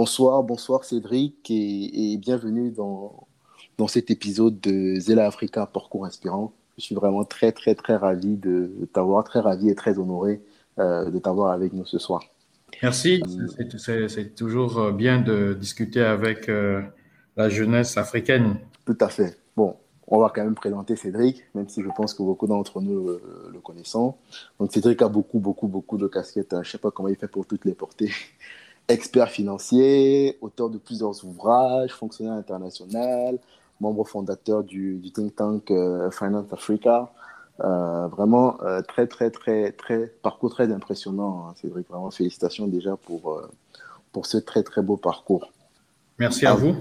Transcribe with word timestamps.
Bonsoir, 0.00 0.44
bonsoir 0.44 0.84
Cédric 0.84 1.50
et, 1.50 2.16
bienvenue 2.18 2.70
dans, 2.70 3.26
dans 3.78 3.88
cet 3.88 4.12
épisode 4.12 4.60
de 4.60 4.94
Zela 5.00 5.26
Africa 5.26 5.66
Parcours 5.66 6.06
Inspirant. 6.06 6.52
Je 6.78 6.84
suis 6.84 6.94
vraiment 6.94 7.24
très, 7.24 7.50
très, 7.50 7.74
très 7.74 7.96
ravi 7.96 8.36
de 8.36 8.70
t'avoir, 8.92 9.24
très 9.24 9.40
ravi 9.40 9.68
et 9.70 9.74
très 9.74 9.98
honoré 9.98 10.40
euh, 10.78 11.10
de 11.10 11.18
t'avoir 11.18 11.50
avec 11.50 11.72
nous 11.72 11.84
ce 11.84 11.98
soir. 11.98 12.22
Merci. 12.80 13.20
C'est 13.76 14.36
toujours 14.36 14.78
euh, 14.78 14.92
bien 14.92 15.20
de 15.20 15.52
discuter 15.54 16.02
avec 16.02 16.48
euh, 16.48 16.80
la 17.36 17.48
jeunesse 17.48 17.96
africaine. 17.96 18.60
Tout 18.84 18.98
à 19.00 19.08
fait. 19.08 19.36
Bon, 19.56 19.74
on 20.06 20.20
va 20.20 20.30
quand 20.32 20.44
même 20.44 20.54
présenter 20.54 20.94
Cédric, 20.94 21.42
même 21.56 21.68
si 21.68 21.82
je 21.82 21.88
pense 21.88 22.14
que 22.14 22.22
beaucoup 22.22 22.46
d'entre 22.46 22.80
nous 22.80 23.18
le, 23.52 23.58
connaissons. 23.64 24.14
Donc 24.60 24.70
Cédric 24.70 25.02
a 25.02 25.08
beaucoup, 25.08 25.40
beaucoup, 25.40 25.66
beaucoup 25.66 25.98
de 25.98 26.06
casquettes. 26.06 26.52
Je 26.52 26.58
ne 26.58 26.62
sais 26.62 26.78
pas 26.78 26.92
comment 26.92 27.08
il 27.08 27.16
fait 27.16 27.26
pour 27.26 27.46
toutes 27.46 27.64
les 27.64 27.74
porter. 27.74 28.12
Expert 28.88 29.28
financier, 29.28 30.38
auteur 30.40 30.70
de 30.70 30.78
plusieurs 30.78 31.22
ouvrages, 31.22 31.90
fonctionnaire 31.90 32.32
international, 32.32 33.38
membre 33.80 34.04
fondateur 34.04 34.64
du, 34.64 34.98
think 35.14 35.36
tank 35.36 35.70
euh, 35.70 36.10
Finance 36.10 36.50
Africa. 36.52 37.12
Euh, 37.60 38.06
vraiment 38.06 38.56
euh, 38.62 38.80
très, 38.80 39.06
très, 39.06 39.30
très, 39.30 39.72
très, 39.72 40.06
parcours 40.22 40.50
très 40.50 40.72
impressionnant, 40.72 41.48
hein, 41.48 41.54
Cédric. 41.60 41.86
Vraiment, 41.88 42.10
félicitations 42.10 42.66
déjà 42.66 42.96
pour, 42.96 43.42
pour 44.10 44.24
ce 44.24 44.38
très, 44.38 44.62
très 44.62 44.80
beau 44.80 44.96
parcours. 44.96 45.52
Merci 46.18 46.46
à 46.46 46.54
vous. 46.54 46.74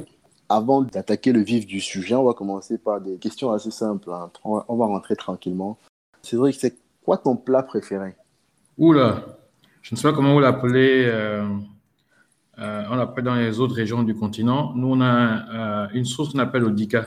Avant 0.47 0.83
d'attaquer 0.83 1.33
le 1.33 1.41
vif 1.41 1.67
du 1.67 1.81
sujet, 1.81 2.15
on 2.15 2.23
va 2.23 2.33
commencer 2.33 2.77
par 2.77 3.01
des 3.01 3.17
questions 3.17 3.51
assez 3.51 3.71
simples. 3.71 4.09
Hein. 4.13 4.31
On 4.45 4.77
va 4.77 4.85
rentrer 4.85 5.17
tranquillement. 5.17 5.77
Cédric, 6.21 6.55
c'est 6.57 6.77
quoi 7.03 7.17
ton 7.17 7.35
plat 7.35 7.63
préféré? 7.63 8.15
Oula, 8.77 9.25
je 9.81 9.93
ne 9.93 9.97
sais 9.97 10.07
pas 10.07 10.13
comment 10.13 10.33
vous 10.33 10.39
l'appelez. 10.39 11.11
Euh, 12.59 12.83
on 12.89 12.95
l'appelle 12.95 13.23
dans 13.23 13.35
les 13.35 13.59
autres 13.59 13.75
régions 13.75 14.01
du 14.03 14.15
continent. 14.15 14.73
Nous, 14.75 14.87
on 14.87 15.01
a 15.01 15.85
euh, 15.85 15.87
une 15.93 16.05
sauce 16.05 16.29
qu'on 16.31 16.39
appelle 16.39 16.63
le 16.63 16.71
dika. 16.71 17.05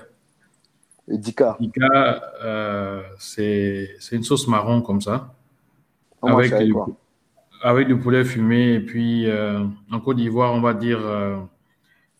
Le 1.09 1.19
dika. 1.19 1.57
Dika, 1.59 2.23
euh, 2.42 3.03
c'est 3.19 3.89
une 4.12 4.23
sauce 4.23 4.47
marron 4.47 4.81
comme 4.81 5.01
ça. 5.01 5.34
avec, 6.23 6.57
du, 6.57 6.75
avec 7.62 7.89
du 7.89 7.98
poulet 7.98 8.25
fumé. 8.25 8.75
Et 8.75 8.81
puis, 8.81 9.27
en 9.91 10.01
Côte 10.01 10.19
d'Ivoire, 10.19 10.53
on 10.53 10.61
va 10.61 10.73
dire. 10.75 11.01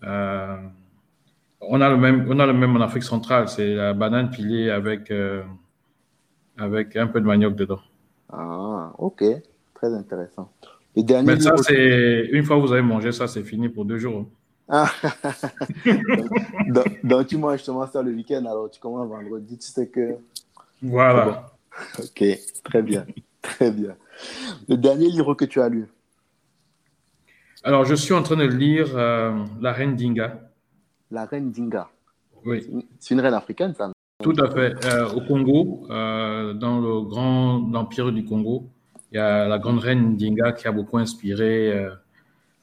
on, 0.03 1.81
a 1.81 1.89
le 1.89 1.97
même, 1.97 2.27
on 2.29 2.39
a 2.41 2.47
le 2.47 2.53
même 2.53 2.77
en 2.77 2.81
Afrique 2.81 3.05
centrale. 3.05 3.49
C'est 3.49 3.75
la 3.75 3.95
banane 3.95 4.31
pilée 4.31 4.71
avec, 4.71 5.13
avec 6.59 6.97
un 6.97 7.07
peu 7.07 7.21
de 7.21 7.27
manioc 7.27 7.55
dedans. 7.55 7.81
Ah, 8.33 8.91
ok. 8.99 9.23
Très 9.75 9.95
intéressant. 9.95 10.51
Mais 10.97 11.41
ça, 11.41 11.57
c'est 11.59 12.29
une 12.33 12.45
fois 12.45 12.57
que 12.57 12.63
vous 12.63 12.73
avez 12.73 12.83
mangé 12.83 13.13
ça, 13.13 13.29
c'est 13.29 13.45
fini 13.45 13.69
pour 13.69 13.85
deux 13.85 13.99
jours. 13.99 14.27
Ah. 14.69 14.91
donc, 17.05 17.27
tu 17.27 17.37
manges 17.37 17.59
justement 17.59 17.87
ça 17.87 18.03
le 18.03 18.13
week-end, 18.13 18.45
alors 18.47 18.71
tu 18.71 18.81
commences 18.81 19.09
vendredi, 19.09 19.59
tu 19.59 19.67
sais 19.67 19.89
que. 19.89 20.17
Voilà. 20.83 21.53
Ok, 21.99 22.25
très 22.65 22.83
bien, 22.83 23.05
très 23.43 23.71
bien. 23.71 23.97
Le 24.69 24.77
dernier 24.77 25.09
livre 25.09 25.35
que 25.35 25.45
tu 25.45 25.61
as 25.61 25.69
lu? 25.69 25.87
Alors, 27.63 27.85
je 27.85 27.95
suis 27.95 28.15
en 28.15 28.23
train 28.23 28.37
de 28.37 28.45
lire 28.45 28.97
euh, 28.97 29.45
La 29.61 29.73
Reine 29.73 29.97
Dinga. 29.97 30.41
La 31.11 31.27
Reine 31.27 31.51
Dinga 31.51 31.91
Oui. 32.45 32.67
C'est 32.99 33.15
une 33.15 33.21
reine 33.21 33.35
africaine, 33.35 33.75
ça 33.75 33.91
Tout 34.23 34.35
à 34.39 34.51
fait. 34.51 34.75
Euh, 34.87 35.11
au 35.11 35.21
Congo, 35.21 35.87
euh, 35.91 36.55
dans 36.55 36.81
le 36.81 37.03
grand 37.03 37.75
empire 37.75 38.13
du 38.13 38.25
Congo, 38.25 38.71
il 39.13 39.17
y 39.17 39.19
a 39.19 39.49
la 39.49 39.59
grande 39.59 39.81
reine 39.81 40.17
Dinga 40.17 40.53
qui 40.53 40.69
a 40.69 40.73
beaucoup 40.73 40.99
inspiré 40.99 41.73
euh, 41.73 41.91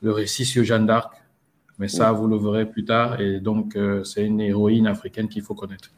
le 0.02 0.12
récit 0.12 0.46
sur 0.46 0.63
Jeanne 0.63 0.85
d'Arc, 0.85 1.13
mais 1.80 1.88
ça, 1.88 2.12
vous 2.12 2.28
le 2.28 2.38
verrez 2.38 2.66
plus 2.66 2.85
tard. 2.85 3.19
Et 3.19 3.40
donc, 3.40 3.75
euh, 3.75 4.03
c'est 4.03 4.25
une 4.25 4.41
héroïne 4.41 4.88
africaine 4.88 5.28
qu'il 5.28 5.44
faut 5.44 5.53
connaître. 5.53 5.91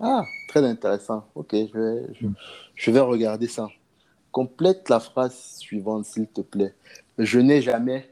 Ah, 0.00 0.24
très 0.48 0.64
intéressant. 0.64 1.28
Ok, 1.34 1.52
je 1.52 1.78
vais, 1.78 2.06
je, 2.74 2.90
vais 2.90 3.00
regarder 3.00 3.46
ça. 3.46 3.68
Complète 4.30 4.88
la 4.88 5.00
phrase 5.00 5.56
suivante, 5.58 6.04
s'il 6.04 6.26
te 6.26 6.40
plaît. 6.40 6.74
Je 7.18 7.38
n'ai 7.38 7.62
jamais. 7.62 8.10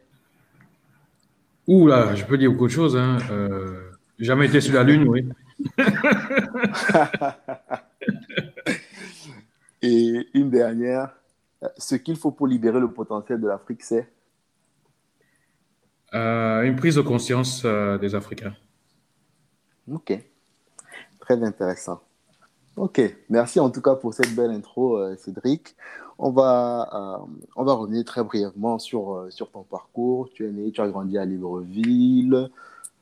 Ouh 1.67 1.87
là, 1.89 2.15
je 2.15 2.25
peux 2.25 2.39
dire 2.39 2.53
beaucoup 2.53 2.69
de 2.69 2.73
choses. 2.73 2.97
Hein. 2.97 3.19
Euh, 3.31 3.91
jamais 4.19 4.47
été 4.47 4.61
sur 4.61 4.75
la 4.75 4.85
Lune, 4.85 5.09
oui. 5.09 5.29
Et 9.83 10.29
une 10.35 10.51
dernière 10.51 11.20
ce 11.77 11.95
qu'il 11.95 12.17
faut 12.17 12.31
pour 12.31 12.47
libérer 12.47 12.81
le 12.81 12.91
potentiel 12.91 13.41
de 13.41 13.49
l'Afrique, 13.49 13.83
c'est? 13.83 14.09
Euh, 16.15 16.63
Une 16.63 16.77
prise 16.77 16.97
de 16.97 17.03
conscience 17.03 17.63
euh, 17.65 17.99
des 17.99 18.15
Africains. 18.15 18.55
Ok, 19.91 20.13
très 21.21 21.43
intéressant. 21.43 22.01
Ok, 22.77 23.01
merci 23.29 23.61
en 23.61 23.71
tout 23.71 23.83
cas 23.83 23.95
pour 23.95 24.15
cette 24.15 24.35
belle 24.35 24.51
intro, 24.51 24.97
euh, 24.97 25.17
Cédric. 25.17 25.77
On 26.19 26.31
va, 26.31 27.25
on 27.57 27.65
va 27.65 27.73
revenir 27.73 28.05
très 28.05 28.23
brièvement 28.23 28.79
sur, 28.79 29.27
sur 29.31 29.51
ton 29.51 29.63
parcours. 29.63 30.29
Tu 30.35 30.47
es 30.47 30.51
né, 30.51 30.71
tu 30.71 30.83
as 30.83 30.89
grandi 30.89 31.17
à 31.17 31.25
Libreville, 31.25 32.51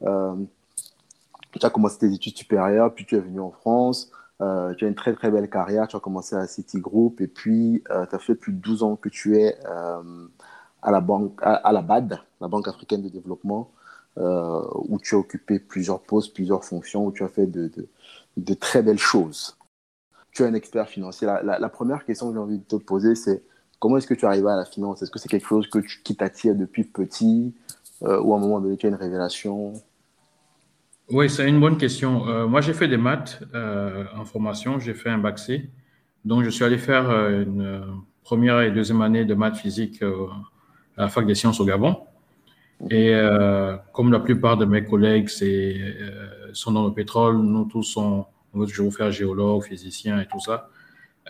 tu 0.01 0.07
as 0.07 1.71
commencé 1.71 1.99
tes 1.99 2.15
études 2.15 2.37
supérieures, 2.37 2.95
puis 2.95 3.05
tu 3.05 3.17
es 3.17 3.21
venu 3.21 3.41
en 3.41 3.51
France. 3.51 4.13
Euh, 4.41 4.73
tu 4.75 4.85
as 4.85 4.89
une 4.89 4.95
très 4.95 5.15
très 5.15 5.31
belle 5.31 5.51
carrière, 5.51 5.89
tu 5.89 5.97
as 5.97 6.01
commencé 6.01 6.37
à 6.37 6.47
Citigroup 6.47 7.21
et 7.21 7.27
puis 7.27 7.83
euh, 7.91 8.07
tu 8.07 8.15
as 8.15 8.19
fait 8.21 8.37
plus 8.37 8.53
de 8.53 8.59
12 8.59 8.85
ans 8.85 8.97
que 8.97 9.09
tu 9.09 9.37
es 9.37 9.59
euh, 9.67 10.29
à, 10.81 10.93
la 10.93 11.01
banque, 11.01 11.39
à, 11.43 11.73
la 11.73 11.83
BAD, 11.83 12.21
la 12.41 12.49
Banque 12.49 12.69
africaine 12.69 13.03
de 13.03 13.09
développement, 13.09 13.71
où 14.17 14.99
tu 15.01 15.15
as 15.15 15.19
occupé 15.19 15.61
plusieurs 15.61 16.01
postes, 16.01 16.35
plusieurs 16.35 16.65
fonctions, 16.65 17.07
où 17.07 17.13
tu 17.13 17.23
as 17.23 17.29
fait 17.29 17.47
de, 17.47 17.71
de, 18.37 18.55
très 18.55 18.83
belles 18.83 18.99
choses. 18.99 19.57
Tu 20.33 20.43
es 20.43 20.47
un 20.47 20.55
expert 20.55 20.89
financier. 20.89 21.27
La, 21.27 21.69
première 21.69 22.05
question 22.05 22.29
que 22.29 22.35
j'ai 22.35 22.41
envie 22.41 22.59
de 22.59 22.65
te 22.65 22.77
poser, 22.77 23.15
c'est 23.15 23.45
comment 23.79 23.97
est-ce 23.97 24.09
que 24.09 24.15
tu 24.15 24.27
arrives 24.27 24.49
à 24.49 24.57
la 24.57 24.65
finance? 24.65 25.03
Est-ce 25.03 25.13
que 25.13 25.21
c'est 25.21 25.29
quelque 25.29 25.47
chose 25.47 25.69
que 25.69 25.79
qui 26.03 26.17
t'attire 26.17 26.57
depuis 26.57 26.83
petit 26.83 27.55
ou 28.01 28.35
à 28.35 28.37
un 28.37 28.41
moment 28.41 28.61
donné 28.61 28.77
tu 28.77 28.87
as 28.87 28.89
une 28.89 28.97
révélation? 28.97 29.75
Oui, 31.11 31.31
c'est 31.31 31.49
une 31.49 31.59
bonne 31.59 31.79
question. 31.79 32.29
Euh, 32.29 32.47
moi, 32.47 32.61
j'ai 32.61 32.75
fait 32.75 32.87
des 32.87 32.99
maths 32.99 33.43
euh, 33.55 34.05
en 34.15 34.27
formation, 34.27 34.79
j'ai 34.79 34.93
fait 34.93 35.09
un 35.09 35.17
bac 35.17 35.39
C. 35.39 35.71
Donc, 36.27 36.45
je 36.45 36.51
suis 36.51 36.65
allé 36.65 36.77
faire 36.77 37.09
euh, 37.09 37.45
une 37.45 38.03
première 38.23 38.61
et 38.61 38.71
deuxième 38.71 39.01
année 39.01 39.25
de 39.25 39.33
maths 39.33 39.57
physique 39.57 40.03
à 40.03 41.03
la 41.03 41.09
fac 41.09 41.27
des 41.27 41.35
sciences 41.35 41.61
au 41.61 41.65
Gabon. 41.65 41.97
Et 42.91 43.13
comme 43.93 44.13
la 44.13 44.21
plupart 44.21 44.57
de 44.57 44.65
mes 44.65 44.85
collègues 44.85 45.29
sont 46.53 46.73
dans 46.73 46.87
le 46.87 46.93
pétrole, 46.93 47.39
nous 47.39 47.65
tous 47.65 47.83
sommes, 47.83 48.25
on 48.53 48.61
veut 48.61 48.67
toujours 48.67 48.95
faire 48.95 49.11
géologue, 49.11 49.65
physicien 49.65 50.21
et 50.21 50.27
tout 50.27 50.39
ça. 50.39 50.69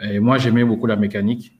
Et 0.02 0.18
moi, 0.18 0.36
j'aimais 0.36 0.64
beaucoup 0.64 0.86
la 0.86 0.96
mécanique. 0.96 1.58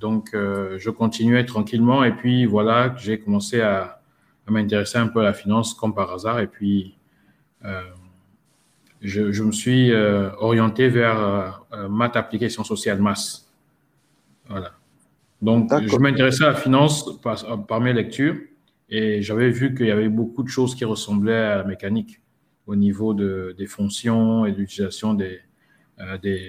donc, 0.00 0.30
je 0.32 0.90
continuais 0.90 1.44
tranquillement. 1.44 2.02
Et 2.02 2.12
puis, 2.12 2.46
voilà, 2.46 2.94
j'ai 2.96 3.20
commencé 3.20 3.60
à 3.60 4.01
à 4.46 4.50
m'intéresser 4.50 4.98
un 4.98 5.08
peu 5.08 5.20
à 5.20 5.24
la 5.24 5.32
finance 5.32 5.74
comme 5.74 5.94
par 5.94 6.12
hasard. 6.12 6.40
Et 6.40 6.46
puis, 6.46 6.96
euh, 7.64 7.82
je, 9.00 9.32
je, 9.32 9.42
me 9.42 9.52
suis 9.52 9.92
euh, 9.92 10.30
orienté 10.38 10.88
vers 10.88 11.64
euh, 11.72 11.88
maths 11.88 12.16
applications 12.16 12.64
sociales, 12.64 13.00
masse. 13.00 13.50
Voilà. 14.48 14.72
Donc, 15.40 15.70
je 15.86 15.96
m'intéressais 15.96 16.44
à 16.44 16.50
la 16.50 16.54
finance 16.54 17.20
par, 17.20 17.66
par 17.66 17.80
mes 17.80 17.92
lectures 17.92 18.36
et 18.88 19.22
j'avais 19.22 19.50
vu 19.50 19.74
qu'il 19.74 19.86
y 19.86 19.90
avait 19.90 20.08
beaucoup 20.08 20.42
de 20.44 20.48
choses 20.48 20.74
qui 20.74 20.84
ressemblaient 20.84 21.34
à 21.34 21.56
la 21.56 21.64
mécanique 21.64 22.20
au 22.66 22.76
niveau 22.76 23.12
de, 23.12 23.54
des 23.58 23.66
fonctions 23.66 24.46
et 24.46 24.52
de 24.52 24.58
l'utilisation 24.58 25.14
des, 25.14 25.40
des, 26.22 26.48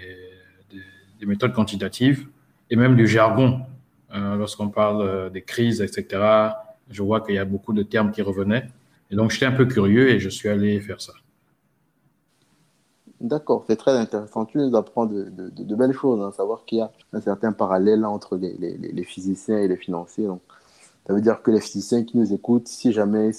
des, 1.19 1.25
méthodes 1.25 1.53
quantitatives 1.53 2.27
et 2.69 2.75
même 2.75 2.95
du 2.95 3.07
jargon 3.07 3.61
lorsqu'on 4.11 4.69
parle 4.69 5.31
des 5.31 5.41
crises, 5.41 5.81
etc 5.81 6.51
je 6.93 7.03
vois 7.03 7.21
qu'il 7.21 7.35
y 7.35 7.39
a 7.39 7.45
beaucoup 7.45 7.73
de 7.73 7.83
termes 7.83 8.11
qui 8.11 8.21
revenaient. 8.21 8.67
Et 9.11 9.15
donc, 9.15 9.31
j'étais 9.31 9.45
un 9.45 9.51
peu 9.51 9.65
curieux 9.65 10.09
et 10.09 10.19
je 10.19 10.29
suis 10.29 10.49
allé 10.49 10.79
faire 10.79 11.01
ça. 11.01 11.13
D'accord, 13.19 13.63
c'est 13.67 13.77
très 13.77 13.91
intéressant. 13.91 14.45
Tu 14.45 14.57
nous 14.57 14.75
apprends 14.75 15.05
de, 15.05 15.29
belles 15.75 15.93
choses, 15.93 16.21
hein. 16.21 16.31
savoir 16.35 16.65
qu'il 16.65 16.79
y 16.79 16.81
a 16.81 16.91
un 17.13 17.21
certain 17.21 17.53
parallèle 17.53 18.05
entre 18.05 18.37
les, 18.37 19.03
physiciens 19.03 19.59
et 19.59 19.67
les 19.67 19.77
financiers. 19.77 20.25
Donc, 20.25 20.41
ça 21.07 21.13
veut 21.13 21.21
dire 21.21 21.41
que 21.41 21.51
les 21.51 21.61
physiciens 21.61 22.03
qui 22.03 22.17
nous 22.17 22.33
écoutent, 22.33 22.67
si 22.67 22.91
jamais 22.91 23.31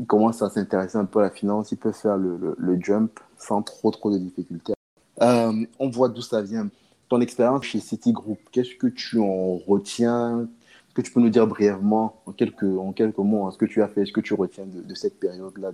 ils 0.00 0.06
commencent 0.06 0.42
à 0.42 0.50
s'intéresser 0.50 0.98
un 0.98 1.04
peu 1.04 1.20
à 1.20 1.22
la 1.22 1.30
finance, 1.30 1.70
ils 1.70 1.78
peuvent 1.78 1.94
faire 1.94 2.16
le, 2.16 2.56
le, 2.58 2.80
jump 2.80 3.20
sans 3.38 3.62
trop, 3.62 3.92
trop 3.92 4.10
de 4.10 4.18
difficultés. 4.18 4.74
Euh, 5.22 5.64
on 5.78 5.88
voit 5.88 6.08
d'où 6.08 6.22
ça 6.22 6.42
vient. 6.42 6.68
Ton 7.08 7.20
expérience 7.20 7.64
chez 7.64 7.78
Citigroup, 7.78 8.38
qu'est-ce 8.50 8.74
que 8.74 8.88
tu 8.88 9.20
en 9.20 9.58
retiens? 9.58 10.48
Que 10.94 11.02
tu 11.02 11.10
peux 11.10 11.20
nous 11.20 11.28
dire 11.28 11.46
brièvement, 11.46 12.22
en 12.26 12.32
quelques, 12.32 12.62
en 12.62 12.92
quelques 12.92 13.18
mots, 13.18 13.50
ce 13.50 13.58
que 13.58 13.64
tu 13.64 13.82
as 13.82 13.88
fait, 13.88 14.06
ce 14.06 14.12
que 14.12 14.20
tu 14.20 14.34
retiens 14.34 14.64
de, 14.64 14.94
cette 14.94 15.18
période-là 15.18 15.72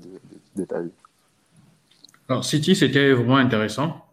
de, 0.56 0.64
ta 0.64 0.81
vie 0.81 0.90
Alors, 2.28 2.44
City, 2.44 2.75
c'était 2.75 3.12
vraiment 3.12 3.37
intéressant. 3.37 4.05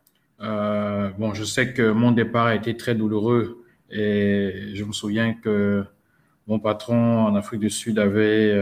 Euh, 0.41 1.09
bon, 1.17 1.33
je 1.33 1.43
sais 1.43 1.73
que 1.73 1.91
mon 1.91 2.11
départ 2.11 2.47
a 2.47 2.55
été 2.55 2.75
très 2.75 2.93
douloureux 2.93 3.63
et 3.89 4.71
je 4.73 4.83
me 4.83 4.91
souviens 4.91 5.33
que 5.33 5.85
mon 6.45 6.59
patron 6.59 7.25
en 7.25 7.35
Afrique 7.35 7.61
du 7.61 7.69
Sud 7.69 7.99
avait 7.99 8.53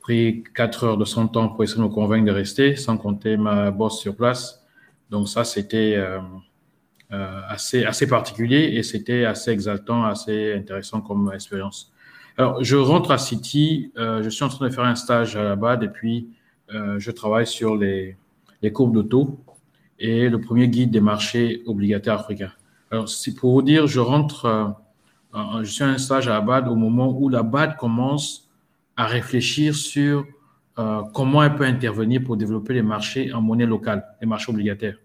pris 0.00 0.44
quatre 0.54 0.84
heures 0.84 0.98
de 0.98 1.04
son 1.04 1.26
temps 1.26 1.48
pour 1.48 1.64
essayer 1.64 1.78
de 1.78 1.84
me 1.84 1.92
convaincre 1.92 2.26
de 2.26 2.32
rester, 2.32 2.76
sans 2.76 2.98
compter 2.98 3.36
ma 3.36 3.70
boss 3.70 3.98
sur 3.98 4.14
place. 4.14 4.62
Donc 5.08 5.28
ça, 5.28 5.44
c'était 5.44 5.96
assez, 7.10 7.84
assez 7.84 8.06
particulier 8.06 8.72
et 8.74 8.82
c'était 8.82 9.24
assez 9.24 9.50
exaltant, 9.50 10.04
assez 10.04 10.54
intéressant 10.54 11.00
comme 11.00 11.30
expérience. 11.34 11.92
Alors, 12.36 12.62
je 12.62 12.76
rentre 12.76 13.10
à 13.10 13.18
City, 13.18 13.92
je 13.96 14.28
suis 14.28 14.44
en 14.44 14.48
train 14.48 14.68
de 14.68 14.72
faire 14.72 14.84
un 14.84 14.94
stage 14.94 15.36
à 15.36 15.42
la 15.42 15.56
BAD 15.56 15.82
et 15.82 15.88
puis 15.88 16.28
je 16.68 17.10
travaille 17.10 17.46
sur 17.46 17.76
les, 17.76 18.16
les 18.62 18.72
courbes 18.72 18.94
d'auto 18.94 19.40
et 19.98 20.28
le 20.28 20.40
premier 20.40 20.68
guide 20.68 20.90
des 20.90 21.00
marchés 21.00 21.62
obligataires 21.66 22.20
africains. 22.20 22.52
Alors, 22.90 23.08
c'est 23.08 23.34
pour 23.34 23.52
vous 23.52 23.62
dire, 23.62 23.86
je 23.86 24.00
rentre, 24.00 24.46
euh, 25.34 25.62
je 25.62 25.70
suis 25.70 25.84
à 25.84 25.88
un 25.88 25.98
stage 25.98 26.26
à 26.26 26.32
la 26.32 26.40
BAD 26.40 26.68
au 26.68 26.74
moment 26.74 27.16
où 27.16 27.28
la 27.28 27.42
BAD 27.42 27.76
commence 27.76 28.50
à 28.96 29.06
réfléchir 29.06 29.74
sur 29.74 30.26
euh, 30.78 31.02
comment 31.14 31.42
elle 31.42 31.54
peut 31.54 31.64
intervenir 31.64 32.22
pour 32.24 32.36
développer 32.36 32.74
les 32.74 32.82
marchés 32.82 33.32
en 33.32 33.40
monnaie 33.40 33.66
locale, 33.66 34.04
les 34.20 34.26
marchés 34.26 34.50
obligataires. 34.50 34.96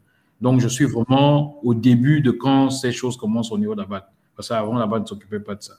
Donc, 0.42 0.60
je 0.60 0.68
suis 0.68 0.86
vraiment 0.86 1.64
au 1.64 1.74
début 1.74 2.22
de 2.22 2.32
quand 2.32 2.70
ces 2.70 2.92
choses 2.92 3.18
commencent 3.18 3.52
au 3.52 3.58
niveau 3.58 3.76
de 3.76 3.82
la 3.82 3.88
BAD. 3.88 4.04
Parce 4.36 4.50
qu'avant, 4.50 4.76
la 4.76 4.88
BAD 4.88 5.04
ne 5.04 5.08
s'occupait 5.08 5.40
pas 5.40 5.56
de 5.56 5.64
ça. 5.64 5.76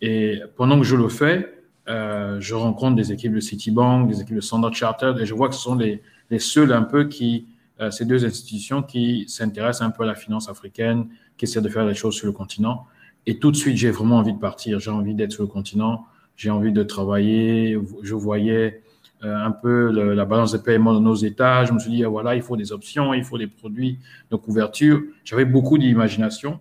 Et 0.00 0.40
pendant 0.56 0.78
que 0.78 0.84
je 0.84 0.96
le 0.96 1.08
fais, 1.08 1.60
euh, 1.88 2.40
je 2.40 2.54
rencontre 2.54 2.96
des 2.96 3.12
équipes 3.12 3.34
de 3.34 3.40
Citibank, 3.40 4.08
des 4.08 4.20
équipes 4.20 4.36
de 4.36 4.40
Standard 4.40 4.74
Chartered, 4.74 5.18
et 5.18 5.26
je 5.26 5.34
vois 5.34 5.48
que 5.48 5.54
ce 5.54 5.60
sont 5.60 5.74
les, 5.74 6.02
seuls 6.38 6.72
un 6.72 6.82
peu 6.82 7.04
qui, 7.04 7.46
euh, 7.80 7.90
ces 7.90 8.04
deux 8.04 8.24
institutions 8.24 8.82
qui 8.82 9.24
s'intéressent 9.28 9.86
un 9.86 9.90
peu 9.90 10.04
à 10.04 10.06
la 10.06 10.14
finance 10.14 10.48
africaine, 10.48 11.08
qui 11.36 11.44
essaient 11.44 11.60
de 11.60 11.68
faire 11.68 11.86
des 11.86 11.94
choses 11.94 12.14
sur 12.14 12.26
le 12.26 12.32
continent. 12.32 12.86
Et 13.26 13.38
tout 13.38 13.50
de 13.50 13.56
suite, 13.56 13.76
j'ai 13.76 13.90
vraiment 13.90 14.16
envie 14.16 14.32
de 14.32 14.38
partir. 14.38 14.78
J'ai 14.78 14.90
envie 14.90 15.14
d'être 15.14 15.32
sur 15.32 15.42
le 15.42 15.48
continent. 15.48 16.06
J'ai 16.36 16.50
envie 16.50 16.72
de 16.72 16.82
travailler. 16.82 17.78
Je 18.02 18.14
voyais 18.14 18.82
un 19.22 19.50
peu 19.50 19.90
la 19.90 20.24
balance 20.24 20.52
de 20.52 20.58
paiement 20.58 20.94
de 20.94 21.00
nos 21.00 21.14
États. 21.14 21.64
Je 21.64 21.72
me 21.72 21.78
suis 21.78 21.90
dit, 21.90 22.04
ah, 22.04 22.08
voilà, 22.08 22.34
il 22.34 22.42
faut 22.42 22.56
des 22.56 22.72
options, 22.72 23.12
il 23.12 23.22
faut 23.22 23.36
des 23.36 23.46
produits 23.46 23.98
de 24.30 24.36
couverture. 24.36 25.02
J'avais 25.24 25.44
beaucoup 25.44 25.76
d'imagination. 25.76 26.58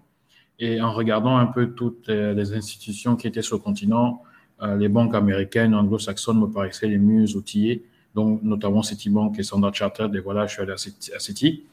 Et 0.59 0.81
en 0.81 0.91
regardant 0.91 1.37
un 1.37 1.45
peu 1.45 1.67
toutes 1.67 2.07
les 2.09 2.53
institutions 2.53 3.15
qui 3.15 3.27
étaient 3.27 3.41
sur 3.41 3.55
le 3.55 3.61
continent, 3.61 4.23
euh, 4.61 4.75
les 4.75 4.89
banques 4.89 5.15
américaines, 5.15 5.73
anglo-saxonnes 5.73 6.39
me 6.39 6.47
paraissaient 6.47 6.89
les 6.89 6.97
mieux 6.97 7.33
outillées 7.37 7.85
donc 8.15 8.41
notamment 8.43 8.83
Citibank 8.83 9.37
et 9.39 9.43
Standard 9.43 9.73
Chartered. 9.73 10.15
Et 10.15 10.19
voilà, 10.19 10.47
je 10.47 10.53
suis 10.53 10.61
allé 10.61 10.71
à 10.73 11.19
Citi. 11.19 11.63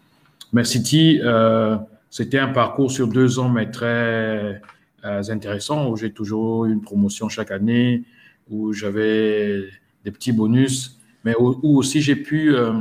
Mais 0.53 0.65
Citi, 0.65 1.21
euh, 1.23 1.77
c'était 2.11 2.38
un 2.38 2.49
parcours 2.49 2.91
sur 2.91 3.09
deux 3.09 3.38
ans, 3.38 3.49
mais 3.49 3.71
très 3.71 4.61
euh, 5.05 5.23
intéressant, 5.29 5.91
où 5.91 5.97
j'ai 5.97 6.12
toujours 6.12 6.67
eu 6.67 6.73
une 6.73 6.83
promotion 6.83 7.29
chaque 7.29 7.50
année, 7.50 8.05
où 8.50 8.73
j'avais 8.73 9.65
des 10.06 10.11
petits 10.11 10.32
bonus, 10.32 10.99
mais 11.25 11.35
où, 11.38 11.76
aussi 11.76 12.00
j'ai 12.00 12.17
pu, 12.17 12.55
euh, 12.55 12.73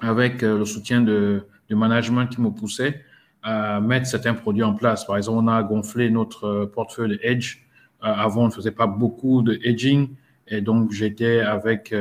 avec 0.00 0.42
le 0.42 0.66
soutien 0.66 1.00
de, 1.00 1.46
du 1.70 1.74
management 1.74 2.26
qui 2.26 2.42
me 2.42 2.50
poussait, 2.50 3.00
à 3.42 3.80
mettre 3.80 4.06
certains 4.06 4.34
produits 4.34 4.62
en 4.62 4.74
place. 4.74 5.06
Par 5.06 5.16
exemple, 5.16 5.38
on 5.42 5.48
a 5.48 5.62
gonflé 5.62 6.10
notre 6.10 6.66
portefeuille 6.66 7.12
de 7.14 7.18
hedge. 7.22 7.64
avant, 8.00 8.42
on 8.42 8.46
ne 8.48 8.52
faisait 8.52 8.76
pas 8.82 8.86
beaucoup 8.86 9.40
de 9.42 9.58
hedging, 9.62 10.10
et 10.48 10.60
donc 10.60 10.92
j'étais 10.92 11.40
avec 11.40 11.94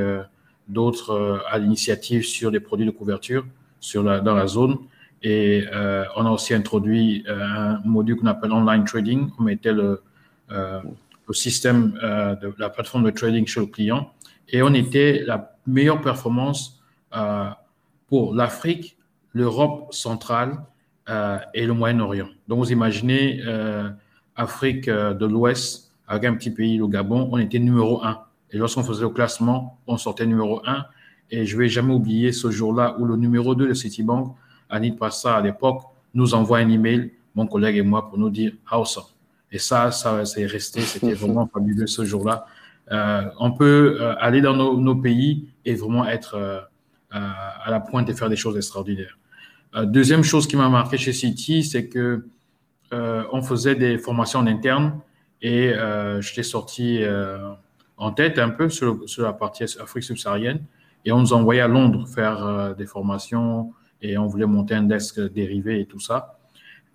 d'autres 0.72 1.12
euh, 1.12 1.38
à 1.50 1.60
l'initiative 1.60 2.24
sur 2.24 2.52
des 2.52 2.60
produits 2.60 2.86
de 2.86 2.92
couverture 2.92 3.46
sur 3.80 4.04
la, 4.04 4.20
dans 4.20 4.36
la 4.36 4.48
zone. 4.48 4.78
Et 5.24 5.66
euh, 5.72 6.06
on 6.16 6.26
a 6.26 6.32
aussi 6.32 6.54
introduit 6.54 7.24
euh, 7.28 7.44
un 7.44 7.82
module 7.86 8.18
qu'on 8.18 8.28
appelle 8.28 8.52
online 8.52 8.86
trading. 8.86 9.30
On 9.38 9.44
mettait 9.44 9.74
le, 9.74 10.02
le 10.50 11.34
système 11.34 11.94
de 12.42 12.54
la 12.58 12.70
plateforme 12.70 13.06
de 13.06 13.12
trading 13.12 13.46
chez 13.48 13.62
le 13.62 13.68
client. 13.68 14.12
Et 14.52 14.62
on 14.62 14.74
était 14.74 15.24
la 15.26 15.56
meilleure 15.66 16.02
performance 16.02 16.82
pour 18.08 18.36
l'Afrique, 18.36 18.98
l'Europe 19.34 19.94
centrale 19.94 20.64
et 21.54 21.66
le 21.66 21.74
Moyen-Orient. 21.74 22.30
Donc, 22.48 22.60
vous 22.60 22.72
imaginez 22.72 23.42
Afrique 24.36 24.90
de 24.90 25.26
l'Ouest 25.26 25.92
avec 26.08 26.26
un 26.26 26.36
petit 26.36 26.52
pays, 26.52 26.78
le 26.78 26.88
Gabon, 26.88 27.30
on 27.32 27.38
était 27.38 27.60
numéro 27.60 28.04
un. 28.04 28.20
Et 28.52 28.58
lorsqu'on 28.58 28.84
faisait 28.84 29.04
le 29.04 29.10
classement, 29.10 29.80
on 29.88 29.96
sortait 29.96 30.26
numéro 30.26 30.62
1. 30.66 30.84
Et 31.30 31.46
je 31.46 31.56
ne 31.56 31.62
vais 31.62 31.70
jamais 31.70 31.94
oublier 31.94 32.34
ce 32.34 32.52
jour-là 32.52 32.98
où 33.00 33.06
le 33.06 33.16
numéro 33.16 33.56
2 33.56 33.70
de 33.70 33.74
Citibank, 33.74 34.36
Anit 34.70 34.92
Passa 34.92 35.38
à 35.38 35.42
l'époque, 35.42 35.84
nous 36.14 36.34
envoie 36.34 36.58
un 36.58 36.70
email, 36.70 37.14
mon 37.34 37.48
collègue 37.48 37.78
et 37.78 37.82
moi, 37.82 38.10
pour 38.10 38.18
nous 38.18 38.30
dire 38.30 38.52
Awesome. 38.70 39.06
Et 39.54 39.58
ça, 39.58 39.92
ça 39.92 40.26
c'est 40.26 40.46
resté, 40.46 40.82
c'était 40.82 41.14
vraiment 41.14 41.48
fabuleux 41.48 41.88
ce 41.88 42.04
jour-là. 42.04 42.46
Euh, 42.92 43.24
on 43.40 43.52
peut 43.52 43.98
euh, 44.00 44.16
aller 44.20 44.42
dans 44.42 44.56
nos, 44.56 44.96
pays 44.96 45.48
et 45.66 45.76
vraiment 45.76 46.06
être 46.08 46.36
euh, 46.36 46.60
à 47.12 47.70
la 47.70 47.80
pointe 47.80 48.10
et 48.10 48.14
faire 48.14 48.30
des 48.30 48.36
choses 48.36 48.58
extraordinaires. 48.58 49.18
deuxième 49.84 50.24
chose 50.24 50.48
qui 50.48 50.56
m'a 50.56 50.70
marqué 50.70 50.98
chez 50.98 51.14
Citi, 51.14 51.64
c'est 51.64 51.88
que 51.88 52.26
on 52.92 53.42
faisait 53.42 53.76
des 53.76 53.98
formations 53.98 54.40
en 54.40 54.48
interne 54.48 55.00
et 55.42 55.74
j'étais 56.20 56.44
sorti 56.44 57.04
en 57.98 58.12
tête 58.12 58.38
un 58.40 58.50
peu 58.50 58.70
sur, 58.70 59.00
la 59.18 59.34
partie 59.34 59.64
Afrique 59.64 60.04
subsaharienne 60.04 60.62
et 61.06 61.12
on 61.12 61.20
nous 61.20 61.34
envoyait 61.34 61.62
à 61.62 61.68
Londres 61.68 62.08
faire 62.08 62.76
des 62.78 62.86
formations 62.86 63.74
et 64.02 64.18
on 64.18 64.28
voulait 64.28 64.46
monter 64.46 64.76
un 64.76 64.84
desk 64.84 65.20
dérivé 65.20 65.82
et 65.82 65.86
tout 65.86 66.00
ça. 66.00 66.38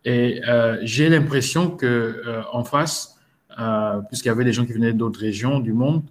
Et 0.05 0.41
j'ai 0.83 1.09
l'impression 1.11 1.71
que 1.71 2.43
en 2.53 2.65
face, 2.65 3.16
puisqu'il 4.09 4.29
y 4.29 4.31
avait 4.31 4.45
des 4.45 4.53
gens 4.53 4.65
qui 4.65 4.73
venaient 4.73 4.93
d'autres 4.93 5.21
régions 5.21 5.61
du 5.61 5.73
monde, 5.73 6.03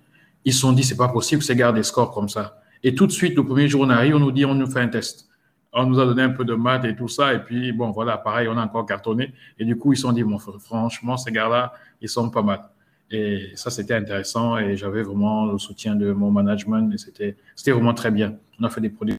ils 0.43 0.53
se 0.53 0.59
sont 0.59 0.73
dit 0.73 0.83
c'est 0.83 0.97
pas 0.97 1.09
possible, 1.09 1.41
c'est 1.41 1.55
garder 1.55 1.79
des 1.79 1.83
scores 1.83 2.11
comme 2.11 2.29
ça. 2.29 2.61
Et 2.83 2.93
tout 2.95 3.07
de 3.07 3.11
suite, 3.11 3.35
le 3.35 3.45
premier 3.45 3.67
jour 3.67 3.81
on 3.81 3.89
arrive, 3.89 4.15
on 4.15 4.19
nous 4.19 4.31
dit 4.31 4.45
on 4.45 4.55
nous 4.55 4.69
fait 4.69 4.81
un 4.81 4.87
test. 4.87 5.27
On 5.73 5.85
nous 5.85 5.99
a 5.99 6.05
donné 6.05 6.21
un 6.21 6.29
peu 6.29 6.45
de 6.45 6.53
maths 6.53 6.85
et 6.85 6.95
tout 6.95 7.09
ça, 7.09 7.33
et 7.33 7.39
puis 7.39 7.73
bon 7.73 7.91
voilà, 7.91 8.17
pareil, 8.17 8.47
on 8.47 8.57
a 8.57 8.63
encore 8.63 8.85
cartonné. 8.85 9.33
Et 9.59 9.65
du 9.65 9.75
coup, 9.77 9.91
ils 9.91 9.97
se 9.97 10.03
sont 10.03 10.13
dit 10.13 10.23
bon, 10.23 10.37
franchement, 10.37 11.17
ces 11.17 11.31
gars-là, 11.31 11.73
ils 11.99 12.07
sont 12.07 12.29
pas 12.29 12.41
mal. 12.41 12.61
Et 13.11 13.51
ça, 13.55 13.69
c'était 13.69 13.93
intéressant 13.93 14.57
et 14.57 14.77
j'avais 14.77 15.03
vraiment 15.03 15.45
le 15.45 15.57
soutien 15.57 15.95
de 15.95 16.11
mon 16.11 16.31
management 16.31 16.91
et 16.91 16.97
c'était, 16.97 17.35
c'était 17.55 17.71
vraiment 17.71 17.93
très 17.93 18.09
bien. 18.09 18.35
On 18.59 18.63
a 18.63 18.69
fait 18.69 18.81
des 18.81 18.89
produits 18.89 19.15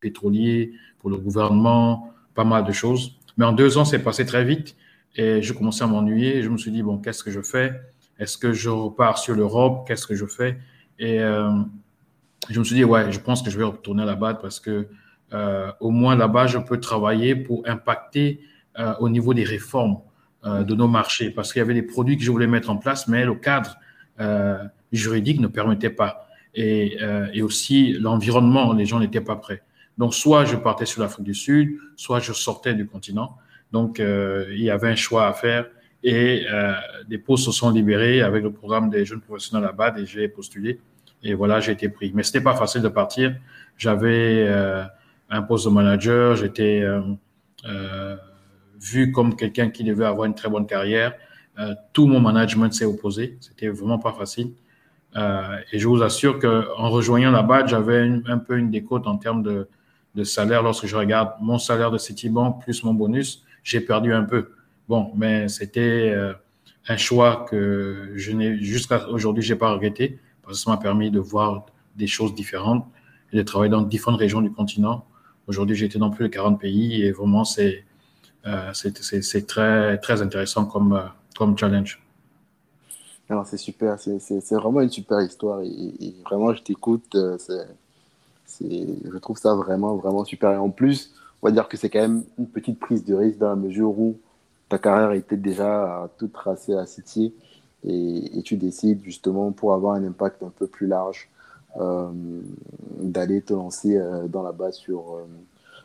pétroliers 0.00 0.72
pour 1.00 1.10
le 1.10 1.16
gouvernement, 1.16 2.12
pas 2.34 2.44
mal 2.44 2.64
de 2.64 2.72
choses. 2.72 3.16
Mais 3.36 3.44
en 3.44 3.52
deux 3.52 3.78
ans, 3.78 3.84
c'est 3.84 3.98
passé 3.98 4.24
très 4.24 4.44
vite 4.44 4.74
et 5.14 5.42
je 5.42 5.52
commençais 5.52 5.84
à 5.84 5.86
m'ennuyer. 5.86 6.42
Je 6.42 6.48
me 6.48 6.56
suis 6.56 6.70
dit, 6.70 6.82
bon, 6.82 6.98
qu'est-ce 6.98 7.22
que 7.22 7.30
je 7.30 7.40
fais? 7.40 7.80
Est-ce 8.18 8.38
que 8.38 8.52
je 8.52 8.70
repars 8.70 9.18
sur 9.18 9.34
l'Europe? 9.34 9.86
Qu'est-ce 9.86 10.06
que 10.06 10.14
je 10.14 10.26
fais? 10.26 10.58
Et 10.98 11.20
euh, 11.20 11.50
je 12.48 12.58
me 12.58 12.64
suis 12.64 12.76
dit, 12.76 12.84
ouais, 12.84 13.10
je 13.10 13.18
pense 13.18 13.42
que 13.42 13.50
je 13.50 13.58
vais 13.58 13.64
retourner 13.64 14.04
là-bas 14.04 14.34
parce 14.34 14.60
que 14.60 14.88
euh, 15.32 15.72
au 15.80 15.90
moins 15.90 16.14
là-bas, 16.14 16.46
je 16.46 16.58
peux 16.58 16.78
travailler 16.78 17.34
pour 17.34 17.62
impacter 17.66 18.40
euh, 18.78 18.94
au 19.00 19.08
niveau 19.08 19.34
des 19.34 19.44
réformes 19.44 19.98
de 20.44 20.74
nos 20.74 20.88
marchés 20.88 21.30
parce 21.30 21.52
qu'il 21.52 21.60
y 21.60 21.62
avait 21.62 21.72
des 21.72 21.84
produits 21.84 22.16
que 22.16 22.24
je 22.24 22.30
voulais 22.32 22.48
mettre 22.48 22.68
en 22.68 22.76
place, 22.76 23.06
mais 23.06 23.24
le 23.24 23.36
cadre 23.36 23.76
juridique 24.90 25.40
ne 25.40 25.46
permettait 25.46 25.88
pas. 25.88 26.26
Et, 26.56 26.98
et 27.32 27.42
aussi 27.42 27.92
l'environnement, 27.92 28.72
les 28.72 28.84
gens 28.84 28.98
n'étaient 28.98 29.20
pas 29.20 29.36
prêts. 29.36 29.62
Donc, 29.98 30.14
soit 30.14 30.44
je 30.44 30.56
partais 30.56 30.84
sur 30.84 31.00
l'Afrique 31.00 31.24
du 31.24 31.34
Sud, 31.34 31.78
soit 31.94 32.18
je 32.18 32.32
sortais 32.32 32.74
du 32.74 32.86
continent. 32.86 33.36
Donc, 33.72 33.98
il 34.00 34.62
y 34.62 34.70
avait 34.70 34.88
un 34.88 34.94
choix 34.94 35.26
à 35.26 35.32
faire 35.32 35.66
et 36.04 36.44
des 37.08 37.18
postes 37.18 37.44
se 37.44 37.52
sont 37.52 37.70
libérés 37.70 38.22
avec 38.22 38.42
le 38.42 38.52
programme 38.52 38.90
des 38.90 39.04
jeunes 39.04 39.20
professionnels 39.20 39.68
à 39.68 39.72
BAD 39.72 39.98
et 39.98 40.06
j'ai 40.06 40.28
postulé. 40.28 40.80
Et 41.22 41.34
voilà, 41.34 41.60
j'ai 41.60 41.72
été 41.72 41.88
pris. 41.88 42.12
Mais 42.14 42.22
c'était 42.22 42.40
pas 42.40 42.54
facile 42.54 42.82
de 42.82 42.88
partir. 42.88 43.34
J'avais 43.78 44.46
un 45.30 45.42
poste 45.42 45.64
de 45.66 45.70
manager, 45.70 46.36
j'étais 46.36 46.84
vu 48.82 49.12
comme 49.12 49.36
quelqu'un 49.36 49.70
qui 49.70 49.84
devait 49.84 50.04
avoir 50.04 50.26
une 50.26 50.34
très 50.34 50.48
bonne 50.48 50.66
carrière. 50.66 51.14
Euh, 51.58 51.74
tout 51.92 52.06
mon 52.06 52.20
management 52.20 52.72
s'est 52.72 52.84
opposé. 52.84 53.36
C'était 53.40 53.68
vraiment 53.68 53.98
pas 53.98 54.12
facile. 54.12 54.52
Euh, 55.16 55.58
et 55.72 55.78
je 55.78 55.86
vous 55.86 56.02
assure 56.02 56.38
qu'en 56.38 56.88
rejoignant 56.88 57.30
la 57.30 57.42
BAD, 57.42 57.68
j'avais 57.68 58.08
un 58.26 58.38
peu 58.38 58.58
une 58.58 58.70
décote 58.70 59.06
en 59.06 59.18
termes 59.18 59.42
de, 59.42 59.68
de, 60.14 60.24
salaire. 60.24 60.62
Lorsque 60.62 60.86
je 60.86 60.96
regarde 60.96 61.34
mon 61.40 61.58
salaire 61.58 61.90
de 61.90 61.98
Citibank 61.98 62.62
plus 62.62 62.82
mon 62.82 62.94
bonus, 62.94 63.44
j'ai 63.62 63.80
perdu 63.80 64.12
un 64.12 64.24
peu. 64.24 64.50
Bon, 64.88 65.12
mais 65.16 65.48
c'était 65.48 66.10
euh, 66.10 66.32
un 66.88 66.96
choix 66.96 67.46
que 67.48 68.12
je 68.16 68.32
n'ai 68.32 68.58
jusqu'à 68.58 69.08
aujourd'hui, 69.08 69.42
j'ai 69.42 69.56
pas 69.56 69.72
regretté 69.72 70.18
parce 70.42 70.58
que 70.58 70.64
ça 70.64 70.70
m'a 70.70 70.76
permis 70.76 71.10
de 71.10 71.20
voir 71.20 71.66
des 71.96 72.06
choses 72.06 72.34
différentes 72.34 72.86
et 73.32 73.36
de 73.36 73.42
travailler 73.42 73.70
dans 73.70 73.82
différentes 73.82 74.20
régions 74.20 74.40
du 74.40 74.50
continent. 74.50 75.04
Aujourd'hui, 75.46 75.76
j'ai 75.76 75.86
été 75.86 75.98
dans 75.98 76.10
plus 76.10 76.24
de 76.24 76.28
40 76.28 76.60
pays 76.60 77.02
et 77.02 77.12
vraiment, 77.12 77.44
c'est 77.44 77.84
euh, 78.46 78.72
très, 79.46 79.98
très 79.98 80.22
intéressant 80.22 80.64
comme, 80.66 80.92
euh, 80.94 81.02
comme 81.36 81.56
challenge. 81.56 82.00
C'est 83.46 83.56
super, 83.56 83.98
c'est 83.98 84.54
vraiment 84.54 84.82
une 84.82 84.90
super 84.90 85.22
histoire 85.22 85.62
et, 85.62 86.14
vraiment 86.22 86.52
je 86.52 86.62
t'écoute, 86.62 87.14
euh, 87.14 87.38
je 88.60 89.18
trouve 89.18 89.38
ça 89.38 89.54
vraiment, 89.54 89.96
vraiment 89.96 90.24
super. 90.26 90.50
Et 90.50 90.56
en 90.58 90.68
plus, 90.68 91.14
on 91.42 91.48
va 91.48 91.52
dire 91.52 91.68
que 91.68 91.76
c'est 91.76 91.90
quand 91.90 92.00
même 92.00 92.24
une 92.38 92.46
petite 92.46 92.78
prise 92.78 93.04
de 93.04 93.14
risque 93.14 93.38
dans 93.38 93.48
la 93.48 93.56
mesure 93.56 93.98
où 93.98 94.16
ta 94.68 94.78
carrière 94.78 95.12
était 95.12 95.36
déjà 95.36 96.08
toute 96.16 96.32
tracée 96.32 96.74
à 96.74 96.86
City 96.86 97.34
et, 97.84 98.42
tu 98.44 98.56
décides 98.56 99.02
justement 99.02 99.50
pour 99.50 99.74
avoir 99.74 99.94
un 99.94 100.04
impact 100.04 100.42
un 100.42 100.52
peu 100.56 100.66
plus 100.66 100.86
large 100.86 101.28
d'aller 103.00 103.40
te 103.40 103.54
lancer 103.54 104.00
dans 104.28 104.42
la 104.42 104.52
base 104.52 104.76
sur, 104.76 105.18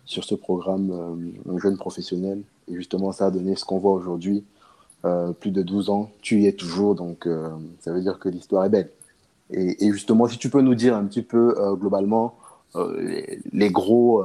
sur 0.05 0.23
ce 0.23 0.35
programme 0.35 1.33
jeune 1.57 1.77
professionnel. 1.77 2.41
Et 2.67 2.75
justement, 2.75 3.11
ça 3.11 3.27
a 3.27 3.31
donné 3.31 3.55
ce 3.55 3.65
qu'on 3.65 3.79
voit 3.79 3.93
aujourd'hui. 3.93 4.43
plus 5.39 5.51
de 5.51 5.61
12 5.63 5.89
ans, 5.89 6.11
tu 6.21 6.41
y 6.41 6.47
es 6.47 6.53
toujours, 6.53 6.95
donc 6.95 7.27
ça 7.79 7.91
veut 7.91 8.01
dire 8.01 8.19
que 8.19 8.29
l'histoire 8.29 8.65
est 8.65 8.69
belle. 8.69 8.89
Et, 9.49 9.91
justement, 9.91 10.27
si 10.27 10.37
tu 10.37 10.49
peux 10.49 10.61
nous 10.61 10.75
dire 10.75 10.95
un 10.95 11.05
petit 11.05 11.23
peu 11.23 11.55
globalement 11.75 12.35
les, 13.53 13.69
gros, 13.71 14.23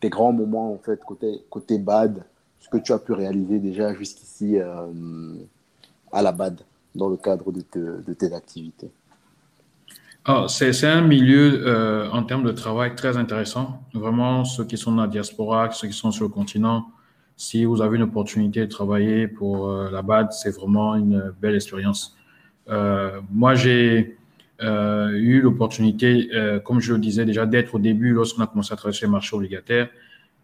tes 0.00 0.08
grands 0.08 0.32
moments 0.32 0.72
en 0.72 0.78
fait 0.78 1.00
côté, 1.04 1.42
côté 1.50 1.78
BAD, 1.78 2.22
ce 2.60 2.68
que 2.68 2.78
tu 2.78 2.92
as 2.92 2.98
pu 2.98 3.12
réaliser 3.12 3.58
déjà 3.58 3.94
jusqu'ici 3.94 4.58
euh, 4.58 4.86
à 6.12 6.22
la 6.22 6.32
BAD 6.32 6.60
dans 6.94 7.08
le 7.08 7.16
cadre 7.16 7.52
de, 7.52 8.12
tes 8.14 8.32
activités 8.32 8.90
ah, 10.24 10.44
c'est 10.46 10.84
un 10.84 11.00
milieu 11.00 11.66
euh, 11.66 12.10
en 12.10 12.22
termes 12.22 12.42
de 12.42 12.52
travail 12.52 12.94
très 12.94 13.16
intéressant. 13.16 13.80
Vraiment, 13.94 14.44
ceux 14.44 14.64
qui 14.64 14.76
sont 14.76 14.92
dans 14.92 15.00
la 15.00 15.08
diaspora, 15.08 15.70
ceux 15.70 15.88
qui 15.88 15.94
sont 15.94 16.10
sur 16.10 16.24
le 16.24 16.28
continent, 16.28 16.90
si 17.34 17.64
vous 17.64 17.80
avez 17.80 17.96
une 17.96 18.02
opportunité 18.02 18.60
de 18.60 18.66
travailler 18.66 19.26
pour 19.26 19.70
euh, 19.70 19.90
la 19.90 20.02
BAD, 20.02 20.32
c'est 20.32 20.50
vraiment 20.50 20.96
une 20.96 21.32
belle 21.40 21.54
expérience. 21.54 22.14
moi, 23.30 23.54
j'ai 23.54 24.17
euh, 24.60 25.10
eu 25.10 25.40
l'opportunité, 25.40 26.30
euh, 26.34 26.58
comme 26.58 26.80
je 26.80 26.92
le 26.92 26.98
disais 26.98 27.24
déjà, 27.24 27.46
d'être 27.46 27.76
au 27.76 27.78
début 27.78 28.12
lorsqu'on 28.12 28.42
a 28.42 28.46
commencé 28.46 28.72
à 28.72 28.76
travailler 28.76 28.96
sur 28.96 29.06
les 29.06 29.12
marchés 29.12 29.36
obligataires. 29.36 29.88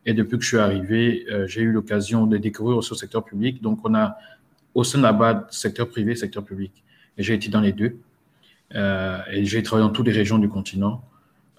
Et 0.06 0.14
depuis 0.14 0.36
que 0.38 0.44
je 0.44 0.48
suis 0.48 0.58
arrivé, 0.58 1.26
euh, 1.30 1.46
j'ai 1.46 1.62
eu 1.62 1.72
l'occasion 1.72 2.26
de 2.26 2.36
découvrir 2.36 2.76
aussi 2.76 2.90
le 2.92 2.96
secteur 2.96 3.24
public. 3.24 3.62
Donc, 3.62 3.80
on 3.84 3.94
a 3.94 4.16
au 4.74 4.84
sein 4.84 4.98
de 4.98 5.02
la 5.02 5.12
BAD, 5.12 5.46
secteur 5.50 5.88
privé, 5.88 6.14
secteur 6.14 6.44
public. 6.44 6.84
Et 7.16 7.22
j'ai 7.22 7.34
été 7.34 7.48
dans 7.48 7.60
les 7.60 7.72
deux. 7.72 7.96
Euh, 8.74 9.18
et 9.32 9.44
j'ai 9.44 9.62
travaillé 9.62 9.86
dans 9.88 9.92
toutes 9.92 10.06
les 10.06 10.12
régions 10.12 10.38
du 10.38 10.48
continent. 10.48 11.02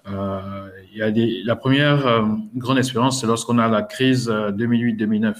Il 0.08 0.96
y 0.98 1.02
a 1.02 1.10
des, 1.10 1.42
la 1.42 1.56
première 1.56 2.24
grande 2.54 2.78
expérience, 2.78 3.20
c'est 3.20 3.26
lorsqu'on 3.26 3.58
a 3.58 3.66
la 3.66 3.82
crise 3.82 4.28
2008-2009. 4.28 5.34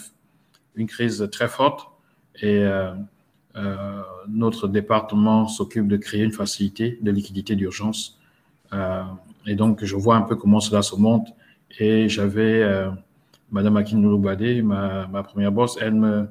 Une 0.74 0.88
crise 0.88 1.28
très 1.30 1.46
forte. 1.46 1.88
Et 2.42 2.66
euh, 3.56 4.02
notre 4.28 4.68
département 4.68 5.48
s'occupe 5.48 5.88
de 5.88 5.96
créer 5.96 6.22
une 6.24 6.32
facilité 6.32 6.98
de 7.00 7.10
liquidité 7.10 7.56
d'urgence. 7.56 8.18
Euh, 8.72 9.02
et 9.46 9.54
donc, 9.54 9.84
je 9.84 9.96
vois 9.96 10.16
un 10.16 10.22
peu 10.22 10.36
comment 10.36 10.60
cela 10.60 10.82
se 10.82 10.96
monte. 10.96 11.28
Et 11.78 12.08
j'avais 12.08 12.62
euh, 12.62 12.90
Madame 13.50 13.76
Akin 13.76 13.98
Badé, 14.18 14.62
ma, 14.62 15.06
ma 15.06 15.22
première 15.22 15.52
boss, 15.52 15.78
elle 15.80 15.94
me, 15.94 16.28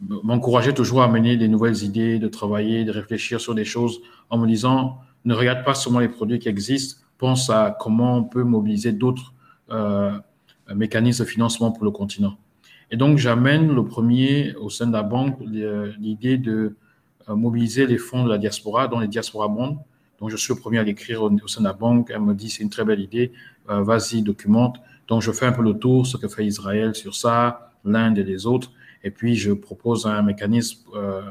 m'encourageait 0.00 0.74
toujours 0.74 1.02
à 1.02 1.08
mener 1.08 1.36
des 1.36 1.48
nouvelles 1.48 1.82
idées, 1.82 2.18
de 2.18 2.28
travailler, 2.28 2.84
de 2.84 2.92
réfléchir 2.92 3.40
sur 3.40 3.54
des 3.54 3.64
choses 3.64 4.00
en 4.30 4.38
me 4.38 4.46
disant 4.46 4.98
ne 5.24 5.34
regarde 5.34 5.64
pas 5.64 5.74
seulement 5.74 5.98
les 5.98 6.08
produits 6.08 6.38
qui 6.38 6.48
existent, 6.48 7.02
pense 7.18 7.50
à 7.50 7.76
comment 7.78 8.16
on 8.16 8.24
peut 8.24 8.44
mobiliser 8.44 8.92
d'autres 8.92 9.34
euh, 9.70 10.12
mécanismes 10.74 11.24
de 11.24 11.28
financement 11.28 11.72
pour 11.72 11.84
le 11.84 11.90
continent. 11.90 12.36
Et 12.90 12.96
donc, 12.96 13.18
j'amène 13.18 13.74
le 13.74 13.84
premier 13.84 14.54
au 14.54 14.70
sein 14.70 14.86
de 14.86 14.92
la 14.92 15.02
banque 15.02 15.38
l'idée 15.40 16.38
de 16.38 16.76
euh, 17.28 17.36
mobiliser 17.36 17.86
les 17.86 17.98
fonds 17.98 18.24
de 18.24 18.30
la 18.30 18.38
diaspora, 18.38 18.88
dont 18.88 19.00
les 19.00 19.08
diaspora 19.08 19.48
bonds. 19.48 19.78
Donc, 20.20 20.30
je 20.30 20.36
suis 20.36 20.54
le 20.54 20.58
premier 20.58 20.78
à 20.78 20.82
l'écrire 20.82 21.22
au, 21.22 21.48
sein 21.48 21.60
de 21.60 21.66
la 21.66 21.74
banque. 21.74 22.10
Elle 22.12 22.22
me 22.22 22.34
dit, 22.34 22.48
c'est 22.48 22.62
une 22.62 22.70
très 22.70 22.84
belle 22.84 23.00
idée, 23.00 23.32
euh, 23.68 23.82
vas-y, 23.82 24.22
documente. 24.22 24.80
Donc, 25.06 25.22
je 25.22 25.30
fais 25.32 25.46
un 25.46 25.52
peu 25.52 25.62
le 25.62 25.74
tour, 25.74 26.06
ce 26.06 26.16
que 26.16 26.28
fait 26.28 26.46
Israël 26.46 26.94
sur 26.94 27.14
ça, 27.14 27.72
l'Inde 27.84 28.18
et 28.18 28.24
les 28.24 28.46
autres. 28.46 28.72
Et 29.04 29.10
puis, 29.10 29.36
je 29.36 29.52
propose 29.52 30.06
un 30.06 30.22
mécanisme 30.22 30.88
euh, 30.94 31.22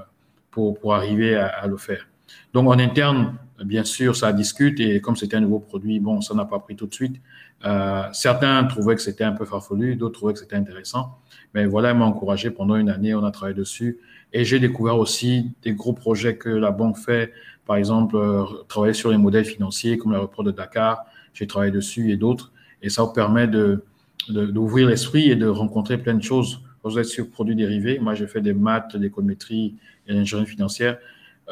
pour, 0.51 0.79
pour 0.79 0.93
arriver 0.93 1.35
à, 1.35 1.65
le 1.67 1.77
faire. 1.77 2.07
Donc, 2.53 2.67
en 2.67 2.79
interne, 2.79 3.35
bien 3.63 3.83
sûr, 3.83 4.15
ça 4.15 4.31
discute. 4.31 4.79
Et 4.79 5.01
comme 5.01 5.15
c'était 5.15 5.37
un 5.37 5.41
nouveau 5.41 5.59
produit, 5.59 5.99
bon, 5.99 6.21
ça 6.21 6.33
n'a 6.35 6.45
pas 6.45 6.59
pris 6.59 6.75
tout 6.75 6.87
de 6.87 6.93
suite. 6.93 7.19
Euh, 7.65 8.03
certains 8.13 8.63
trouvaient 8.65 8.95
que 8.95 9.01
c'était 9.01 9.23
un 9.23 9.31
peu 9.31 9.45
farfelu, 9.45 9.95
d'autres 9.95 10.15
trouvaient 10.15 10.33
que 10.33 10.39
c'était 10.39 10.55
intéressant. 10.55 11.17
Mais 11.53 11.65
voilà, 11.65 11.91
elle 11.91 11.97
m'a 11.97 12.05
encouragé 12.05 12.51
pendant 12.51 12.75
une 12.75 12.89
année, 12.89 13.15
on 13.15 13.23
a 13.23 13.31
travaillé 13.31 13.55
dessus. 13.55 13.99
Et 14.33 14.45
j'ai 14.45 14.59
découvert 14.59 14.97
aussi 14.97 15.51
des 15.63 15.73
gros 15.73 15.93
projets 15.93 16.35
que 16.35 16.49
la 16.49 16.71
banque 16.71 16.97
fait. 16.97 17.33
Par 17.65 17.77
exemple, 17.77 18.15
euh, 18.15 18.43
travailler 18.67 18.93
sur 18.93 19.11
les 19.11 19.17
modèles 19.17 19.45
financiers 19.45 19.97
comme 19.97 20.11
l'aéroport 20.11 20.43
de 20.43 20.51
Dakar. 20.51 21.05
J'ai 21.33 21.47
travaillé 21.47 21.71
dessus 21.71 22.11
et 22.11 22.17
d'autres. 22.17 22.51
Et 22.81 22.89
ça 22.89 23.03
vous 23.03 23.13
permet 23.13 23.47
de, 23.47 23.83
d'ouvrir 24.29 24.87
l'esprit 24.87 25.31
et 25.31 25.35
de 25.35 25.47
rencontrer 25.47 25.97
plein 25.97 26.13
de 26.13 26.23
choses. 26.23 26.61
Vous 26.83 26.99
êtes 26.99 27.05
sur 27.05 27.29
produits 27.29 27.55
dérivés. 27.55 27.99
Moi, 27.99 28.13
j'ai 28.13 28.27
fait 28.27 28.41
des 28.41 28.53
maths, 28.53 28.93
l'économétrie 28.93 29.75
et 30.07 30.13
l'ingénierie 30.13 30.47
financière. 30.47 30.97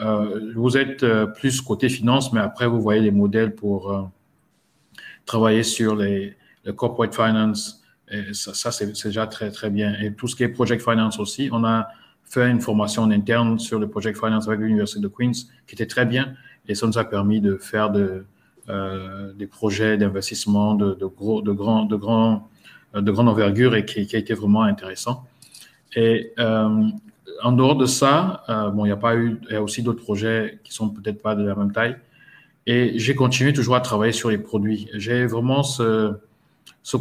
Euh, 0.01 0.51
vous 0.55 0.77
êtes 0.77 1.03
euh, 1.03 1.25
plus 1.25 1.61
côté 1.61 1.89
finance, 1.89 2.31
mais 2.31 2.39
après, 2.39 2.67
vous 2.67 2.81
voyez 2.81 3.01
les 3.01 3.11
modèles 3.11 3.55
pour 3.55 4.11
travailler 5.25 5.63
sur 5.63 5.95
les, 5.95 6.35
le 6.63 6.73
corporate 6.73 7.15
finance, 7.15 7.83
et 8.11 8.33
ça, 8.33 8.53
ça 8.53 8.71
c'est 8.71 8.91
déjà 9.05 9.27
très, 9.27 9.51
très 9.51 9.69
bien. 9.69 9.95
Et 10.01 10.13
tout 10.13 10.27
ce 10.27 10.35
qui 10.35 10.43
est 10.43 10.49
project 10.49 10.83
finance 10.83 11.19
aussi, 11.19 11.49
on 11.51 11.63
a 11.63 11.87
fait 12.25 12.49
une 12.49 12.61
formation 12.61 13.03
interne 13.09 13.59
sur 13.59 13.79
le 13.79 13.87
project 13.87 14.19
finance 14.19 14.47
avec 14.47 14.59
l'Université 14.59 14.99
de 14.99 15.07
Queens 15.07 15.31
qui 15.67 15.75
était 15.75 15.85
très 15.85 16.05
bien 16.05 16.33
et 16.67 16.75
ça 16.75 16.87
nous 16.87 16.97
a 16.97 17.03
permis 17.03 17.39
de 17.39 17.57
faire 17.57 17.91
de, 17.91 18.25
euh, 18.69 19.31
des 19.33 19.47
projets 19.47 19.97
d'investissement 19.97 20.73
de, 20.75 20.93
de, 20.95 21.05
gros, 21.05 21.41
de, 21.41 21.51
grand, 21.51 21.85
de, 21.85 21.95
grand, 21.95 22.49
de 22.93 23.11
grande 23.11 23.29
envergure 23.29 23.75
et 23.75 23.85
qui, 23.85 24.07
qui 24.07 24.15
a 24.15 24.19
été 24.19 24.33
vraiment 24.33 24.63
intéressant. 24.63 25.25
Et 25.95 26.33
euh, 26.39 26.87
en 27.43 27.51
dehors 27.51 27.75
de 27.75 27.85
ça, 27.85 28.43
euh, 28.49 28.69
bon, 28.69 28.85
il 28.85 28.89
n'y 28.89 28.93
a 28.93 28.97
pas 28.97 29.15
eu, 29.15 29.39
il 29.49 29.53
y 29.53 29.55
a 29.55 29.61
aussi 29.61 29.83
d'autres 29.83 30.03
projets 30.03 30.59
qui 30.63 30.73
sont 30.73 30.89
peut-être 30.89 31.21
pas 31.21 31.35
de 31.35 31.43
la 31.43 31.55
même 31.55 31.71
taille. 31.71 31.95
Et 32.67 32.97
j'ai 32.97 33.13
continué 33.13 33.53
toujours 33.53 33.75
à 33.75 33.81
travailler 33.81 34.11
sur 34.11 34.29
les 34.29 34.39
produits. 34.39 34.87
J'ai 34.93 35.25
vraiment 35.25 35.61
ce, 35.61 36.15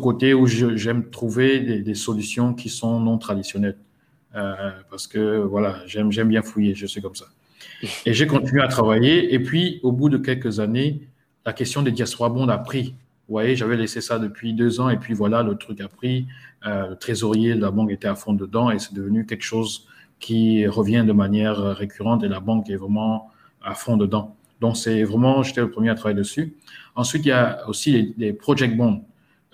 côté 0.01 0.35
où 0.35 0.47
j'aime 0.47 1.11
trouver 1.11 1.61
des, 1.61 1.95
solutions 1.95 2.53
qui 2.55 2.69
sont 2.69 3.01
non 3.01 3.19
traditionnelles. 3.19 3.79
Euh, 4.35 4.71
parce 4.91 5.07
que 5.07 5.39
voilà, 5.39 5.81
j'aime 5.87 6.11
bien 6.11 6.43
fouiller, 6.43 6.75
je 6.75 6.87
suis 6.87 7.01
comme 7.01 7.15
ça. 7.15 7.27
Et 8.05 8.13
j'ai 8.13 8.27
continué 8.27 8.63
à 8.63 8.69
travailler. 8.69 9.33
Et 9.33 9.39
puis, 9.39 9.81
au 9.83 9.93
bout 9.93 10.09
de 10.09 10.19
quelques 10.19 10.61
années, 10.61 11.09
la 11.47 11.53
question 11.53 11.83
des 11.83 11.93
diaspora 11.93 12.29
bonds 12.29 12.49
a 12.49 12.59
pris. 12.59 12.95
Vous 13.29 13.33
voyez, 13.33 13.57
j'avais 13.57 13.77
laissé 13.77 14.03
ça 14.03 14.19
depuis 14.19 14.53
deux 14.53 14.81
ans 14.81 14.91
et 14.91 14.99
puis 14.99 15.15
voilà, 15.15 15.43
le 15.43 15.57
truc 15.57 15.81
a 15.81 15.89
pris. 15.89 16.27
Euh, 16.67 16.91
le 16.91 16.97
trésorier 16.97 17.55
de 17.55 17.61
la 17.61 17.71
banque 17.71 17.91
était 17.91 18.09
à 18.09 18.15
fond 18.15 18.35
dedans 18.35 18.71
et 18.71 18.79
c'est 18.79 18.93
devenu 18.93 19.25
quelque 19.25 19.45
chose 19.45 19.87
qui 20.21 20.67
revient 20.67 21.05
de 21.07 21.13
manière 21.13 21.57
récurrente 21.57 22.23
et 22.23 22.29
la 22.29 22.41
banque 22.41 22.69
est 22.69 22.77
vraiment 22.77 23.31
à 23.63 23.75
fond 23.75 23.97
dedans. 23.97 24.37
Donc, 24.65 24.79
c'est 24.79 25.03
vraiment, 25.03 25.43
j'étais 25.43 25.61
le 25.61 25.71
premier 25.71 25.91
à 25.91 25.95
travailler 25.95 26.17
dessus. 26.17 26.55
Ensuite, 26.95 27.27
il 27.27 27.29
y 27.29 27.33
a 27.33 27.69
aussi 27.69 28.15
les, 28.17 28.33
project 28.33 28.75
bonds. 28.75 29.05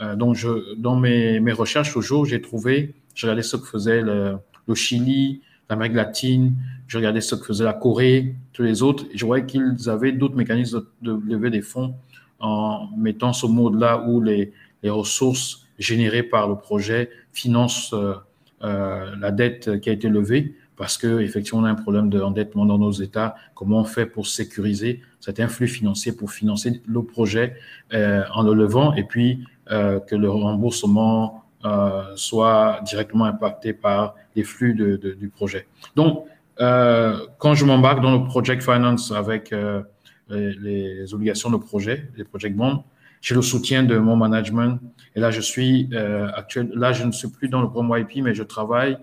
Euh, 0.00 0.14
donc, 0.14 0.36
je, 0.36 0.76
dans 0.76 0.94
mes, 0.94 1.40
mes 1.40 1.50
recherches 1.50 1.92
toujours, 1.92 2.26
j'ai 2.26 2.40
trouvé, 2.40 2.94
je 3.16 3.26
regardais 3.26 3.42
ce 3.42 3.56
que 3.56 3.66
faisait 3.66 4.02
le, 4.02 4.36
le 4.68 4.74
Chili, 4.76 5.40
l'Amérique 5.68 5.94
latine, 5.94 6.54
je 6.86 6.96
regardais 6.96 7.20
ce 7.20 7.34
que 7.34 7.44
faisait 7.44 7.64
la 7.64 7.72
Corée, 7.72 8.36
tous 8.52 8.62
les 8.62 8.84
autres, 8.84 9.04
et 9.12 9.18
je 9.18 9.26
voyais 9.26 9.44
qu'ils 9.44 9.90
avaient 9.90 10.12
d'autres 10.12 10.36
mécanismes 10.36 10.86
de, 11.02 11.10
de, 11.10 11.20
lever 11.28 11.50
des 11.50 11.60
fonds 11.60 11.96
en 12.38 12.88
mettant 12.96 13.32
ce 13.32 13.46
mode-là 13.46 14.04
où 14.06 14.20
les, 14.20 14.52
les 14.84 14.90
ressources 14.90 15.66
générées 15.80 16.22
par 16.22 16.48
le 16.48 16.54
projet 16.54 17.10
financent 17.32 17.92
euh, 17.94 18.14
euh, 18.62 19.16
la 19.18 19.32
dette 19.32 19.80
qui 19.80 19.90
a 19.90 19.92
été 19.92 20.08
levée 20.08 20.54
parce 20.80 20.96
que 20.96 21.20
effectivement 21.20 21.60
on 21.60 21.64
a 21.66 21.68
un 21.68 21.74
problème 21.74 22.08
d'endettement 22.08 22.64
dans 22.64 22.78
nos 22.78 22.90
États. 22.90 23.34
Comment 23.54 23.80
on 23.80 23.84
fait 23.84 24.06
pour 24.06 24.26
sécuriser 24.26 25.02
cet 25.20 25.38
influx 25.38 25.68
financier 25.68 26.10
pour 26.10 26.32
financer 26.32 26.80
le 26.86 27.02
projet 27.02 27.54
euh, 27.92 28.24
en 28.32 28.42
le 28.42 28.54
levant 28.54 28.94
et 28.94 29.04
puis 29.04 29.44
euh, 29.70 30.00
que 30.00 30.16
le 30.16 30.30
remboursement 30.30 31.44
euh, 31.66 32.04
soit 32.16 32.80
directement 32.86 33.26
impacté 33.26 33.74
par 33.74 34.14
les 34.34 34.42
flux 34.42 34.72
du 34.72 35.28
projet. 35.28 35.66
Donc 35.96 36.24
euh, 36.62 37.26
quand 37.36 37.52
je 37.52 37.66
m'embarque 37.66 38.00
dans 38.00 38.16
le 38.18 38.24
project 38.24 38.62
finance 38.62 39.12
avec 39.12 39.52
euh, 39.52 39.82
les, 40.30 40.54
les, 40.54 41.12
obligations 41.12 41.50
de 41.50 41.58
projet, 41.58 42.08
les 42.16 42.24
project 42.24 42.56
bonds, 42.56 42.84
j'ai 43.20 43.34
le 43.34 43.42
soutien 43.42 43.82
de 43.82 43.98
mon 43.98 44.16
management. 44.16 44.78
Et 45.14 45.20
là, 45.20 45.30
je 45.30 45.42
suis 45.42 45.90
euh, 45.92 46.30
actuel, 46.34 46.70
là, 46.74 46.92
je 46.92 47.04
ne 47.04 47.12
suis 47.12 47.28
plus 47.28 47.50
dans 47.50 47.60
le 47.60 47.68
programme 47.68 48.00
YP, 48.00 48.24
mais 48.24 48.34
je 48.34 48.42
travaille 48.42 48.96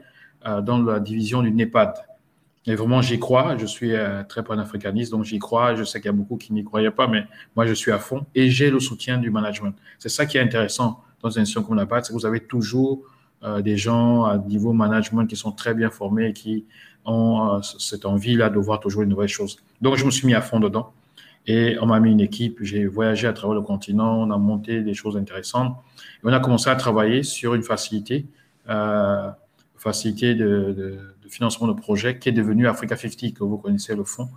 dans 0.62 0.78
la 0.80 1.00
division 1.00 1.42
du 1.42 1.52
NEPAD. 1.52 1.94
Et 2.68 2.76
vraiment, 2.76 3.02
j'y 3.02 3.18
crois. 3.18 3.58
Je 3.58 3.66
suis 3.66 3.96
euh, 3.96 4.24
très 4.24 4.44
panafricaniste, 4.44 5.12
donc 5.12 5.24
j'y 5.24 5.40
crois. 5.40 5.74
Je 5.76 5.86
sais 5.86 6.00
qu'il 6.00 6.08
y 6.08 6.10
a 6.10 6.12
beaucoup 6.14 6.36
qui 6.36 6.52
n'y 6.52 6.66
croyaient 6.66 6.92
pas, 6.92 7.08
mais 7.08 7.24
moi, 7.56 7.66
je 7.66 7.74
suis 7.74 7.92
à 7.92 7.98
fond 7.98 8.26
et 8.36 8.50
j'ai 8.50 8.70
le 8.70 8.82
soutien 8.82 9.18
du 9.18 9.32
management. 9.32 9.74
C'est 9.98 10.10
ça 10.10 10.26
qui 10.26 10.38
est 10.38 10.42
intéressant 10.42 11.02
dans 11.22 11.30
une 11.30 11.42
institution 11.42 11.64
comme 11.64 11.78
la 11.78 11.86
BAD, 11.86 12.06
c'est 12.06 12.10
que 12.10 12.18
vous 12.18 12.26
avez 12.26 12.42
toujours 12.42 13.04
euh, 13.44 13.62
des 13.62 13.78
gens 13.78 14.26
à 14.26 14.38
niveau 14.38 14.74
management 14.74 15.26
qui 15.26 15.38
sont 15.38 15.54
très 15.54 15.74
bien 15.74 15.90
formés 15.90 16.28
et 16.28 16.34
qui 16.34 16.66
ont 17.06 17.56
euh, 17.56 17.62
cette 17.62 18.06
envie-là 18.06 18.50
de 18.50 18.60
voir 18.60 18.82
toujours 18.82 19.02
les 19.02 19.08
nouvelles 19.08 19.30
choses. 19.30 19.58
Donc, 19.82 19.96
je 19.96 20.06
me 20.06 20.12
suis 20.12 20.28
mis 20.28 20.36
à 20.36 20.42
fond 20.42 20.60
dedans. 20.60 20.92
Et 21.50 21.78
on 21.80 21.86
m'a 21.86 22.02
mis 22.02 22.12
une 22.12 22.20
équipe, 22.20 22.58
j'ai 22.60 22.86
voyagé 22.86 23.26
à 23.26 23.32
travers 23.32 23.56
le 23.56 23.62
continent, 23.62 24.20
on 24.20 24.32
a 24.32 24.38
monté 24.38 24.82
des 24.82 24.94
choses 24.94 25.16
intéressantes. 25.16 25.78
Et 25.98 26.26
on 26.26 26.34
a 26.34 26.42
commencé 26.42 26.70
à 26.70 26.76
travailler 26.76 27.24
sur 27.24 27.56
une 27.56 27.64
facilité 27.64 28.26
euh, 28.68 29.30
facilité 29.78 30.36
de, 30.36 31.00
financement 31.30 31.68
de 31.68 31.74
projet 31.74 32.18
qui 32.20 32.30
est 32.30 32.34
devenu 32.34 32.68
Africa 32.68 32.96
50, 32.96 33.34
que 33.34 33.44
vous 33.44 33.58
connaissez 33.58 33.96
le 33.96 34.04
fond. 34.04 34.30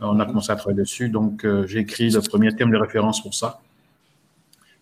On 0.00 0.20
a 0.20 0.26
commencé 0.26 0.52
à 0.52 0.56
travailler 0.56 0.80
dessus. 0.80 1.08
Donc, 1.08 1.46
j'ai 1.66 1.80
écrit 1.80 2.10
le 2.10 2.20
premier 2.20 2.54
thème 2.54 2.70
de 2.70 2.76
référence 2.76 3.22
pour 3.22 3.34
ça. 3.34 3.60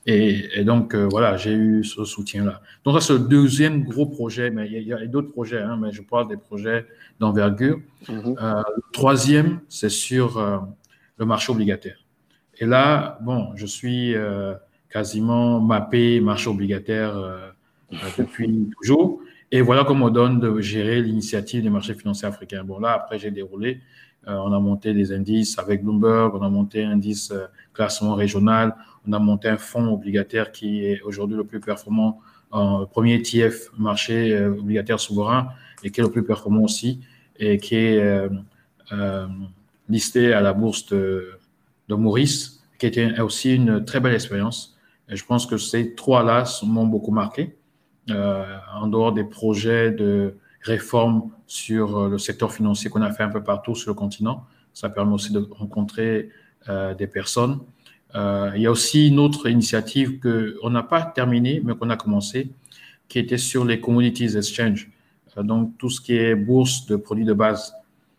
Et, 0.07 0.65
donc, 0.65 0.95
voilà, 0.95 1.37
j'ai 1.37 1.55
eu 1.55 1.85
ce 1.85 2.05
soutien-là. 2.05 2.61
Donc, 2.85 3.01
ça, 3.01 3.07
c'est 3.07 3.13
le 3.15 3.21
deuxième 3.21 3.85
gros 3.85 4.07
projet, 4.07 4.51
mais 4.51 4.71
il 4.71 4.83
y 4.83 4.93
a, 4.93 5.07
d'autres 5.07 5.31
projets, 5.31 5.63
hein, 5.63 5.79
mais 5.81 5.93
je 5.93 6.03
parle 6.03 6.29
des 6.29 6.37
projets 6.37 6.87
d'envergure. 7.21 7.81
Mhm. 8.09 8.37
le 8.39 8.93
troisième, 8.93 9.61
c'est 9.69 9.89
sur 9.89 10.39
le 11.17 11.25
marché 11.25 11.51
obligataire. 11.53 12.05
Et 12.59 12.67
là, 12.67 13.19
bon, 13.23 13.53
je 13.55 13.67
suis 13.67 14.15
quasiment 14.95 15.61
mappé 15.61 16.21
marché 16.21 16.49
obligataire 16.49 17.17
euh, 17.17 17.49
euh, 17.93 17.97
depuis 18.17 18.71
toujours. 18.81 19.21
Et 19.55 19.61
voilà 19.61 19.85
comment 19.85 20.07
on 20.07 20.11
donne 20.11 20.41
de 20.41 20.61
gérer 20.61 21.01
l'initiative 21.01 21.63
des 21.63 21.71
marchés 21.71 21.95
financiers 21.95 22.27
africains. 22.27 22.65
Bon, 22.65 22.81
là, 22.81 22.91
après, 22.91 23.21
j'ai 23.21 23.31
déroulé. 23.31 23.81
Euh, 24.27 24.35
on 24.35 24.53
a 24.53 24.59
monté 24.59 24.93
des 24.93 25.13
indices 25.13 25.57
avec 25.61 25.85
Bloomberg, 25.85 26.35
on 26.35 26.43
a 26.43 26.49
monté 26.49 26.83
un 26.83 26.91
indice 26.91 27.33
classement 27.73 28.17
régional, 28.17 28.75
on 29.07 29.13
a 29.13 29.21
monté 29.21 29.47
un 29.47 29.57
fonds 29.57 29.93
obligataire 29.93 30.51
qui 30.51 30.85
est 30.85 31.01
aujourd'hui 31.03 31.37
le 31.37 31.45
plus 31.45 31.61
performant, 31.61 32.21
premier 32.51 33.15
ETF 33.15 33.71
marché 33.79 34.37
obligataire 34.45 34.99
souverain 34.99 35.51
et 35.85 35.91
qui 35.91 36.01
est 36.01 36.03
le 36.03 36.11
plus 36.11 36.25
performant 36.25 36.65
aussi 36.65 37.03
et 37.39 37.59
qui 37.59 37.77
est 37.77 38.29
listé 39.89 40.33
à 40.33 40.41
la 40.41 40.53
bourse 40.53 40.87
de, 40.87 41.39
Maurice, 41.89 42.65
qui 42.81 42.87
était 42.87 43.21
aussi 43.21 43.55
une 43.55 43.85
très 43.85 44.01
belle 44.01 44.15
expérience. 44.15 44.77
Je 45.09 45.25
pense 45.25 45.47
que 45.47 45.59
ces 45.59 45.95
trois-là 45.95 46.43
m'ont 46.65 46.87
beaucoup 46.87 47.13
marqué, 47.13 47.43
euh, 47.43 47.64
en 48.11 48.87
dehors 48.87 49.13
des 49.13 49.25
projets 49.25 49.91
de 49.91 50.35
réforme 50.63 51.31
sur 51.47 51.99
euh, 51.99 52.09
le 52.09 52.19
secteur 52.19 52.53
financier 52.53 52.91
qu'on 52.91 53.03
a 53.03 53.13
fait 53.13 53.23
un 53.23 53.29
peu 53.29 53.43
partout 53.43 53.75
sur 53.75 53.91
le 53.91 53.95
continent. 53.95 54.45
Ça 54.73 54.89
permet 54.89 55.13
aussi 55.13 55.33
de 55.33 55.47
rencontrer 55.51 56.31
euh, 56.69 56.95
des 56.95 57.07
personnes. 57.07 57.61
Euh, 58.15 58.53
il 58.55 58.63
y 58.63 58.67
a 58.67 58.71
aussi 58.71 59.09
une 59.09 59.19
autre 59.19 59.49
initiative 59.49 60.21
qu'on 60.21 60.71
n'a 60.71 60.83
pas 60.83 61.03
terminée, 61.03 61.61
mais 61.65 61.75
qu'on 61.75 61.91
a 61.91 61.97
commencé, 61.97 62.51
qui 63.09 63.19
était 63.19 63.39
sur 63.39 63.65
les 63.65 63.81
commodities 63.81 64.37
exchange. 64.37 64.91
Euh, 65.37 65.43
donc, 65.43 65.77
tout 65.79 65.91
ce 65.91 66.01
qui 66.01 66.17
est 66.17 66.35
bourse 66.35 66.87
de 66.87 66.97
produits 66.97 67.25
de 67.25 67.33
base. 67.33 67.75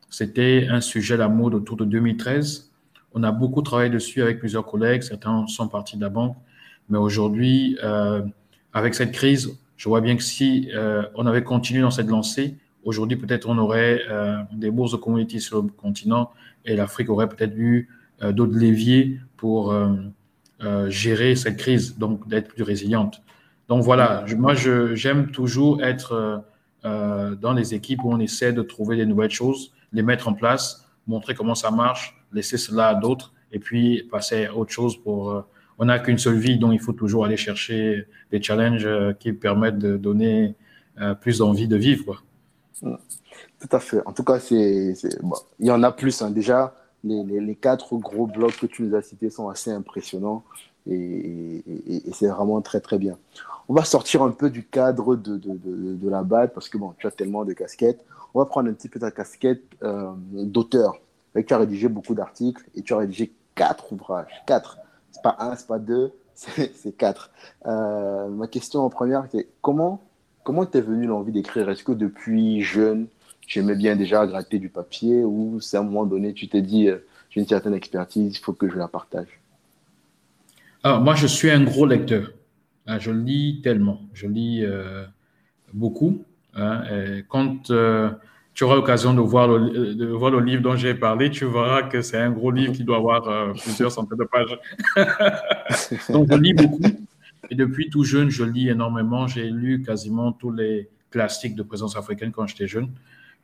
C'était 0.10 0.68
un 0.70 0.82
sujet 0.82 1.16
à 1.16 1.18
la 1.18 1.30
mode 1.30 1.56
autour 1.56 1.78
de 1.78 1.86
2013. 1.86 2.72
On 3.14 3.24
a 3.24 3.32
beaucoup 3.32 3.62
travaillé 3.62 3.90
dessus 3.90 4.22
avec 4.22 4.40
plusieurs 4.40 4.66
collègues. 4.66 5.02
Certains 5.02 5.48
sont 5.48 5.68
partis 5.68 5.96
de 5.98 6.02
la 6.02 6.10
banque. 6.10 6.38
Mais 6.90 6.98
aujourd'hui, 6.98 7.78
euh, 7.84 8.22
avec 8.74 8.94
cette 8.94 9.12
crise, 9.12 9.58
je 9.78 9.90
vois 9.90 10.02
bien 10.02 10.16
que 10.16 10.24
si 10.24 10.70
euh, 10.74 11.04
on 11.16 11.26
avait 11.26 11.44
continué 11.44 11.82
dans 11.82 11.92
cette 11.92 12.08
lancée, 12.08 12.56
aujourd'hui 12.84 13.18
peut-être 13.18 13.50
on 13.50 13.58
aurait 13.58 14.02
euh, 14.10 14.38
des 14.54 14.72
bourses 14.72 14.92
de 14.92 14.98
commodities 14.98 15.42
sur 15.42 15.62
le 15.62 15.70
continent 15.70 16.32
et 16.66 16.76
l'Afrique 16.76 17.10
aurait 17.10 17.30
peut-être 17.30 17.56
eu 17.56 17.90
euh, 18.24 18.32
d'autres 18.32 18.58
leviers 18.58 19.20
pour 19.38 19.72
euh, 19.72 19.94
euh, 20.64 20.90
gérer 20.90 21.36
cette 21.36 21.58
crise, 21.58 21.98
donc 21.98 22.28
d'être 22.28 22.48
plus 22.48 22.64
résiliente. 22.64 23.22
Donc 23.68 23.84
voilà, 23.84 24.24
je, 24.26 24.36
moi 24.36 24.54
j'aime 24.54 25.32
toujours 25.32 25.84
être 25.84 26.44
dans 26.84 27.54
les 27.54 27.74
équipes 27.74 28.04
où 28.04 28.12
on 28.12 28.20
essaie 28.20 28.54
de 28.54 28.62
trouver 28.62 28.96
des 28.96 29.08
nouvelles 29.08 29.32
choses, 29.32 29.74
les 29.92 30.04
mettre 30.04 30.28
en 30.28 30.34
place, 30.34 30.88
montrer 31.08 31.34
comment 31.34 31.56
ça 31.56 31.72
marche, 31.72 32.16
laisser 32.32 32.60
cela 32.60 32.90
à 32.90 32.94
d'autres 32.94 33.34
et 33.52 33.58
puis 33.58 34.04
passer 34.12 34.46
à 34.46 34.56
autre 34.56 34.72
chose 34.72 34.96
pour 35.02 35.44
on 35.78 35.86
n'a 35.86 36.00
qu'une 36.00 36.18
seule 36.18 36.38
vie, 36.38 36.58
donc 36.58 36.74
il 36.74 36.80
faut 36.80 36.94
toujours 36.94 37.26
aller 37.26 37.38
chercher 37.38 38.08
des 38.32 38.42
challenges 38.42 38.86
euh, 38.86 39.14
qui 39.14 39.34
permettent 39.34 39.80
de 39.80 39.98
donner 39.98 40.56
euh, 41.02 41.14
plus 41.14 41.40
d'envie 41.40 41.68
de 41.68 41.76
vivre. 41.76 42.24
Tout 42.82 43.70
à 43.72 43.80
fait. 43.80 44.02
En 44.06 44.14
tout 44.14 44.24
cas, 44.24 44.40
il 44.52 44.96
y 45.60 45.72
en 45.72 45.84
a 45.84 45.92
plus. 45.92 46.22
Hein. 46.22 46.32
Déjà, 46.32 46.74
les, 47.04 47.56
quatre 47.56 47.98
gros 47.98 48.28
blocs 48.28 48.58
que 48.58 48.66
tu 48.66 48.84
nous 48.84 48.96
as 48.96 49.02
cités 49.02 49.30
sont 49.30 49.50
assez 49.50 49.72
impressionnants 49.72 50.44
et, 50.90 51.64
c'est 52.14 52.28
vraiment 52.28 52.62
très, 52.62 52.80
très 52.80 52.98
bien. 52.98 53.18
On 53.68 53.74
va 53.74 53.84
sortir 53.84 54.22
un 54.22 54.32
peu 54.32 54.50
du 54.50 54.64
cadre 54.64 55.16
de, 55.16 56.10
la 56.10 56.24
BAD 56.24 56.54
parce 56.54 56.70
que 56.70 56.78
bon, 56.78 56.94
tu 56.98 57.08
as 57.08 57.12
tellement 57.12 57.44
de 57.44 57.54
casquettes. 57.54 58.06
On 58.34 58.40
va 58.40 58.46
prendre 58.46 58.70
un 58.70 58.74
petit 58.74 58.90
peu 58.90 59.00
ta 59.00 59.12
casquette 59.12 59.64
euh, 59.84 60.12
d'auteur. 60.32 61.00
Tu 61.36 61.54
as 61.54 61.58
rédigé 61.58 61.90
beaucoup 61.90 62.14
d'articles 62.14 62.64
et 62.76 62.82
tu 62.82 62.94
as 62.94 62.98
rédigé 62.98 63.34
quatre 63.56 63.92
ouvrages. 63.92 64.44
Quatre 64.46 64.78
pas 65.26 65.38
un, 65.40 65.56
c'est 65.56 65.66
pas 65.66 65.80
deux, 65.80 66.12
c'est 66.36 66.96
quatre. 66.96 67.32
Euh, 67.66 68.28
ma 68.30 68.48
question 68.48 68.82
en 68.82 68.90
première, 68.90 69.26
c'est 69.32 69.48
comment 69.62 70.04
comment 70.44 70.68
t'es 70.68 70.82
venu 70.82 71.08
l'envie 71.08 71.32
d'écrire? 71.32 71.68
Est-ce 71.68 71.84
que 71.84 71.94
depuis 71.94 72.62
jeune, 72.62 73.08
j'aimais 73.48 73.76
bien 73.76 73.96
déjà 73.96 74.28
gratter 74.28 74.60
du 74.60 74.70
papier 74.70 75.24
ou 75.24 75.60
c'est 75.60 75.78
à 75.78 75.80
un 75.80 75.84
moment 75.84 76.06
donné, 76.06 76.34
tu 76.34 76.48
t'es 76.48 76.62
dit, 76.62 76.88
euh, 76.88 77.00
j'ai 77.32 77.40
une 77.40 77.48
certaine 77.48 77.74
expertise, 77.74 78.38
il 78.38 78.40
faut 78.40 78.54
que 78.54 78.70
je 78.70 78.78
la 78.78 78.88
partage? 78.88 79.40
Alors, 80.84 81.02
moi, 81.02 81.16
je 81.16 81.26
suis 81.26 81.50
un 81.50 81.64
gros 81.64 81.88
lecteur. 81.88 82.32
Ah, 82.86 83.00
je 83.00 83.10
lis 83.10 83.62
tellement. 83.64 84.02
Je 84.14 84.28
lis 84.28 84.64
euh, 84.64 85.04
beaucoup. 85.74 86.22
Hein, 86.54 86.84
quand 87.28 87.72
tu 88.56 88.64
auras 88.64 88.76
l'occasion 88.76 89.14
de 89.14 89.20
voir 89.20 89.50
le, 89.50 89.94
de 89.94 90.06
voir 90.08 90.32
le 90.32 90.40
livre 90.40 90.62
dont 90.62 90.78
j'ai 90.78 90.96
parlé, 90.96 91.30
tu 91.30 91.46
verras 91.46 91.84
que 91.84 92.02
c'est 92.02 92.18
un 92.18 92.32
gros 92.32 92.52
livre 92.52 92.72
qui 92.72 92.86
doit 92.86 92.98
avoir 92.98 93.28
euh, 93.28 93.52
plusieurs 93.52 93.92
centaines 93.92 94.18
de 94.18 94.24
pages. 94.24 94.58
Donc, 96.10 96.32
je 96.32 96.38
lis 96.38 96.54
beaucoup. 96.54 96.82
Et 97.50 97.56
depuis 97.56 97.90
tout 97.90 98.06
jeune, 98.06 98.30
je 98.30 98.46
lis 98.46 98.70
énormément. 98.70 99.28
J'ai 99.28 99.50
lu 99.50 99.82
quasiment 99.82 100.32
tous 100.32 100.52
les 100.52 100.90
classiques 101.12 101.56
de 101.56 101.64
présence 101.64 101.98
africaine 101.98 102.32
quand 102.32 102.48
j'étais 102.48 102.66
jeune. 102.66 102.90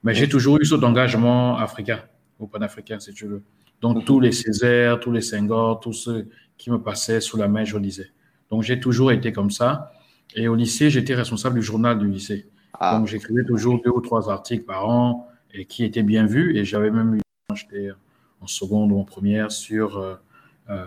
Mais 0.04 0.16
j'ai 0.16 0.30
toujours 0.30 0.58
eu 0.60 0.66
cet 0.66 0.82
engagement 0.82 1.58
africain, 1.58 2.00
ou 2.40 2.48
panafricain, 2.48 3.00
si 3.00 3.14
tu 3.14 3.26
veux. 3.26 3.44
Donc, 3.82 4.06
tous 4.06 4.22
les 4.22 4.32
Césaires, 4.32 4.98
tous 5.02 5.12
les 5.12 5.22
Senghor, 5.22 5.82
tous 5.82 5.94
ceux 5.94 6.30
qui 6.58 6.72
me 6.72 6.82
passaient 6.82 7.20
sous 7.20 7.36
la 7.36 7.50
main, 7.50 7.66
je 7.66 7.78
lisais. 7.78 8.12
Donc, 8.50 8.64
j'ai 8.64 8.80
toujours 8.80 9.12
été 9.12 9.34
comme 9.34 9.52
ça. 9.52 9.92
Et 10.36 10.48
au 10.48 10.56
lycée, 10.56 10.90
j'étais 10.90 11.16
responsable 11.16 11.56
du 11.56 11.62
journal 11.62 12.00
du 12.00 12.08
lycée. 12.08 12.48
Ah. 12.80 12.98
Donc, 12.98 13.08
j'écrivais 13.08 13.44
toujours 13.44 13.82
deux 13.84 13.92
ou 13.92 14.02
trois 14.02 14.30
articles 14.30 14.66
par 14.66 14.88
an 14.88 15.28
et 15.54 15.66
qui 15.66 15.84
étaient 15.84 16.04
bien 16.04 16.26
vus. 16.26 16.58
Et 16.58 16.66
j'avais 16.66 16.92
même 16.92 17.16
eu, 17.16 17.22
j'étais 17.56 17.90
en 18.42 18.48
seconde 18.48 18.92
ou 18.92 19.00
en 19.00 19.04
première, 19.04 19.52
sur 19.52 19.98
euh, 19.98 20.16
euh, 20.70 20.86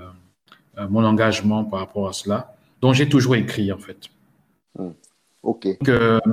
euh, 0.79 0.89
mon 0.89 1.05
engagement 1.05 1.65
par 1.65 1.81
rapport 1.81 2.09
à 2.09 2.13
cela. 2.13 2.55
Donc, 2.81 2.95
j'ai 2.95 3.09
toujours 3.09 3.37
écrit, 3.37 3.73
en 3.73 3.79
fait. 3.79 4.09
Hmm. 4.79 4.91
OK. 5.43 5.67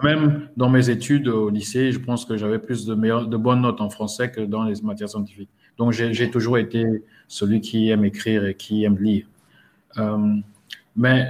même 0.03 0.47
dans 0.55 0.69
mes 0.69 0.89
études 0.89 1.27
au 1.27 1.49
lycée, 1.49 1.91
je 1.91 1.99
pense 1.99 2.23
que 2.23 2.37
j'avais 2.37 2.59
plus 2.59 2.85
de, 2.85 2.95
de 2.95 3.37
bonnes 3.37 3.61
notes 3.61 3.81
en 3.81 3.89
français 3.89 4.31
que 4.31 4.39
dans 4.39 4.63
les 4.63 4.81
matières 4.83 5.09
scientifiques. 5.09 5.49
Donc, 5.77 5.91
j'ai 5.91 6.31
toujours 6.31 6.57
été 6.57 7.03
celui 7.27 7.59
qui 7.59 7.89
aime 7.89 8.05
écrire 8.05 8.45
et 8.45 8.55
qui 8.55 8.85
aime 8.85 8.97
lire. 8.97 9.25
mais 10.95 11.27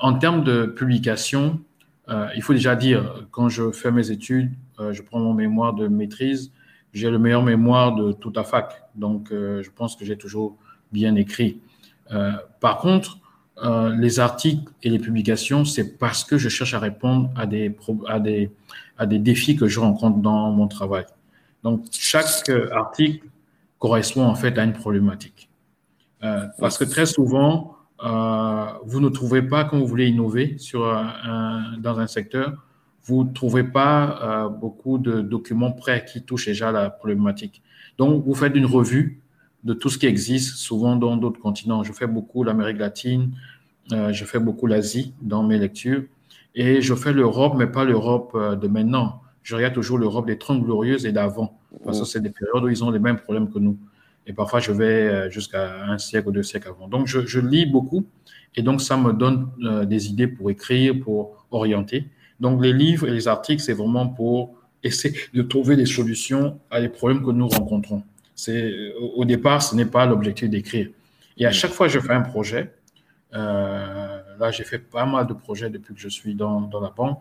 en 0.00 0.14
termes 0.18 0.44
de 0.44 0.66
publication, 0.66 1.60
euh, 2.08 2.28
il 2.36 2.42
faut 2.42 2.52
déjà 2.52 2.76
dire, 2.76 3.26
quand 3.30 3.48
je 3.48 3.72
fais 3.72 3.90
mes 3.90 4.10
études, 4.10 4.52
euh, 4.78 4.92
je 4.92 5.02
prends 5.02 5.18
mon 5.18 5.34
mémoire 5.34 5.74
de 5.74 5.88
maîtrise, 5.88 6.52
j'ai 6.92 7.10
le 7.10 7.18
meilleur 7.18 7.42
mémoire 7.42 7.94
de 7.94 8.12
toute 8.12 8.36
la 8.36 8.44
fac. 8.44 8.84
Donc, 8.94 9.32
euh, 9.32 9.62
je 9.62 9.70
pense 9.70 9.96
que 9.96 10.04
j'ai 10.04 10.16
toujours 10.16 10.56
bien 10.92 11.14
écrit. 11.16 11.60
par 12.60 12.78
contre, 12.78 13.18
les 13.98 14.20
articles 14.20 14.70
et 14.82 14.90
les 14.90 15.00
publications, 15.00 15.64
c'est 15.64 15.98
parce 15.98 16.22
que 16.22 16.38
je 16.38 16.48
cherche 16.48 16.74
à 16.74 16.78
répondre 16.78 17.30
à 17.36 17.46
des, 17.46 17.74
à 18.06 18.20
des, 18.20 18.50
à 18.96 19.06
des 19.06 19.18
défis 19.18 19.56
que 19.56 19.66
je 19.66 19.80
rencontre 19.80 20.18
dans 20.18 20.52
mon 20.52 20.68
travail. 20.68 21.06
Donc, 21.64 21.84
chaque 21.90 22.48
article 22.70 23.26
correspond 23.80 24.24
en 24.24 24.36
fait 24.36 24.56
à 24.56 24.62
une 24.62 24.72
problématique. 24.72 25.48
parce 26.20 26.78
que 26.78 26.84
très 26.84 27.06
souvent, 27.06 27.75
euh, 28.04 28.66
vous 28.84 29.00
ne 29.00 29.08
trouvez 29.08 29.42
pas, 29.42 29.64
quand 29.64 29.78
vous 29.78 29.86
voulez 29.86 30.06
innover 30.06 30.58
sur 30.58 30.86
un, 30.86 31.76
dans 31.78 31.98
un 31.98 32.06
secteur, 32.06 32.66
vous 33.06 33.24
ne 33.24 33.32
trouvez 33.32 33.62
pas 33.62 34.18
euh, 34.22 34.48
beaucoup 34.48 34.98
de 34.98 35.20
documents 35.20 35.72
prêts 35.72 36.04
qui 36.04 36.22
touchent 36.22 36.46
déjà 36.46 36.72
la 36.72 36.90
problématique. 36.90 37.62
Donc, 37.98 38.24
vous 38.24 38.34
faites 38.34 38.54
une 38.54 38.66
revue 38.66 39.20
de 39.62 39.74
tout 39.74 39.88
ce 39.88 39.98
qui 39.98 40.06
existe, 40.06 40.56
souvent 40.56 40.96
dans 40.96 41.16
d'autres 41.16 41.40
continents. 41.40 41.82
Je 41.84 41.92
fais 41.92 42.06
beaucoup 42.06 42.42
l'Amérique 42.42 42.78
latine, 42.78 43.32
euh, 43.92 44.12
je 44.12 44.24
fais 44.24 44.40
beaucoup 44.40 44.66
l'Asie 44.66 45.14
dans 45.22 45.44
mes 45.44 45.58
lectures, 45.58 46.02
et 46.54 46.82
je 46.82 46.94
fais 46.94 47.12
l'Europe, 47.12 47.54
mais 47.56 47.66
pas 47.68 47.84
l'Europe 47.84 48.32
euh, 48.34 48.56
de 48.56 48.66
maintenant. 48.66 49.22
Je 49.42 49.54
regarde 49.54 49.74
toujours 49.74 49.98
l'Europe 49.98 50.26
des 50.26 50.38
Trente 50.38 50.62
Glorieuses 50.62 51.06
et 51.06 51.12
d'avant, 51.12 51.58
parce 51.84 52.00
que 52.00 52.06
c'est 52.06 52.20
des 52.20 52.30
périodes 52.30 52.64
où 52.64 52.68
ils 52.68 52.82
ont 52.82 52.90
les 52.90 52.98
mêmes 52.98 53.18
problèmes 53.18 53.48
que 53.48 53.60
nous. 53.60 53.78
Et 54.26 54.32
parfois, 54.32 54.60
je 54.60 54.72
vais 54.72 54.84
euh, 54.84 55.30
jusqu'à 55.30 55.84
un 55.84 55.98
siècle 55.98 56.28
ou 56.28 56.32
deux 56.32 56.42
siècles 56.42 56.68
avant. 56.68 56.88
Donc, 56.88 57.06
je, 57.06 57.40
lis 57.40 57.66
beaucoup 57.66 58.06
et 58.54 58.62
donc 58.62 58.80
ça 58.80 58.96
me 58.96 59.12
donne 59.12 59.50
euh, 59.62 59.84
des 59.84 60.08
idées 60.08 60.26
pour 60.26 60.50
écrire, 60.50 60.98
pour 60.98 61.46
orienter. 61.50 62.08
Donc, 62.40 62.62
les 62.62 62.72
livres 62.72 63.06
et 63.08 63.12
les 63.12 63.28
articles, 63.28 63.62
c'est 63.62 63.72
vraiment 63.72 64.08
pour 64.08 64.54
essayer 64.82 65.16
de 65.32 65.42
trouver 65.42 65.76
des 65.76 65.86
solutions 65.86 66.58
à 66.70 66.80
les 66.80 66.88
problèmes 66.88 67.24
que 67.24 67.30
nous 67.30 67.48
rencontrons. 67.48 68.02
C'est 68.34 68.92
au 69.14 69.24
départ, 69.24 69.62
ce 69.62 69.74
n'est 69.74 69.86
pas 69.86 70.04
l'objectif 70.04 70.50
d'écrire. 70.50 70.90
Et 71.38 71.46
à 71.46 71.52
chaque 71.52 71.70
fois 71.70 71.86
que 71.86 71.92
je 71.92 72.00
fais 72.00 72.12
un 72.12 72.20
projet, 72.20 72.72
euh, 73.34 74.20
là, 74.38 74.50
j'ai 74.50 74.64
fait 74.64 74.78
pas 74.78 75.06
mal 75.06 75.26
de 75.26 75.32
projets 75.32 75.70
depuis 75.70 75.94
que 75.94 76.00
je 76.00 76.08
suis 76.08 76.34
dans, 76.34 76.60
dans 76.60 76.80
la 76.80 76.90
banque. 76.90 77.18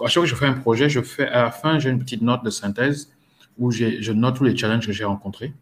À 0.00 0.06
chaque 0.06 0.14
fois 0.14 0.22
que 0.22 0.28
je 0.28 0.34
fais 0.34 0.46
un 0.46 0.54
projet, 0.54 0.88
je 0.88 1.00
fais, 1.00 1.28
à 1.28 1.42
la 1.42 1.50
fin, 1.50 1.78
j'ai 1.78 1.90
une 1.90 1.98
petite 1.98 2.22
note 2.22 2.44
de 2.44 2.50
synthèse 2.50 3.12
où 3.58 3.70
je 3.70 4.12
note 4.12 4.36
tous 4.36 4.44
les 4.44 4.56
challenges 4.56 4.86
que 4.86 4.92
j'ai 4.92 5.04
rencontrés. 5.04 5.52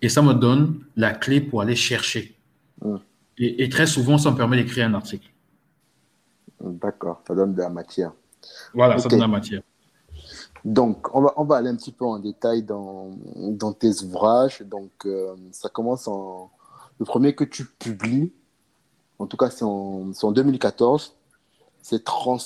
Et 0.00 0.08
ça 0.08 0.22
me 0.22 0.34
donne 0.34 0.80
la 0.96 1.12
clé 1.12 1.40
pour 1.40 1.60
aller 1.60 1.76
chercher. 1.76 2.36
Et, 3.38 3.68
très 3.68 3.86
souvent, 3.86 4.18
ça 4.18 4.30
me 4.30 4.36
permet 4.36 4.56
d'écrire 4.56 4.86
un 4.86 4.94
article. 4.94 5.30
D'accord, 6.60 7.22
ça 7.26 7.34
donne 7.34 7.54
de 7.54 7.62
la 7.62 7.68
matière. 7.68 8.12
Voilà, 8.74 8.98
ça 8.98 9.08
donne 9.08 9.18
de 9.18 9.24
la 9.24 9.28
matière. 9.28 9.62
Donc, 10.64 11.14
on 11.14 11.22
va, 11.22 11.32
on 11.36 11.44
va 11.44 11.56
aller 11.56 11.68
un 11.68 11.76
petit 11.76 11.92
peu 11.92 12.04
en 12.04 12.18
détail 12.18 12.62
dans, 12.62 13.10
dans 13.36 13.72
tes 13.72 14.02
ouvrages. 14.02 14.62
Donc, 14.62 14.90
euh, 15.06 15.34
ça 15.52 15.68
commence 15.68 16.08
en. 16.08 16.50
Le 16.98 17.04
premier 17.04 17.32
que 17.34 17.44
tu 17.44 17.64
publies, 17.64 18.32
en 19.20 19.26
tout 19.26 19.36
cas, 19.36 19.50
c'est 19.50 19.64
en, 19.64 20.10
en, 20.20 20.32
2014, 20.32 21.14
c'est 21.80 22.02
trans, 22.02 22.38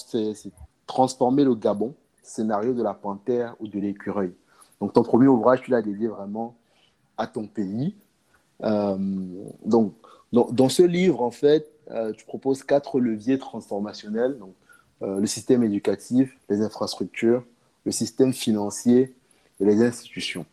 Transformer 0.87 1.45
le 1.45 1.55
Gabon, 1.55 1.95
scénario 2.23 2.75
de 2.75 2.83
la 2.83 2.93
panthère 2.93 3.55
ou 3.61 3.67
de 3.67 3.79
l'écureuil. 3.79 4.35
Donc, 4.79 4.93
ton 4.93 5.03
premier 5.03 5.29
ouvrage, 5.29 5.63
tu 5.63 5.71
l'as 5.71 5.81
dédié 5.81 6.09
vraiment 6.09 6.55
à 7.17 7.27
ton 7.27 7.47
pays. 7.47 7.95
Euh, 8.63 8.97
donc, 9.65 9.95
dans, 10.33 10.69
ce 10.69 10.83
livre, 10.83 11.23
en 11.23 11.31
fait, 11.31 11.71
euh, 11.91 12.13
tu 12.13 12.25
proposes 12.25 12.63
quatre 12.63 13.01
leviers 13.01 13.39
transformationnels. 13.39 14.39
Donc, 14.39 14.55
le 15.05 15.27
système 15.27 15.65
éducatif, 15.65 16.39
les 16.49 16.63
infrastructures, 16.63 17.43
le 17.85 17.91
système 17.91 18.33
financier 18.33 19.15
et 19.59 19.65
les 19.65 19.83
institutions, 19.83 20.47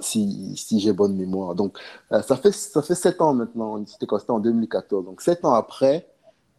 si, 0.00 0.78
j'ai 0.78 0.92
bonne 0.92 1.16
mémoire. 1.16 1.54
Donc, 1.54 1.78
euh, 2.12 2.22
ça, 2.22 2.36
fait, 2.36 2.52
ça 2.52 2.82
fait 2.82 2.94
sept 2.94 3.20
ans 3.20 3.34
maintenant, 3.34 3.84
c'était 3.86 4.06
en 4.28 4.38
2014. 4.38 5.04
Donc, 5.04 5.22
sept 5.22 5.44
ans 5.44 5.54
après, 5.54 6.06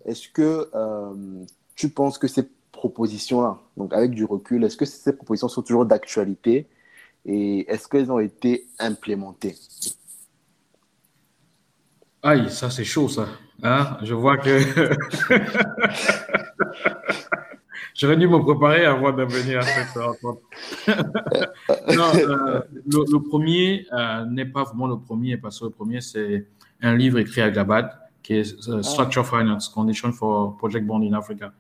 est-ce 0.06 0.28
que 0.30 0.70
euh, 0.74 1.44
tu 1.76 1.90
penses 1.90 2.18
que 2.18 2.28
ces 2.28 2.50
propositions-là, 2.72 3.60
donc 3.78 3.94
avec 3.94 4.12
du 4.12 4.26
recul, 4.26 4.64
est-ce 4.64 4.78
que 4.78 4.86
ces 4.86 5.14
propositions 5.14 5.50
sont 5.50 5.62
toujours 5.62 5.86
d'actualité? 5.86 6.68
Et 7.26 7.72
est-ce 7.72 7.88
qu'elles 7.88 8.12
ont 8.12 8.20
été 8.20 8.68
implémentées? 8.80 9.56
Aïe, 12.22 12.50
ça 12.50 12.70
c'est 12.70 12.84
chaud 12.84 13.08
ça. 13.08 13.28
Hein 13.64 13.98
Je 14.04 14.14
vois 14.14 14.38
que 14.38 14.50
J'aurais 18.00 18.16
dû 18.16 18.30
me 18.30 18.40
préparer 18.40 18.86
avant 18.86 19.12
de 19.12 19.24
venir 19.24 19.60
à 19.60 19.64
cette 19.64 20.02
rencontre. 20.02 20.40
non, 20.88 22.06
euh, 22.16 22.62
le, 22.86 23.20
premier 23.20 23.86
euh, 23.92 24.24
n'est 24.24 24.46
pas 24.46 24.64
vraiment 24.64 24.88
le 24.88 24.98
premier, 24.98 25.36
parce 25.36 25.60
que 25.60 25.66
le 25.66 25.72
premier, 25.72 26.00
c'est 26.00 26.48
un 26.82 26.96
livre 26.96 27.20
écrit 27.20 27.42
à 27.42 27.52
Gabad, 27.52 27.92
qui 28.24 28.36
est 28.36 28.70
euh, 28.70 28.82
Structure 28.84 29.28
Finance, 29.28 29.68
Condition 29.68 30.14
for 30.14 30.56
Project 30.56 30.86
Bond 30.86 31.02
in 31.02 31.12
Africa. 31.12 31.52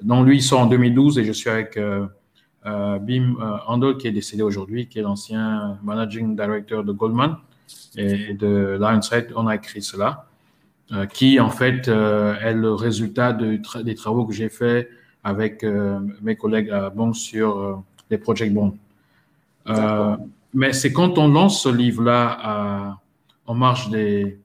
Donc, 0.00 0.26
lui, 0.26 0.36
il 0.36 0.42
sort 0.42 0.60
en 0.60 0.66
2012 0.66 1.18
et 1.18 1.24
je 1.24 1.32
suis 1.32 1.50
avec 1.50 1.76
Bim 2.64 3.36
Handel, 3.66 3.96
qui 3.96 4.06
est 4.06 4.12
décédé 4.12 4.42
aujourd'hui, 4.42 4.86
qui 4.86 4.98
est 4.98 5.02
l'ancien 5.02 5.78
managing 5.82 6.36
director 6.36 6.84
de 6.84 6.92
Goldman 6.92 7.36
et 7.96 8.34
de 8.34 8.76
Lionshead. 8.78 9.32
On 9.34 9.46
a 9.46 9.54
écrit 9.54 9.80
cela, 9.80 10.26
qui, 11.12 11.40
en 11.40 11.48
fait, 11.50 11.88
est 11.88 12.52
le 12.54 12.74
résultat 12.74 13.32
des 13.32 13.94
travaux 13.94 14.26
que 14.26 14.34
j'ai 14.34 14.50
faits 14.50 14.90
avec 15.24 15.64
euh, 15.64 16.00
mes 16.22 16.36
collègues 16.36 16.70
à 16.70 16.90
Banque 16.90 17.16
sur 17.16 17.58
euh, 17.58 17.76
les 18.10 18.18
project 18.18 18.52
bonds. 18.54 18.76
Euh, 19.68 20.16
mais 20.54 20.72
c'est 20.72 20.92
quand 20.92 21.18
on 21.18 21.28
lance 21.28 21.62
ce 21.62 21.68
livre-là 21.68 22.98
en 23.46 23.54
marge 23.54 23.90
des, 23.90 24.40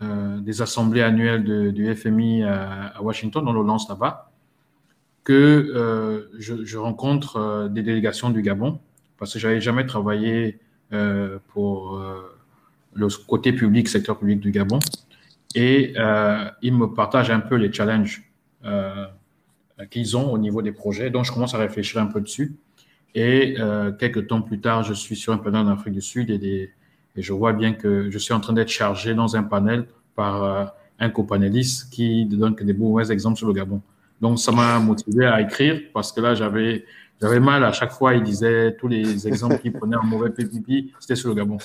des 0.00 0.62
assemblées 0.62 1.00
annuelles 1.00 1.72
du 1.72 1.94
FMI 1.94 2.42
à, 2.42 3.00
Washington, 3.00 3.44
on 3.46 3.52
le 3.52 3.62
lance 3.62 3.88
là-bas, 3.88 4.30
que 5.24 6.28
je, 6.38 6.76
rencontre 6.76 7.68
des 7.70 7.82
délégations 7.82 8.30
du 8.30 8.42
Gabon, 8.42 8.80
parce 9.18 9.32
que 9.34 9.38
j'avais 9.38 9.60
jamais 9.60 9.84
travaillé 9.84 10.58
pour 11.48 12.02
le 12.94 13.08
côté 13.26 13.52
public, 13.52 13.88
secteur 13.88 14.18
public 14.18 14.40
du 14.40 14.50
Gabon, 14.50 14.78
et 15.54 15.94
ils 16.62 16.74
me 16.74 16.86
partagent 16.86 17.30
un 17.30 17.40
peu 17.40 17.56
les 17.56 17.72
challenges 17.72 18.28
euh, 19.80 19.84
qu'ils 19.86 20.16
ont 20.16 20.32
au 20.32 20.38
niveau 20.38 20.62
des 20.62 20.72
projets. 20.72 21.10
Donc, 21.10 21.24
je 21.24 21.32
commence 21.32 21.54
à 21.54 21.58
réfléchir 21.58 22.00
un 22.00 22.06
peu 22.06 22.20
dessus. 22.20 22.56
Et 23.14 23.56
euh, 23.58 23.92
quelques 23.92 24.26
temps 24.26 24.42
plus 24.42 24.60
tard, 24.60 24.82
je 24.82 24.92
suis 24.92 25.16
sur 25.16 25.32
un 25.32 25.38
panel 25.38 25.66
en 25.66 25.68
Afrique 25.68 25.94
du 25.94 26.02
Sud 26.02 26.30
et, 26.30 26.72
je 27.16 27.32
vois 27.32 27.52
bien 27.52 27.72
que 27.72 28.10
je 28.10 28.18
suis 28.18 28.32
en 28.32 28.38
train 28.38 28.52
d'être 28.52 28.68
chargé 28.68 29.12
dans 29.12 29.34
un 29.34 29.42
panel 29.42 29.86
par 30.14 30.44
euh, 30.44 30.64
un 31.00 31.10
copanéliste 31.10 31.92
qui 31.92 32.26
donne 32.26 32.54
que 32.54 32.62
des 32.62 32.74
mauvais 32.74 33.10
exemples 33.10 33.36
sur 33.36 33.48
le 33.48 33.54
Gabon. 33.54 33.82
Donc, 34.20 34.38
ça 34.38 34.52
m'a 34.52 34.78
motivé 34.78 35.26
à 35.26 35.40
écrire 35.40 35.80
parce 35.92 36.12
que 36.12 36.20
là, 36.20 36.34
j'avais 36.34 36.84
j'avais 37.20 37.40
mal 37.40 37.64
à 37.64 37.72
chaque 37.72 37.92
fois. 37.92 38.14
Il 38.14 38.22
disait 38.22 38.76
tous 38.76 38.88
les 38.88 39.26
exemples 39.26 39.58
qu'il 39.58 39.72
prenait 39.72 39.96
en 39.96 40.04
mauvais 40.04 40.30
PPP, 40.30 40.92
c'était 41.00 41.16
sur 41.16 41.28
le 41.28 41.34
Gabon. 41.34 41.58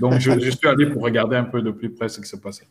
Donc, 0.00 0.14
je, 0.18 0.50
suis 0.50 0.68
allé 0.68 0.86
pour 0.86 1.02
regarder 1.02 1.36
un 1.36 1.44
peu 1.44 1.62
de 1.62 1.70
plus 1.70 1.90
près 1.90 2.08
ce 2.08 2.20
qui 2.20 2.28
se 2.28 2.36
passait. 2.36 2.68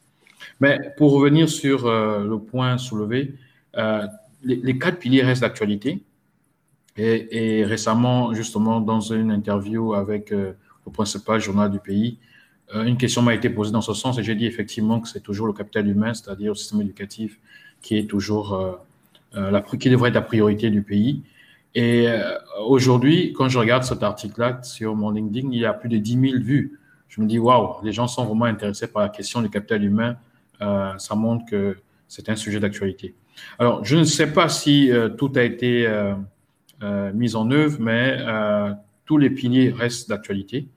Mais 0.60 0.94
pour 0.98 1.14
revenir 1.14 1.50
sur 1.50 1.88
euh, 1.88 2.24
le 2.24 2.40
point 2.40 2.78
soulevé, 2.78 3.36
euh, 3.78 4.06
les, 4.44 4.78
quatre 4.78 5.00
piliers 5.00 5.24
restent 5.24 5.42
d'actualité. 5.42 6.04
Et, 7.00 7.64
récemment, 7.64 8.34
justement, 8.34 8.82
dans 8.82 9.02
une 9.02 9.32
interview 9.32 9.94
avec 9.94 10.32
euh, 10.32 10.54
le 10.86 10.92
principal 10.92 11.40
journal 11.40 11.70
du 11.70 11.80
pays, 11.80 12.18
une 12.74 12.98
question 12.98 13.22
m'a 13.22 13.34
été 13.34 13.50
posée 13.50 13.72
dans 13.72 13.82
ce 13.82 13.94
sens 13.94 14.18
et 14.20 14.24
j'ai 14.24 14.36
dit 14.36 14.46
effectivement 14.46 15.00
que 15.00 15.08
c'est 15.08 15.22
toujours 15.22 15.48
le 15.48 15.54
capital 15.54 15.88
humain, 15.88 16.14
c'est-à-dire 16.14 16.52
le 16.52 16.56
système 16.56 16.82
éducatif, 16.82 17.40
qui 17.82 17.98
est 17.98 18.08
toujours 18.10 18.78
la, 19.34 19.62
qui 19.62 19.90
devrait 19.90 20.10
être 20.10 20.16
la 20.16 20.22
priorité 20.22 20.70
du 20.70 20.82
pays. 20.82 21.24
Et 21.76 22.08
aujourd'hui, 22.66 23.34
quand 23.34 23.50
je 23.50 23.60
regarde 23.60 23.84
cet 23.84 24.02
article-là 24.02 24.64
sur 24.64 24.96
mon 24.96 25.12
LinkedIn, 25.12 25.50
il 25.52 25.60
y 25.60 25.66
a 25.66 25.74
plus 25.74 25.90
de 25.90 25.98
10 25.98 26.32
000 26.32 26.44
vues. 26.44 26.80
Je 27.08 27.22
me 27.22 27.28
dis, 27.28 27.38
waouh, 27.38 27.84
les 27.84 27.92
gens 27.92 28.08
sont 28.08 28.26
vraiment 28.26 28.46
intéressés 28.46 28.88
par 28.88 29.04
la 29.04 29.10
question 29.10 29.42
du 29.42 29.50
capital 29.50 29.84
humain. 29.84 30.18
ça 30.60 31.16
montre 31.16 31.46
que 31.46 31.78
c'est 32.08 32.30
un 32.30 32.36
sujet 32.36 32.60
d'actualité. 32.60 33.16
Alors, 33.60 33.84
je 33.84 33.98
ne 33.98 34.04
sais 34.04 34.32
pas 34.32 34.50
si 34.50 34.92
euh, 34.92 35.10
tout 35.10 35.32
a 35.36 35.44
été 35.44 35.86
euh, 35.86 36.14
euh, 36.84 37.12
mis 37.14 37.36
en 37.36 37.50
œuvre, 37.52 37.78
mais 37.80 38.18
tous 39.06 39.18
les 39.18 39.30
piliers 39.30 39.70
restent 39.72 40.10
d'actualité. 40.10 40.68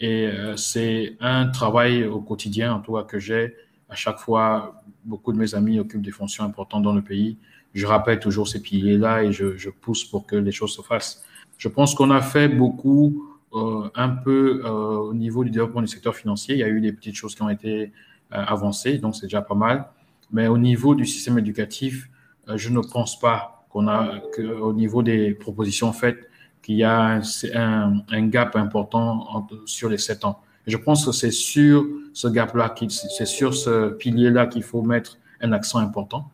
Et 0.00 0.30
c'est 0.56 1.16
un 1.20 1.48
travail 1.48 2.04
au 2.04 2.20
quotidien, 2.20 2.74
en 2.74 2.80
tout 2.80 2.94
cas, 2.94 3.02
que 3.02 3.18
j'ai. 3.18 3.56
À 3.88 3.94
chaque 3.94 4.18
fois, 4.18 4.82
beaucoup 5.04 5.32
de 5.32 5.38
mes 5.38 5.54
amis 5.54 5.80
occupent 5.80 6.02
des 6.02 6.10
fonctions 6.10 6.44
importantes 6.44 6.82
dans 6.82 6.94
le 6.94 7.02
pays. 7.02 7.38
Je 7.74 7.86
rappelle 7.86 8.18
toujours 8.18 8.48
ces 8.48 8.60
piliers-là 8.60 9.24
et 9.24 9.32
je, 9.32 9.70
pousse 9.70 10.04
pour 10.04 10.26
que 10.26 10.36
les 10.36 10.52
choses 10.52 10.74
se 10.74 10.82
fassent. 10.82 11.22
Je 11.56 11.68
pense 11.68 11.94
qu'on 11.94 12.10
a 12.10 12.20
fait 12.20 12.48
beaucoup, 12.48 13.24
un 13.52 14.08
peu 14.10 14.62
au 14.66 15.14
niveau 15.14 15.42
du 15.42 15.50
développement 15.50 15.80
du 15.80 15.88
secteur 15.88 16.14
financier. 16.14 16.54
Il 16.54 16.58
y 16.58 16.64
a 16.64 16.68
eu 16.68 16.80
des 16.80 16.92
petites 16.92 17.14
choses 17.14 17.34
qui 17.34 17.42
ont 17.42 17.48
été 17.48 17.92
avancées, 18.30 18.98
donc 18.98 19.16
c'est 19.16 19.26
déjà 19.26 19.42
pas 19.42 19.54
mal. 19.54 19.88
Mais 20.30 20.48
au 20.48 20.58
niveau 20.58 20.94
du 20.94 21.06
système 21.06 21.38
éducatif, 21.38 22.08
euh, 22.48 22.56
je 22.56 22.70
ne 22.70 22.80
pense 22.80 23.18
pas 23.18 23.66
qu'on 23.70 23.88
a, 23.88 24.20
qu'au 24.34 24.72
niveau 24.72 25.02
des 25.02 25.34
propositions 25.34 25.92
faites, 25.92 26.28
qu'il 26.62 26.76
y 26.76 26.84
a 26.84 27.20
un, 27.54 28.02
un, 28.08 28.26
gap 28.26 28.56
important 28.56 29.46
sur 29.64 29.88
les 29.88 29.98
sept 29.98 30.24
ans. 30.24 30.40
Je 30.68 30.76
pense 30.76 31.04
que 31.04 31.12
c'est 31.12 31.30
sur 31.30 31.86
ce 32.12 32.28
gap-là, 32.28 32.74
c'est 32.88 33.26
sur 33.26 33.54
ce 33.54 33.90
pilier-là 33.90 34.46
qu'il 34.46 34.62
faut 34.62 34.82
mettre 34.82 35.18
un 35.40 35.52
accent 35.52 35.78
important. 35.78 36.30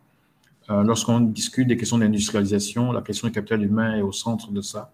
Euh, 0.71 0.83
lorsqu'on 0.83 1.21
discute 1.21 1.69
des 1.69 1.77
questions 1.77 1.99
d'industrialisation, 1.99 2.91
la 2.93 3.03
question 3.03 3.29
du 3.29 3.33
capital 3.33 3.63
humain 3.63 3.97
est 3.97 4.03
au 4.03 4.13
centre 4.13 4.51
de 4.51 4.61
ça. 4.61 4.93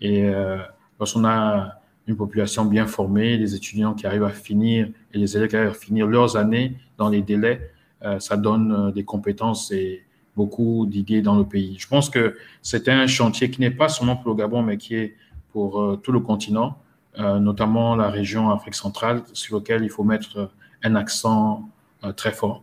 Et 0.00 0.24
euh, 0.26 0.58
lorsqu'on 1.00 1.24
a 1.24 1.80
une 2.06 2.16
population 2.16 2.64
bien 2.64 2.86
formée, 2.86 3.38
des 3.38 3.54
étudiants 3.54 3.94
qui 3.94 4.06
arrivent 4.06 4.24
à 4.24 4.30
finir 4.30 4.88
et 5.12 5.18
les 5.18 5.36
élèves 5.36 5.48
qui 5.48 5.56
arrivent 5.56 5.70
à 5.70 5.74
finir 5.74 6.06
leurs 6.06 6.36
années 6.36 6.76
dans 6.98 7.08
les 7.08 7.22
délais, 7.22 7.70
euh, 8.04 8.20
ça 8.20 8.36
donne 8.36 8.92
des 8.92 9.04
compétences 9.04 9.72
et 9.72 10.04
beaucoup 10.36 10.86
d'idées 10.86 11.22
dans 11.22 11.34
le 11.34 11.44
pays. 11.44 11.76
Je 11.78 11.88
pense 11.88 12.10
que 12.10 12.36
c'est 12.60 12.88
un 12.88 13.06
chantier 13.06 13.50
qui 13.50 13.60
n'est 13.62 13.70
pas 13.70 13.88
seulement 13.88 14.16
pour 14.16 14.30
le 14.30 14.36
Gabon, 14.36 14.62
mais 14.62 14.76
qui 14.76 14.94
est 14.94 15.16
pour 15.50 15.98
tout 16.02 16.12
le 16.12 16.20
continent, 16.20 16.76
notamment 17.18 17.96
la 17.96 18.08
région 18.08 18.50
Afrique 18.50 18.74
centrale, 18.74 19.22
sur 19.32 19.56
lequel 19.56 19.82
il 19.84 19.90
faut 19.90 20.04
mettre 20.04 20.50
un 20.82 20.94
accent 20.94 21.68
très 22.16 22.32
fort. 22.32 22.62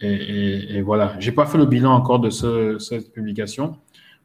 Et, 0.00 0.76
et, 0.76 0.82
voilà, 0.82 1.14
j'ai 1.20 1.30
pas 1.30 1.46
fait 1.46 1.58
le 1.58 1.66
bilan 1.66 1.92
encore 1.92 2.18
de 2.18 2.28
ce, 2.28 2.78
cette 2.78 3.12
publication, 3.12 3.76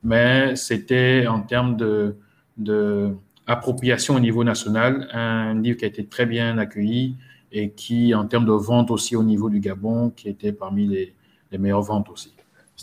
mais 0.03 0.55
c'était 0.55 1.27
en 1.27 1.41
termes 1.41 1.77
de, 1.77 2.15
de 2.57 3.15
appropriation 3.45 4.15
au 4.15 4.19
niveau 4.19 4.43
national, 4.43 5.07
un 5.13 5.59
livre 5.61 5.77
qui 5.77 5.85
a 5.85 5.87
été 5.87 6.05
très 6.05 6.25
bien 6.25 6.57
accueilli, 6.57 7.15
et 7.51 7.71
qui, 7.71 8.13
en 8.13 8.25
termes 8.25 8.45
de 8.45 8.51
vente 8.51 8.91
aussi 8.91 9.15
au 9.15 9.23
niveau 9.23 9.49
du 9.49 9.59
Gabon, 9.59 10.09
qui 10.09 10.27
était 10.27 10.51
parmi 10.51 10.87
les, 10.87 11.15
les 11.51 11.57
meilleures 11.57 11.81
ventes 11.81 12.09
aussi. 12.09 12.33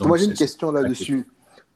moi, 0.01 0.17
j'ai 0.17 0.25
une 0.27 0.35
question 0.35 0.73
là-dessus. 0.73 1.27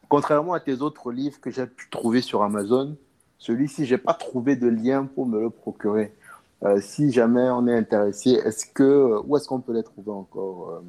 Contrairement 0.08 0.54
à 0.54 0.60
tes 0.60 0.80
autres 0.80 1.12
livres 1.12 1.38
que 1.38 1.50
j'ai 1.50 1.66
pu 1.66 1.90
trouver 1.90 2.22
sur 2.22 2.42
Amazon, 2.42 2.96
celui-ci, 3.38 3.86
je 3.86 3.94
n'ai 3.94 3.98
pas 3.98 4.14
trouvé 4.14 4.56
de 4.56 4.68
lien 4.68 5.04
pour 5.04 5.26
me 5.26 5.40
le 5.40 5.50
procurer. 5.50 6.12
Euh, 6.64 6.80
si 6.80 7.12
jamais 7.12 7.48
on 7.50 7.66
est 7.68 7.76
intéressé, 7.76 8.30
est-ce 8.44 8.66
que, 8.66 9.20
où 9.24 9.36
est-ce 9.36 9.46
qu'on 9.46 9.60
peut 9.60 9.74
les 9.74 9.84
trouver 9.84 10.10
encore 10.10 10.82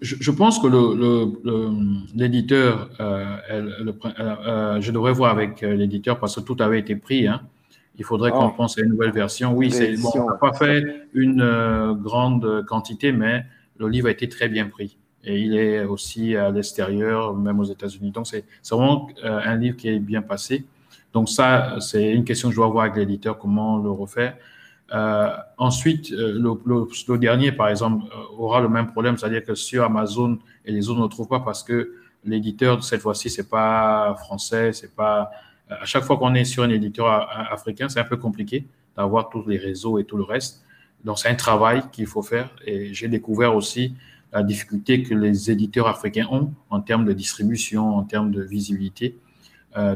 je, 0.00 0.30
pense 0.30 0.58
que 0.60 0.66
l'éditeur, 2.16 2.88
le, 2.98 4.80
je 4.80 4.90
devrais 4.90 5.12
voir 5.12 5.30
avec 5.30 5.60
l'éditeur 5.60 6.18
parce 6.18 6.36
que 6.36 6.40
tout 6.40 6.56
avait 6.60 6.78
été 6.78 6.96
pris. 6.96 7.26
Hein. 7.26 7.42
Il 7.98 8.04
faudrait 8.04 8.30
qu'on 8.30 8.46
oh. 8.46 8.54
pense 8.56 8.78
à 8.78 8.80
une 8.80 8.88
nouvelle 8.88 9.12
version. 9.12 9.52
Oui, 9.52 9.70
c'est 9.70 9.94
bon, 9.98 10.10
on 10.14 10.30
n'a 10.30 10.36
pas 10.36 10.54
fait 10.54 11.06
une 11.12 11.98
grande 12.02 12.64
quantité, 12.66 13.12
mais 13.12 13.44
le 13.78 13.88
livre 13.88 14.08
a 14.08 14.10
été 14.10 14.26
très 14.26 14.48
bien 14.48 14.68
pris. 14.68 14.96
Et 15.22 15.38
il 15.38 15.54
est 15.54 15.84
aussi 15.84 16.34
à 16.34 16.50
l'extérieur, 16.50 17.34
même 17.34 17.60
aux 17.60 17.64
États-Unis. 17.64 18.10
Donc, 18.10 18.26
c'est 18.26 18.44
vraiment 18.70 19.08
un 19.22 19.56
livre 19.56 19.76
qui 19.76 19.88
est 19.88 19.98
bien 19.98 20.22
passé. 20.22 20.64
Donc 21.14 21.28
ça, 21.28 21.76
c'est 21.78 22.12
une 22.12 22.24
question 22.24 22.48
que 22.48 22.54
je 22.54 22.60
dois 22.60 22.66
voir 22.66 22.84
avec 22.84 22.96
l'éditeur, 22.96 23.38
comment 23.38 23.78
le 23.78 23.90
refaire. 23.90 24.36
Euh, 24.92 25.30
ensuite, 25.56 26.12
euh, 26.12 26.38
le, 26.38 27.18
dernier, 27.18 27.52
par 27.52 27.68
exemple, 27.68 28.04
euh, 28.12 28.36
aura 28.36 28.60
le 28.60 28.68
même 28.68 28.88
problème, 28.88 29.16
c'est-à-dire 29.16 29.44
que 29.44 29.54
sur 29.54 29.84
Amazon 29.84 30.38
et 30.64 30.72
les 30.72 30.88
autres 30.88 31.00
ne 31.00 31.06
trouvent 31.06 31.28
pas 31.28 31.40
parce 31.40 31.62
que 31.62 31.94
l'éditeur, 32.24 32.82
cette 32.84 33.00
fois-ci, 33.00 33.30
c'est 33.30 33.48
pas 33.48 34.14
français, 34.18 34.72
c'est 34.72 34.94
pas. 34.94 35.30
À 35.68 35.86
chaque 35.86 36.04
fois 36.04 36.18
qu'on 36.18 36.34
est 36.34 36.44
sur 36.44 36.62
un 36.62 36.68
éditeur 36.68 37.06
africain, 37.50 37.88
c'est 37.88 38.00
un 38.00 38.04
peu 38.04 38.18
compliqué 38.18 38.66
d'avoir 38.96 39.30
tous 39.30 39.46
les 39.46 39.56
réseaux 39.56 39.98
et 39.98 40.04
tout 40.04 40.16
le 40.16 40.24
reste. 40.24 40.62
Donc, 41.04 41.18
c'est 41.18 41.28
un 41.28 41.34
travail 41.34 41.82
qu'il 41.90 42.06
faut 42.06 42.22
faire. 42.22 42.50
Et 42.66 42.92
j'ai 42.92 43.08
découvert 43.08 43.56
aussi 43.56 43.94
la 44.32 44.42
difficulté 44.42 45.02
que 45.02 45.14
les 45.14 45.50
éditeurs 45.50 45.86
africains 45.86 46.26
ont 46.30 46.52
en 46.68 46.80
termes 46.80 47.06
de 47.06 47.12
distribution, 47.14 47.96
en 47.96 48.02
termes 48.02 48.30
de 48.30 48.42
visibilité. 48.42 49.18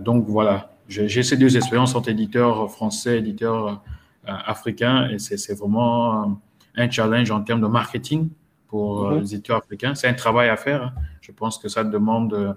donc, 0.00 0.24
voilà, 0.26 0.70
j'ai 0.88 1.22
ces 1.22 1.37
deux 1.37 1.57
expériences 1.57 1.94
entre 1.94 2.09
éditeur 2.09 2.70
français, 2.70 3.18
éditeur 3.18 3.83
euh, 4.29 4.33
africain, 4.46 5.09
et 5.11 5.18
c'est 5.18 5.55
vraiment 5.55 6.40
un 6.77 6.90
challenge 6.90 7.31
en 7.31 7.42
termes 7.42 7.61
de 7.61 7.66
marketing 7.66 8.31
pour 8.68 9.07
euh, 9.07 9.14
mhm. 9.14 9.20
les 9.20 9.35
éditeurs 9.35 9.59
africains. 9.59 9.94
C'est 9.94 10.09
un 10.09 10.14
travail 10.14 10.48
à 10.48 10.57
faire. 10.57 10.94
Je 11.20 11.31
pense 11.33 11.59
que 11.59 11.68
ça 11.68 11.85
demande 11.85 12.57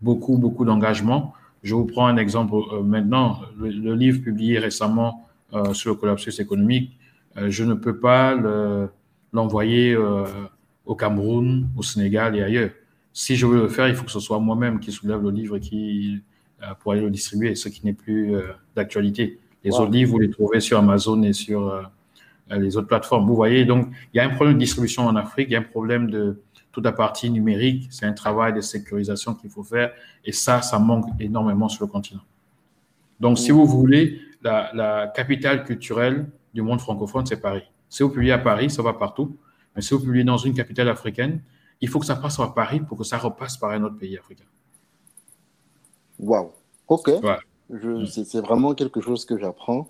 beaucoup, 0.00 0.38
beaucoup 0.38 0.64
d'engagement. 0.64 1.34
Je 1.62 1.74
vous 1.74 1.84
prends 1.84 2.06
un 2.06 2.16
exemple 2.16 2.54
euh, 2.54 2.82
maintenant. 2.82 3.40
Le, 3.58 3.94
livre 3.94 4.22
publié 4.22 4.58
récemment 4.58 5.22
sur 5.72 5.92
le 5.92 5.96
collapsus 5.96 6.40
économique, 6.40 6.98
je 7.36 7.62
ne 7.62 7.74
peux 7.74 7.98
pas 7.98 8.34
l'envoyer 9.32 9.96
au 10.84 10.94
Cameroun, 10.96 11.68
au 11.76 11.82
Sénégal 11.82 12.36
et 12.36 12.42
ailleurs. 12.42 12.70
Si 13.12 13.36
je 13.36 13.46
veux 13.46 13.62
le 13.62 13.68
faire, 13.68 13.88
il 13.88 13.94
faut 13.94 14.04
que 14.04 14.10
ce 14.10 14.20
soit 14.20 14.40
moi-même 14.40 14.80
qui 14.80 14.90
soulève 14.90 15.22
le 15.22 15.30
livre 15.30 15.56
et 15.56 15.60
qui 15.60 16.20
pour 16.80 16.92
aller 16.92 17.02
le 17.02 17.10
distribuer, 17.10 17.54
ce 17.54 17.68
qui 17.68 17.84
n'est 17.84 17.92
plus 17.92 18.34
euh, 18.34 18.52
d'actualité. 18.74 19.38
Les 19.64 19.72
autres 19.72 19.90
livres, 19.90 20.12
vous 20.12 20.18
les 20.20 20.30
trouvez 20.30 20.60
sur 20.60 20.78
Amazon 20.78 21.22
et 21.22 21.32
sur 21.32 21.68
euh, 21.68 21.82
les 22.50 22.76
autres 22.76 22.86
plateformes. 22.86 23.26
Vous 23.26 23.34
voyez, 23.34 23.64
donc 23.64 23.88
il 24.12 24.16
y 24.16 24.20
a 24.20 24.24
un 24.24 24.30
problème 24.30 24.54
de 24.54 24.60
distribution 24.60 25.06
en 25.06 25.16
Afrique, 25.16 25.48
il 25.50 25.52
y 25.52 25.56
a 25.56 25.58
un 25.58 25.62
problème 25.62 26.08
de 26.08 26.40
toute 26.70 26.84
la 26.84 26.92
partie 26.92 27.30
numérique, 27.30 27.88
c'est 27.90 28.06
un 28.06 28.12
travail 28.12 28.52
de 28.52 28.60
sécurisation 28.60 29.34
qu'il 29.34 29.50
faut 29.50 29.64
faire 29.64 29.92
et 30.24 30.32
ça, 30.32 30.62
ça 30.62 30.78
manque 30.78 31.06
énormément 31.18 31.68
sur 31.68 31.84
le 31.84 31.90
continent. 31.90 32.22
Donc, 33.18 33.38
si 33.38 33.50
vous 33.50 33.66
voulez, 33.66 34.20
la, 34.42 34.70
la 34.74 35.08
capitale 35.08 35.64
culturelle 35.64 36.28
du 36.54 36.62
monde 36.62 36.80
francophone, 36.80 37.26
c'est 37.26 37.40
Paris. 37.40 37.64
Si 37.88 38.02
vous 38.02 38.10
publiez 38.10 38.32
à 38.32 38.38
Paris, 38.38 38.70
ça 38.70 38.82
va 38.82 38.92
partout. 38.92 39.36
Mais 39.74 39.82
si 39.82 39.94
vous 39.94 40.00
publiez 40.00 40.24
dans 40.24 40.36
une 40.36 40.54
capitale 40.54 40.88
africaine, 40.88 41.40
il 41.80 41.88
faut 41.88 41.98
que 41.98 42.06
ça 42.06 42.16
passe 42.16 42.36
par 42.36 42.54
Paris 42.54 42.80
pour 42.80 42.96
que 42.98 43.04
ça 43.04 43.18
repasse 43.18 43.56
par 43.56 43.70
un 43.70 43.82
autre 43.82 43.96
pays 43.96 44.16
africain. 44.16 44.44
Waouh. 46.18 46.50
Ok. 46.88 47.10
C'est 48.06 48.40
vraiment 48.40 48.74
quelque 48.74 49.00
chose 49.00 49.24
que 49.24 49.38
j'apprends. 49.38 49.88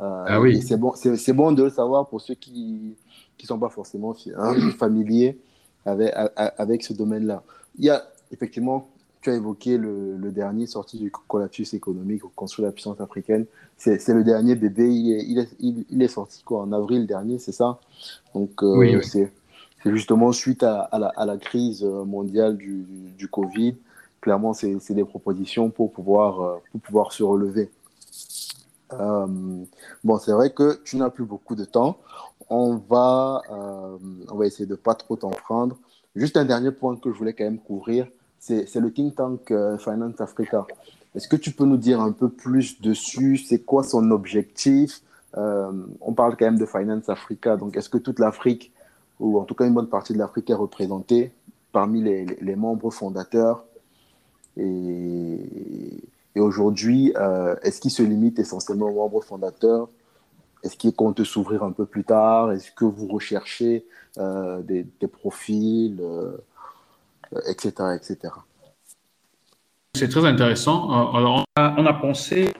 Euh, 0.00 0.24
ah 0.26 0.40
oui. 0.40 0.62
C'est 0.62 0.76
bon, 0.76 0.92
c'est 0.94 1.32
bon 1.32 1.52
de 1.52 1.64
le 1.64 1.70
savoir 1.70 2.08
pour 2.08 2.20
ceux 2.20 2.34
qui 2.34 2.96
ne 3.40 3.46
sont 3.46 3.58
pas 3.58 3.70
forcément 3.70 4.14
hein, 4.36 4.70
familiers 4.78 5.38
avec, 5.84 6.12
avec 6.36 6.82
ce 6.82 6.92
domaine-là. 6.92 7.42
Il 7.78 7.84
y 7.84 7.90
a 7.90 8.04
effectivement, 8.32 8.88
tu 9.20 9.30
as 9.30 9.34
évoqué 9.34 9.78
le, 9.78 10.16
le 10.16 10.32
dernier 10.32 10.66
sorti 10.66 10.98
du 10.98 11.10
collapsus 11.10 11.74
économique 11.74 12.24
au 12.24 12.28
construire 12.28 12.66
la 12.66 12.72
puissance 12.72 13.00
africaine. 13.00 13.46
C'est 13.76 14.08
le 14.08 14.24
dernier 14.24 14.54
bébé. 14.54 14.88
Il 14.88 15.38
est, 15.38 15.48
il, 15.60 15.84
il, 15.90 16.02
est, 16.02 16.08
sorti 16.08 16.42
quoi, 16.42 16.62
en 16.62 16.72
avril 16.72 17.06
dernier, 17.06 17.38
c'est 17.38 17.52
ça? 17.52 17.78
Donc, 18.34 18.62
euh, 18.62 18.76
oui, 18.76 18.98
c'est 19.02 19.32
justement 19.84 20.32
suite 20.32 20.62
à, 20.62 20.80
à, 20.80 20.98
la, 20.98 21.08
à, 21.16 21.26
la, 21.26 21.36
crise 21.36 21.82
mondiale 21.84 22.56
du, 22.56 22.82
du, 22.82 23.12
du 23.12 23.28
Covid 23.28 23.76
clairement, 24.20 24.54
c'est 24.54 24.94
des 24.94 25.04
propositions 25.04 25.70
pour 25.70 25.92
pouvoir, 25.92 26.40
euh, 26.40 27.10
se 27.10 27.22
relever. 27.22 27.70
Euh, 28.92 29.26
bon, 30.02 30.18
c'est 30.18 30.32
vrai 30.32 30.50
que 30.50 30.82
tu 30.84 30.96
n'as 30.96 31.10
plus 31.10 31.24
beaucoup 31.24 31.54
de 31.54 31.64
temps. 31.64 31.98
On 32.50 32.76
va, 32.76 33.42
euh, 33.50 33.96
on 34.28 34.36
va 34.36 34.46
essayer 34.46 34.66
de 34.66 34.74
pas 34.74 34.94
trop 34.94 35.16
t'en 35.16 35.30
prendre. 35.30 35.76
Juste 36.16 36.36
un 36.36 36.44
dernier 36.44 36.72
point 36.72 36.96
que 36.96 37.12
je 37.12 37.18
voulais 37.18 37.34
quand 37.34 37.44
même 37.44 37.60
couvrir, 37.60 38.08
c'est 38.40 38.74
le 38.76 38.92
think 38.92 39.16
tank 39.16 39.52
Finance 39.78 40.20
Africa. 40.20 40.66
Est-ce 41.14 41.28
que 41.28 41.36
tu 41.36 41.50
peux 41.50 41.64
nous 41.64 41.76
dire 41.76 42.00
un 42.00 42.12
peu 42.12 42.28
plus 42.28 42.80
dessus? 42.80 43.36
C'est 43.38 43.60
quoi 43.60 43.84
son 43.84 44.10
objectif? 44.10 45.02
On 45.34 46.14
parle 46.14 46.36
quand 46.36 46.46
même 46.46 46.58
de 46.58 46.64
Finance 46.66 47.08
Africa. 47.08 47.56
Donc, 47.56 47.76
est-ce 47.76 47.90
que 47.90 47.98
toute 47.98 48.18
l'Afrique, 48.18 48.72
ou 49.20 49.38
en 49.38 49.44
tout 49.44 49.54
cas 49.54 49.66
une 49.66 49.74
bonne 49.74 49.88
partie 49.88 50.14
de 50.14 50.18
l'Afrique, 50.18 50.48
est 50.48 50.54
représentée 50.54 51.32
parmi 51.72 52.00
les 52.02 52.56
membres 52.56 52.90
fondateurs? 52.90 53.65
Et, 54.56 56.02
aujourd'hui, 56.36 57.12
euh, 57.16 57.56
est-ce 57.62 57.80
qu'il 57.80 57.90
se 57.90 58.02
limite 58.02 58.38
essentiellement 58.38 58.86
aux 58.86 58.94
membres 58.94 59.22
fondateurs? 59.22 59.88
Est-ce 60.62 60.76
qu'il 60.76 60.94
compte 60.94 61.22
s'ouvrir 61.24 61.62
un 61.62 61.72
peu 61.72 61.86
plus 61.86 62.04
tard? 62.04 62.52
Est-ce 62.52 62.72
que 62.72 62.84
vous 62.84 63.08
recherchez 63.08 63.86
euh, 64.18 64.62
des, 64.62 64.84
profils, 65.06 66.00
etc., 67.46 67.74
euh, 67.80 67.94
etc. 67.94 68.18
C'est 69.94 70.08
très 70.08 70.26
intéressant. 70.26 70.90
Alors, 71.14 71.44
on 71.56 71.86
a, 71.86 71.94
pensé 71.94 72.52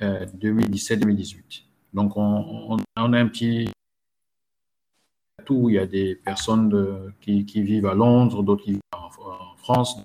2017-2018. 0.00 1.62
Donc, 1.94 2.16
on, 2.16 2.76
on, 2.96 3.12
a 3.12 3.18
un 3.18 3.28
petit 3.28 3.68
Il 5.50 5.74
y 5.74 5.78
a 5.78 5.86
des 5.86 6.14
personnes 6.14 7.12
qui, 7.20 7.44
vivent 7.62 7.86
à 7.86 7.94
Londres, 7.94 8.42
d'autres 8.42 8.64
qui 8.64 8.72
vivent 8.72 8.80
en, 8.92 9.56
France. 9.56 9.98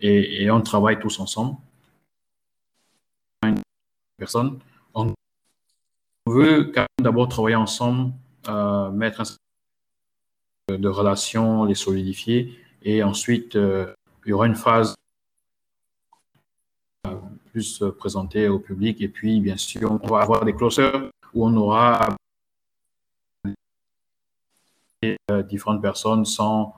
Et, 0.00 0.50
on 0.50 0.60
travaille 0.60 0.98
tous 0.98 1.20
ensemble. 1.20 1.56
Personne. 4.16 4.58
On 4.94 5.12
veut 6.26 6.72
d'abord 7.00 7.28
travailler 7.28 7.56
ensemble, 7.56 8.12
euh, 8.48 8.90
mettre 8.90 9.22
un 9.22 10.76
de 10.76 10.88
relations, 10.88 11.64
les 11.64 11.74
solidifier. 11.74 12.58
Et 12.82 13.02
ensuite, 13.02 13.56
euh, 13.56 13.94
il 14.26 14.30
y 14.30 14.32
aura 14.32 14.46
une 14.46 14.54
phase 14.54 14.94
euh, 17.06 17.14
plus 17.50 17.82
présentée 17.98 18.48
au 18.48 18.58
public. 18.58 19.00
Et 19.00 19.08
puis, 19.08 19.40
bien 19.40 19.56
sûr, 19.56 19.98
on 20.02 20.06
va 20.06 20.20
avoir 20.20 20.44
des 20.44 20.54
closers 20.54 21.10
où 21.32 21.46
on 21.46 21.56
aura 21.56 22.16
euh, 25.04 25.44
différentes 25.44 25.80
personnes 25.80 26.24
sans 26.24 26.74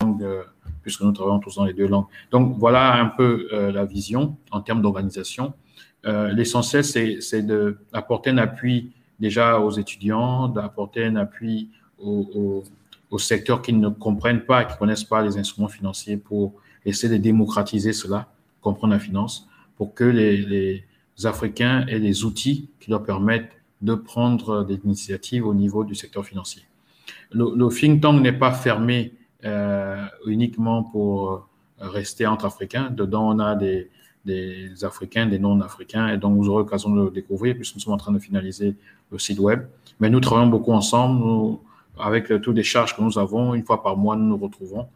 langue, 0.00 0.22
euh, 0.22 0.44
puisque 0.82 1.00
nous 1.00 1.10
travaillons 1.10 1.40
tous 1.40 1.56
dans 1.56 1.64
les 1.64 1.72
deux 1.72 1.88
langues. 1.88 2.06
Donc 2.30 2.56
voilà 2.56 2.94
un 2.94 3.06
peu 3.06 3.48
euh, 3.52 3.72
la 3.72 3.84
vision 3.84 4.36
en 4.52 4.60
termes 4.60 4.80
d'organisation. 4.80 5.52
L'essentiel, 6.04 6.84
c'est 6.84 7.42
d'apporter 7.42 8.30
un 8.30 8.38
appui 8.38 8.90
déjà 9.20 9.60
aux 9.60 9.70
étudiants, 9.70 10.48
d'apporter 10.48 11.04
un 11.04 11.14
appui 11.14 11.70
aux, 11.98 12.64
secteurs 13.18 13.62
qui 13.62 13.72
ne 13.72 13.88
comprennent 13.88 14.44
pas, 14.44 14.64
qui 14.64 14.72
ne 14.72 14.78
connaissent 14.78 15.04
pas 15.04 15.22
les 15.22 15.38
instruments 15.38 15.68
financiers 15.68 16.16
pour 16.16 16.54
essayer 16.84 17.16
de 17.16 17.22
démocratiser 17.22 17.92
cela, 17.92 18.28
comprendre 18.60 18.94
la 18.94 18.98
finance, 18.98 19.48
pour 19.76 19.94
que 19.94 20.02
les, 20.02 20.38
les 20.38 20.84
Africains 21.24 21.86
aient 21.86 22.00
les 22.00 22.24
outils 22.24 22.68
qui 22.80 22.90
leur 22.90 23.04
permettent 23.04 23.52
de 23.80 23.94
prendre 23.94 24.64
des 24.64 24.80
initiatives 24.84 25.46
au 25.46 25.54
niveau 25.54 25.84
du 25.84 25.94
secteur 25.94 26.24
financier 26.24 26.64
le, 27.34 27.68
think 27.68 28.00
tank 28.00 28.20
n'est 28.20 28.32
pas 28.32 28.52
fermé 28.52 29.12
euh, 29.44 30.04
uniquement 30.26 30.82
pour 30.82 31.48
rester 31.78 32.26
entre 32.26 32.44
Africains. 32.44 32.90
Dedans, 32.90 33.34
on 33.34 33.38
a 33.38 33.54
des, 33.54 33.90
Africains, 34.82 35.26
des 35.26 35.38
non-Africains, 35.38 36.08
et 36.08 36.18
donc 36.18 36.36
vous 36.36 36.48
aurez 36.48 36.62
l'occasion 36.62 36.90
de 36.90 37.04
le 37.04 37.10
découvrir 37.10 37.56
puisque 37.56 37.74
nous 37.74 37.80
sommes 37.80 37.94
en 37.94 37.98
train 37.98 38.12
de 38.12 38.18
finaliser 38.18 38.76
le 39.10 39.18
site 39.18 39.38
web. 39.38 39.66
Mais 40.00 40.10
nous 40.10 40.20
travaillons 40.20 40.50
beaucoup 40.50 40.72
ensemble. 40.72 41.58
avec 41.98 42.28
toutes 42.40 42.56
les 42.56 42.62
charges 42.62 42.96
que 42.96 43.02
nous 43.02 43.18
avons, 43.18 43.54
une 43.54 43.64
fois 43.64 43.82
par 43.82 43.96
mois, 43.96 44.16
nous 44.16 44.26
nous 44.26 44.36
retrouvons 44.38 44.86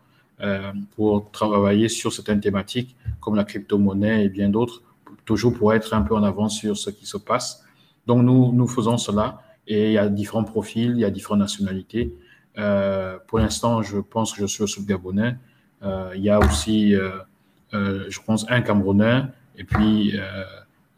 euh, 0.42 0.72
pour 0.94 1.30
travailler 1.30 1.88
sur 1.88 2.12
certaines 2.12 2.40
thématiques 2.40 2.94
comme 3.20 3.36
la 3.36 3.44
crypto-monnaie 3.44 4.26
et 4.26 4.28
bien 4.28 4.50
d'autres, 4.50 4.82
toujours 5.24 5.54
pour 5.54 5.72
être 5.72 5.94
un 5.94 6.02
peu 6.02 6.14
en 6.14 6.22
avance 6.22 6.58
sur 6.58 6.76
ce 6.76 6.90
qui 6.90 7.06
se 7.06 7.16
passe. 7.16 7.64
Donc 8.06 8.22
nous, 8.22 8.52
nous 8.52 8.68
faisons 8.68 8.98
cela 8.98 9.40
et 9.66 9.86
il 9.86 9.92
y 9.92 9.98
a 9.98 10.08
différents 10.08 10.44
profils, 10.44 10.90
il 10.90 10.98
y 10.98 11.04
a 11.04 11.10
différentes 11.10 11.40
nationalités. 11.40 12.14
Euh, 12.58 13.18
pour 13.26 13.38
l'instant, 13.38 13.82
je 13.82 13.98
pense 13.98 14.32
que 14.32 14.40
je 14.40 14.46
suis 14.46 14.62
au 14.62 14.66
sud-gabonais. 14.66 15.36
Euh, 15.82 16.12
il 16.14 16.22
y 16.22 16.30
a 16.30 16.38
aussi, 16.38 16.94
euh, 16.94 17.20
je 17.72 18.20
pense, 18.20 18.46
un 18.48 18.62
Camerounais. 18.62 19.24
Et 19.56 19.64
puis, 19.64 20.14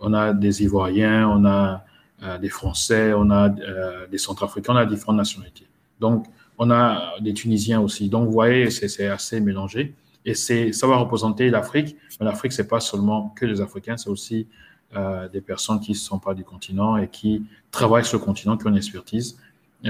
on 0.01 0.13
a 0.15 0.33
des 0.33 0.63
Ivoiriens, 0.63 1.29
on 1.29 1.45
a 1.45 1.85
des 2.41 2.49
Français, 2.49 3.13
on 3.15 3.31
a 3.31 3.49
des 4.11 4.19
Centrafricains, 4.19 4.73
on 4.73 4.77
a 4.77 4.87
différentes 4.87 5.17
nationalités. 5.17 5.67
Donc, 6.01 6.27
on 6.59 6.71
a 6.71 7.15
des 7.21 7.35
Tunisiens 7.35 7.81
aussi. 7.81 8.09
Donc, 8.09 8.27
vous 8.27 8.33
voyez, 8.33 8.71
c'est 8.71 9.07
assez 9.07 9.41
mélangé. 9.41 9.95
Et 10.25 10.35
ça 10.35 10.87
va 10.87 10.97
représenter 10.97 11.51
l'Afrique. 11.51 11.97
Mais 12.19 12.27
l'Afrique, 12.27 12.53
c'est 12.53 12.67
pas 12.67 12.81
seulement 12.81 13.33
que 13.37 13.47
les 13.47 13.61
Africains, 13.61 13.97
c'est 13.97 14.11
aussi 14.11 14.49
des 15.33 15.41
personnes 15.41 15.79
qui 15.79 15.93
ne 15.93 15.97
sont 15.97 16.19
pas 16.19 16.35
du 16.35 16.43
continent 16.43 16.97
et 16.97 17.07
qui 17.07 17.45
travaillent 17.71 18.05
sur 18.05 18.19
le 18.19 18.25
continent, 18.25 18.57
qui 18.57 18.67
ont 18.67 18.71
une 18.71 18.77
expertise. 18.77 19.39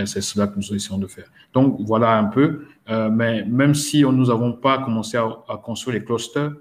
C'est 0.04 0.20
cela 0.20 0.46
que 0.46 0.56
nous 0.56 0.74
essayons 0.74 0.98
de 0.98 1.06
faire. 1.06 1.30
Donc, 1.54 1.80
voilà 1.80 2.18
un 2.18 2.24
peu. 2.24 2.66
Euh, 2.90 3.10
mais 3.10 3.44
même 3.44 3.74
si 3.74 4.02
nous 4.02 4.26
n'avons 4.26 4.52
pas 4.52 4.78
commencé 4.78 5.16
à, 5.16 5.56
construire 5.62 5.98
les 5.98 6.04
clusters, 6.04 6.52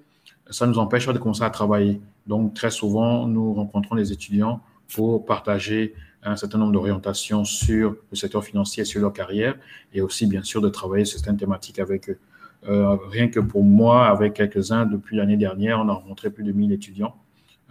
ça 0.49 0.65
nous 0.65 0.77
empêche 0.77 1.07
de 1.07 1.17
commencer 1.17 1.43
à 1.43 1.49
travailler. 1.49 2.01
Donc, 2.25 2.53
très 2.53 2.71
souvent, 2.71 3.27
nous 3.27 3.53
rencontrons 3.53 3.95
les 3.95 4.11
étudiants 4.11 4.61
pour 4.93 5.25
partager 5.25 5.93
un 6.23 6.35
certain 6.35 6.57
nombre 6.57 6.71
d'orientations 6.71 7.43
sur 7.43 7.95
le 8.11 8.15
secteur 8.15 8.43
financier, 8.43 8.85
sur 8.85 9.01
leur 9.01 9.13
carrière, 9.13 9.55
et 9.93 10.01
aussi, 10.01 10.25
bien 10.25 10.43
sûr, 10.43 10.61
de 10.61 10.69
travailler 10.69 11.05
sur 11.05 11.19
certaines 11.19 11.37
thématiques 11.37 11.79
avec 11.79 12.09
eux. 12.09 12.19
Euh, 12.67 12.97
rien 13.09 13.27
que 13.27 13.39
pour 13.39 13.63
moi, 13.63 14.07
avec 14.07 14.33
quelques-uns, 14.33 14.85
depuis 14.85 15.17
l'année 15.17 15.37
dernière, 15.37 15.79
on 15.79 15.89
a 15.89 15.93
rencontré 15.93 16.29
plus 16.29 16.43
de 16.43 16.51
1000 16.51 16.71
étudiants, 16.71 17.15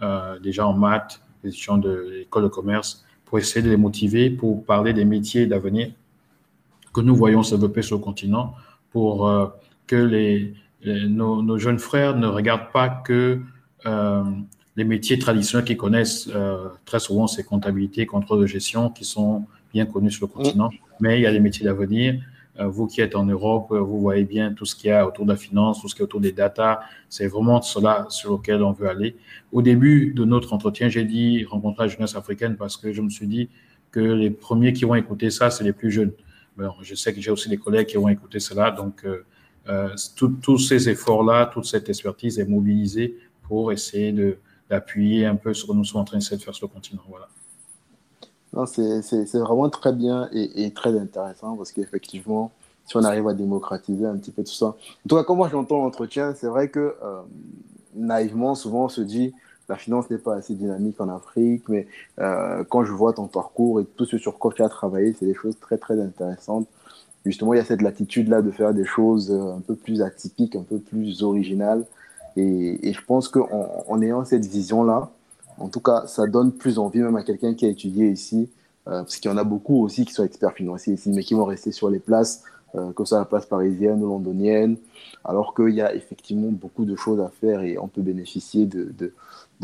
euh, 0.01 0.39
déjà 0.39 0.65
en 0.67 0.73
maths, 0.73 1.21
des 1.43 1.49
étudiants 1.49 1.77
de 1.77 2.09
l'école 2.19 2.43
de 2.43 2.47
commerce, 2.47 3.05
pour 3.27 3.39
essayer 3.39 3.61
de 3.61 3.69
les 3.69 3.77
motiver, 3.77 4.29
pour 4.29 4.65
parler 4.65 4.93
des 4.93 5.05
métiers 5.05 5.45
d'avenir 5.45 5.91
que 6.93 7.01
nous 7.01 7.15
voyons 7.15 7.43
se 7.43 7.53
développer 7.53 7.83
sur 7.83 7.97
le 7.97 8.03
continent, 8.03 8.55
pour 8.91 9.27
euh, 9.27 9.47
que 9.85 9.95
les, 9.95 10.55
nos, 10.83 11.43
nos, 11.43 11.59
jeunes 11.59 11.77
frères 11.77 12.17
ne 12.17 12.27
regardent 12.27 12.71
pas 12.73 12.89
que 12.89 13.39
les 14.77 14.83
métiers 14.83 15.17
traditionnels 15.17 15.65
qu'ils 15.65 15.75
connaissent 15.75 16.29
euh, 16.33 16.69
très 16.85 16.99
souvent, 16.99 17.25
c'est 17.25 17.43
comptabilité, 17.43 18.05
contrôle 18.05 18.41
de 18.41 18.45
gestion, 18.45 18.91
qui 18.91 19.03
sont 19.03 19.45
bien 19.73 19.87
connus 19.87 20.11
sur 20.11 20.27
le 20.27 20.31
continent. 20.31 20.69
Mais 20.99 21.19
il 21.19 21.23
y 21.23 21.25
a 21.25 21.31
des 21.31 21.39
métiers 21.39 21.65
d'avenir. 21.65 22.21
Euh, 22.59 22.67
vous 22.67 22.87
qui 22.87 23.01
êtes 23.01 23.15
en 23.15 23.25
Europe, 23.25 23.71
euh, 23.71 23.79
vous 23.79 23.99
voyez 23.99 24.23
bien 24.23 24.53
tout 24.53 24.65
ce 24.65 24.75
qu'il 24.75 24.89
y 24.89 24.93
a 24.93 25.05
autour 25.07 25.25
de 25.25 25.31
la 25.31 25.37
finance, 25.37 25.81
tout 25.81 25.87
ce 25.87 25.95
qui 25.95 26.01
est 26.01 26.03
autour 26.03 26.21
des 26.21 26.31
data. 26.31 26.81
C'est 27.09 27.27
vraiment 27.27 27.61
cela 27.61 28.07
sur 28.09 28.33
lequel 28.33 28.63
on 28.63 28.71
veut 28.71 28.89
aller. 28.89 29.15
Au 29.51 29.61
début 29.61 30.13
de 30.13 30.25
notre 30.25 30.53
entretien, 30.53 30.89
j'ai 30.89 31.05
dit 31.05 31.45
rencontrer 31.45 31.83
la 31.85 31.87
jeunesse 31.89 32.15
africaine 32.15 32.55
parce 32.57 32.77
que 32.77 32.91
je 32.93 33.01
me 33.01 33.09
suis 33.09 33.27
dit 33.27 33.49
que 33.91 33.99
les 33.99 34.31
premiers 34.31 34.73
qui 34.73 34.85
vont 34.85 34.95
écouter 34.95 35.29
ça, 35.29 35.49
c'est 35.49 35.63
les 35.63 35.73
plus 35.73 35.91
jeunes. 35.91 36.11
Bon, 36.57 36.71
je 36.81 36.95
sais 36.95 37.13
que 37.13 37.21
j'ai 37.21 37.31
aussi 37.31 37.49
des 37.49 37.57
collègues 37.57 37.87
qui 37.87 37.97
vont 37.97 38.09
écouter 38.09 38.39
cela. 38.39 38.71
Donc, 38.71 39.05
euh, 39.05 39.95
tous 40.15 40.57
ces 40.57 40.89
efforts-là, 40.89 41.47
toute 41.47 41.65
cette 41.65 41.89
expertise 41.89 42.39
est 42.39 42.47
mobilisée 42.47 43.17
pour 43.43 43.71
essayer 43.71 44.11
d'appuyer 44.69 45.25
un 45.25 45.35
peu 45.35 45.53
ce 45.53 45.65
que 45.65 45.73
nous 45.73 45.83
sommes 45.83 46.01
en 46.01 46.05
train 46.05 46.17
de 46.17 46.23
faire 46.23 46.55
sur 46.55 46.67
le 46.67 46.73
continent. 46.73 47.03
Voilà. 47.07 47.27
C'est 48.65 49.37
vraiment 49.39 49.69
très 49.69 49.93
bien 49.93 50.29
et, 50.33 50.71
très 50.71 50.97
intéressant 50.97 51.55
parce 51.55 51.71
qu'effectivement, 51.71 52.51
si 52.85 52.97
on 52.97 53.03
arrive 53.03 53.27
à 53.27 53.33
démocratiser 53.33 54.05
un 54.05 54.15
petit 54.17 54.31
peu 54.31 54.43
tout 54.43 54.53
ça. 54.53 54.67
En 54.67 54.75
tout 55.09 55.15
cas, 55.15 55.23
quand 55.23 55.35
moi 55.35 55.49
j'entends 55.51 55.83
l'entretien, 55.83 56.33
c'est 56.35 56.47
vrai 56.47 56.69
que 56.69 56.95
euh, 57.03 57.21
naïvement, 57.95 58.55
souvent 58.55 58.85
on 58.85 58.89
se 58.89 59.01
dit 59.01 59.33
la 59.69 59.75
finance 59.75 60.09
n'est 60.09 60.17
pas 60.17 60.35
assez 60.35 60.55
dynamique 60.55 60.99
en 61.01 61.09
Afrique, 61.09 61.63
mais 61.67 61.87
euh, 62.19 62.63
quand 62.69 62.85
je 62.85 62.91
vois 62.93 63.13
ton 63.13 63.27
parcours 63.27 63.81
et 63.81 63.85
tout 63.85 64.05
ce 64.05 64.17
sur 64.17 64.39
quoi 64.39 64.53
tu 64.53 64.63
as 64.63 64.69
travaillé, 64.69 65.13
c'est 65.19 65.25
des 65.25 65.33
choses 65.33 65.59
très 65.59 65.77
très 65.77 65.99
intéressantes. 66.01 66.67
Justement, 67.25 67.53
il 67.53 67.57
y 67.57 67.59
a 67.59 67.65
cette 67.65 67.81
latitude-là 67.81 68.41
de 68.41 68.51
faire 68.51 68.73
des 68.73 68.85
choses 68.85 69.31
euh, 69.31 69.55
un 69.55 69.59
peu 69.59 69.75
plus 69.75 70.01
atypiques, 70.01 70.55
un 70.55 70.63
peu 70.63 70.79
plus 70.79 71.23
originales. 71.23 71.83
Et, 72.37 72.93
je 72.93 73.01
pense 73.05 73.27
qu'en 73.27 73.83
en 73.87 74.01
ayant 74.01 74.23
cette 74.23 74.45
vision-là, 74.45 75.09
en 75.59 75.69
tout 75.69 75.79
cas, 75.79 76.05
ça 76.07 76.27
donne 76.27 76.51
plus 76.51 76.79
envie 76.79 76.99
même 76.99 77.15
à 77.15 77.23
quelqu'un 77.23 77.53
qui 77.53 77.65
a 77.65 77.69
étudié 77.69 78.09
ici, 78.09 78.49
euh, 78.87 79.01
parce 79.01 79.17
qu'il 79.17 79.29
y 79.29 79.33
en 79.33 79.37
a 79.37 79.43
beaucoup 79.43 79.83
aussi 79.83 80.05
qui 80.05 80.13
sont 80.13 80.23
experts 80.23 80.53
financiers 80.53 80.93
ici, 80.93 81.09
mais 81.09 81.23
qui 81.23 81.33
vont 81.33 81.45
rester 81.45 81.71
sur 81.71 81.89
les 81.89 81.99
places, 81.99 82.43
euh, 82.75 82.91
que 82.93 83.03
ce 83.05 83.15
la 83.15 83.25
place 83.25 83.45
parisienne 83.45 84.03
ou 84.03 84.07
londonienne, 84.07 84.77
alors 85.25 85.53
qu'il 85.53 85.69
y 85.69 85.81
a 85.81 85.93
effectivement 85.95 86.51
beaucoup 86.51 86.85
de 86.85 86.95
choses 86.95 87.19
à 87.19 87.29
faire 87.29 87.61
et 87.61 87.77
on 87.77 87.87
peut 87.87 88.01
bénéficier 88.01 88.65
de, 88.65 88.93
de, 88.97 89.13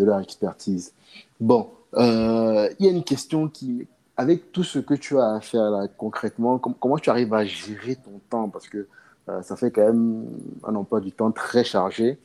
leur 0.04 0.20
expertise. 0.20 0.94
Bon, 1.40 1.70
euh, 1.96 2.70
il 2.80 2.86
y 2.86 2.90
a 2.90 2.92
une 2.92 3.04
question 3.04 3.48
qui, 3.48 3.88
avec 4.18 4.52
tout 4.52 4.64
ce 4.64 4.80
que 4.80 4.96
tu 4.96 5.18
as 5.20 5.36
à 5.36 5.42
faire 5.42 5.70
là 5.70 5.88
concrètement, 5.88 6.58
comment 6.58 6.98
tu 6.98 7.10
arrives 7.10 7.34
à 7.34 7.46
gérer 7.46 7.96
ton 7.96 8.20
temps? 8.30 8.50
Parce 8.50 8.68
que 8.68 8.88
ça 9.42 9.56
fait 9.56 9.72
quand 9.72 9.86
même 9.86 10.26
un 10.66 10.76
emploi 10.76 11.00
du 11.00 11.14
temps 11.14 11.32
très 11.32 11.64
chargé. 11.64 12.18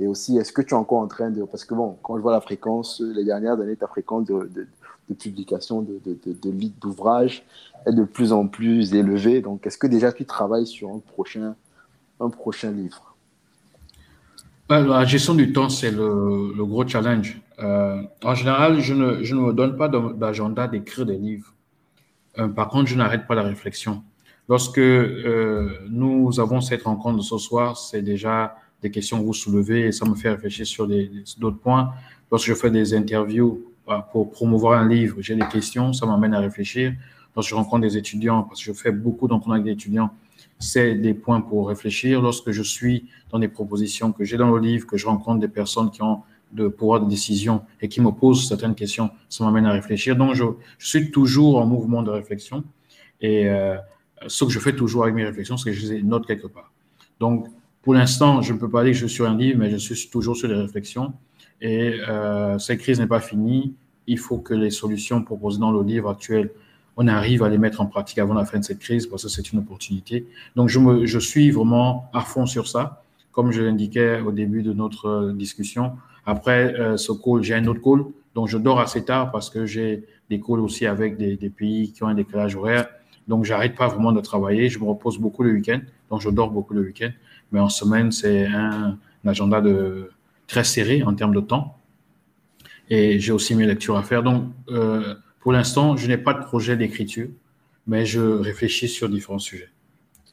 Et 0.00 0.06
aussi, 0.06 0.38
est-ce 0.38 0.52
que 0.52 0.62
tu 0.62 0.70
es 0.70 0.76
encore 0.76 1.00
en 1.00 1.08
train 1.08 1.30
de... 1.30 1.42
Parce 1.44 1.64
que 1.64 1.74
bon, 1.74 1.96
quand 2.02 2.16
je 2.16 2.22
vois 2.22 2.32
la 2.32 2.40
fréquence, 2.40 3.00
les 3.00 3.24
dernières 3.24 3.60
années, 3.60 3.76
ta 3.76 3.88
fréquence 3.88 4.26
de, 4.26 4.68
publication 5.18 5.82
de, 5.82 6.00
de, 6.04 6.70
d'ouvrages 6.80 7.44
est 7.86 7.92
de 7.92 8.04
plus 8.04 8.32
en 8.32 8.46
plus 8.46 8.94
élevée. 8.94 9.40
Donc, 9.40 9.66
est-ce 9.66 9.78
que 9.78 9.86
déjà 9.86 10.12
tu 10.12 10.24
travailles 10.24 10.66
sur 10.66 10.90
un 10.90 11.00
prochain, 11.00 12.70
livre? 12.70 13.16
La 14.68 15.04
gestion 15.04 15.34
du 15.34 15.52
temps, 15.52 15.68
c'est 15.68 15.90
le, 15.90 16.64
gros 16.64 16.86
challenge. 16.86 17.40
Euh, 17.58 18.02
en 18.22 18.34
général, 18.34 18.80
je 18.80 18.94
ne, 18.94 19.40
me 19.40 19.52
donne 19.52 19.76
pas 19.76 19.88
d'agenda 19.88 20.68
d'écrire 20.68 21.06
des 21.06 21.16
livres. 21.16 21.54
Euh, 22.38 22.46
par 22.46 22.68
contre, 22.68 22.88
je 22.88 22.94
n'arrête 22.94 23.26
pas 23.26 23.34
la 23.34 23.42
réflexion. 23.42 24.04
Lorsque 24.48 24.78
euh, 24.78 25.70
nous 25.90 26.38
avons 26.38 26.60
cette 26.60 26.82
rencontre 26.82 27.16
de 27.16 27.22
ce 27.22 27.38
soir, 27.38 27.76
c'est 27.76 28.02
déjà 28.02 28.56
des 28.82 28.90
questions 28.90 29.18
que 29.18 29.24
vous 29.24 29.34
soulevez 29.34 29.86
et 29.86 29.92
ça 29.92 30.06
me 30.06 30.14
fait 30.14 30.30
réfléchir 30.30 30.66
sur 30.66 30.86
d'autres 31.38 31.58
points. 31.58 31.92
Lorsque 32.30 32.46
je 32.46 32.54
fais 32.54 32.70
des 32.70 32.94
interviews 32.94 33.72
euh, 33.88 33.98
pour 34.12 34.30
promouvoir 34.30 34.80
un 34.80 34.88
livre, 34.88 35.16
j'ai 35.20 35.34
des 35.34 35.46
questions, 35.46 35.92
ça 35.92 36.06
m'amène 36.06 36.34
à 36.34 36.40
réfléchir. 36.40 36.92
Lorsque 37.34 37.50
je 37.50 37.54
rencontre 37.54 37.82
des 37.82 37.96
étudiants, 37.96 38.42
parce 38.42 38.60
que 38.60 38.66
je 38.66 38.72
fais 38.72 38.92
beaucoup 38.92 39.28
d'encontres 39.28 39.52
avec 39.52 39.64
des 39.64 39.72
étudiants, 39.72 40.10
c'est 40.58 40.94
des 40.94 41.14
points 41.14 41.40
pour 41.40 41.68
réfléchir. 41.68 42.20
Lorsque 42.20 42.50
je 42.50 42.62
suis 42.62 43.08
dans 43.30 43.38
des 43.38 43.48
propositions 43.48 44.12
que 44.12 44.24
j'ai 44.24 44.36
dans 44.36 44.50
le 44.50 44.60
livre, 44.60 44.86
que 44.86 44.96
je 44.96 45.06
rencontre 45.06 45.40
des 45.40 45.48
personnes 45.48 45.90
qui 45.90 46.02
ont 46.02 46.22
de 46.52 46.68
pouvoir 46.68 47.00
de 47.00 47.08
décision 47.08 47.62
et 47.80 47.88
qui 47.88 48.00
me 48.00 48.10
posent 48.10 48.48
certaines 48.48 48.74
questions, 48.74 49.10
ça 49.28 49.44
m'amène 49.44 49.66
à 49.66 49.72
réfléchir. 49.72 50.16
Donc, 50.16 50.34
je, 50.34 50.44
je, 50.78 50.88
suis 50.88 51.10
toujours 51.10 51.58
en 51.58 51.66
mouvement 51.66 52.02
de 52.02 52.10
réflexion. 52.10 52.64
Et 53.20 53.48
euh, 53.48 53.76
ce 54.26 54.44
que 54.44 54.50
je 54.50 54.58
fais 54.58 54.74
toujours 54.74 55.02
avec 55.04 55.14
mes 55.14 55.24
réflexions, 55.24 55.56
c'est 55.56 55.70
que 55.70 55.76
je 55.76 55.92
les 55.92 56.02
note 56.02 56.26
quelque 56.26 56.46
part. 56.46 56.72
Donc, 57.20 57.46
pour 57.82 57.94
l'instant, 57.94 58.42
je 58.42 58.52
ne 58.52 58.58
peux 58.58 58.68
pas 58.68 58.82
dire 58.84 58.92
que 58.92 58.98
je 58.98 59.06
suis 59.06 59.16
sur 59.16 59.28
un 59.28 59.36
livre, 59.36 59.58
mais 59.58 59.70
je 59.70 59.94
suis 59.94 60.10
toujours 60.10 60.36
sur 60.36 60.48
des 60.48 60.54
réflexions. 60.54 61.12
Et 61.60 62.00
euh, 62.08 62.58
cette 62.58 62.78
crise 62.80 63.00
n'est 63.00 63.06
pas 63.06 63.20
finie. 63.20 63.74
Il 64.06 64.18
faut 64.18 64.38
que 64.38 64.54
les 64.54 64.70
solutions 64.70 65.22
proposées 65.22 65.58
dans 65.58 65.72
le 65.72 65.82
livre 65.82 66.10
actuel, 66.10 66.50
on 66.96 67.06
arrive 67.06 67.42
à 67.42 67.48
les 67.48 67.58
mettre 67.58 67.80
en 67.80 67.86
pratique 67.86 68.18
avant 68.18 68.34
la 68.34 68.44
fin 68.44 68.58
de 68.58 68.64
cette 68.64 68.80
crise, 68.80 69.06
parce 69.06 69.22
que 69.22 69.28
c'est 69.28 69.52
une 69.52 69.60
opportunité. 69.60 70.26
Donc, 70.56 70.68
je, 70.68 71.18
suis 71.18 71.50
vraiment 71.50 72.10
à 72.12 72.22
fond 72.22 72.46
sur 72.46 72.66
ça, 72.66 73.04
comme 73.30 73.52
je 73.52 73.62
l'indiquais 73.62 74.20
au 74.20 74.32
début 74.32 74.62
de 74.62 74.72
notre 74.72 75.32
discussion. 75.32 75.92
Après 76.26 76.74
euh, 76.74 76.96
ce 76.96 77.12
call, 77.12 77.42
j'ai 77.42 77.54
un 77.54 77.66
autre 77.66 77.80
call. 77.80 78.04
Donc, 78.34 78.48
je 78.48 78.58
dors 78.58 78.80
assez 78.80 79.04
tard 79.04 79.30
parce 79.30 79.48
que 79.48 79.64
j'ai 79.64 80.04
des 80.28 80.40
calls 80.40 80.60
aussi 80.60 80.86
avec 80.86 81.16
des, 81.16 81.36
des 81.36 81.50
pays 81.50 81.92
qui 81.92 82.02
ont 82.02 82.08
un 82.08 82.14
décalage 82.14 82.56
horaire. 82.56 82.88
Donc, 83.28 83.44
j'arrête 83.44 83.76
pas 83.76 83.88
vraiment 83.88 84.12
de 84.12 84.20
travailler. 84.20 84.68
Je 84.68 84.78
me 84.78 84.84
repose 84.84 85.18
beaucoup 85.18 85.42
le 85.42 85.52
week-end. 85.52 85.80
Donc, 86.10 86.20
je 86.20 86.30
dors 86.30 86.50
beaucoup 86.50 86.74
le 86.74 86.82
week-end. 86.82 87.10
Mais 87.52 87.60
en 87.60 87.68
semaine, 87.68 88.12
c'est 88.12 88.46
un, 88.46 88.98
agenda 89.24 89.60
de, 89.60 90.10
très 90.46 90.64
serré 90.64 91.02
en 91.02 91.14
termes 91.14 91.34
de 91.34 91.40
temps. 91.40 91.78
Et 92.90 93.20
j'ai 93.20 93.32
aussi 93.32 93.54
mes 93.54 93.66
lectures 93.66 93.96
à 93.96 94.02
faire. 94.02 94.22
Donc, 94.22 94.50
euh, 94.70 95.14
pour 95.40 95.52
l'instant, 95.52 95.96
je 95.96 96.06
n'ai 96.08 96.16
pas 96.16 96.34
de 96.34 96.42
projet 96.42 96.76
d'écriture, 96.76 97.28
mais 97.86 98.06
je 98.06 98.20
réfléchis 98.20 98.88
sur 98.88 99.08
différents 99.08 99.38
sujets. 99.38 99.68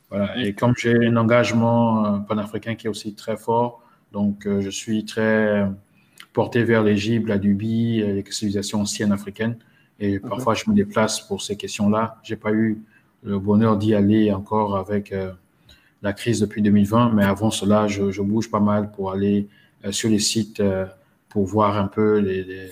Voilà. 0.09 0.37
Et 0.41 0.53
comme 0.53 0.73
j'ai 0.77 1.07
un 1.07 1.17
engagement 1.17 2.05
euh, 2.05 2.17
panafricain 2.19 2.75
qui 2.75 2.87
est 2.87 2.89
aussi 2.89 3.13
très 3.13 3.37
fort, 3.37 3.81
donc 4.13 4.47
euh, 4.47 4.61
je 4.61 4.69
suis 4.69 5.03
très 5.03 5.69
porté 6.31 6.63
vers 6.63 6.83
l'Égypte, 6.83 7.27
la 7.27 7.37
Libye, 7.37 8.01
les 8.01 8.23
civilisations 8.29 8.81
anciennes 8.81 9.11
africaines. 9.11 9.57
Et 9.99 10.19
parfois, 10.19 10.53
je 10.53 10.69
me 10.69 10.75
déplace 10.75 11.21
pour 11.21 11.41
ces 11.41 11.55
questions-là. 11.55 12.17
J'ai 12.23 12.35
pas 12.35 12.51
eu 12.51 12.81
le 13.23 13.39
bonheur 13.39 13.77
d'y 13.77 13.95
aller 13.95 14.31
encore 14.33 14.77
avec 14.77 15.13
la 16.01 16.13
crise 16.13 16.39
depuis 16.39 16.61
2020, 16.61 17.11
mais 17.13 17.23
avant 17.23 17.51
cela, 17.51 17.87
je, 17.87 18.21
bouge 18.21 18.49
pas 18.49 18.59
mal 18.59 18.91
pour 18.91 19.11
aller 19.11 19.47
euh, 19.83 19.91
sur 19.91 20.09
les 20.09 20.19
sites 20.19 20.59
euh, 20.59 20.85
pour 21.29 21.45
voir 21.45 21.77
un 21.77 21.87
peu 21.87 22.19
les, 22.19 22.71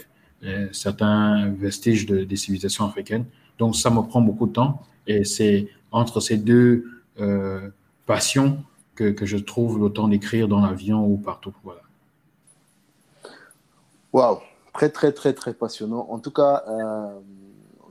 certains 0.71 1.49
vestiges 1.49 2.05
de, 2.05 2.23
des 2.23 2.35
civilisations 2.35 2.85
africaines. 2.85 3.25
Donc, 3.59 3.75
ça 3.75 3.89
me 3.89 4.01
prend 4.01 4.21
beaucoup 4.21 4.47
de 4.47 4.53
temps 4.53 4.83
et 5.07 5.23
c'est 5.23 5.69
entre 5.91 6.19
ces 6.19 6.37
deux 6.37 6.85
euh, 7.19 7.69
passions 8.05 8.63
que, 8.95 9.11
que, 9.11 9.25
je 9.25 9.37
trouve 9.37 9.81
le 9.81 9.89
temps 9.89 10.07
d'écrire 10.07 10.47
dans 10.47 10.59
l'avion 10.59 11.05
ou 11.05 11.17
partout. 11.17 11.53
Voilà. 11.63 11.81
Waouh, 14.11 14.39
très, 14.73 14.89
très, 14.89 15.11
très, 15.11 15.33
très 15.33 15.53
passionnant. 15.53 16.07
En 16.09 16.19
tout 16.19 16.31
cas, 16.31 16.63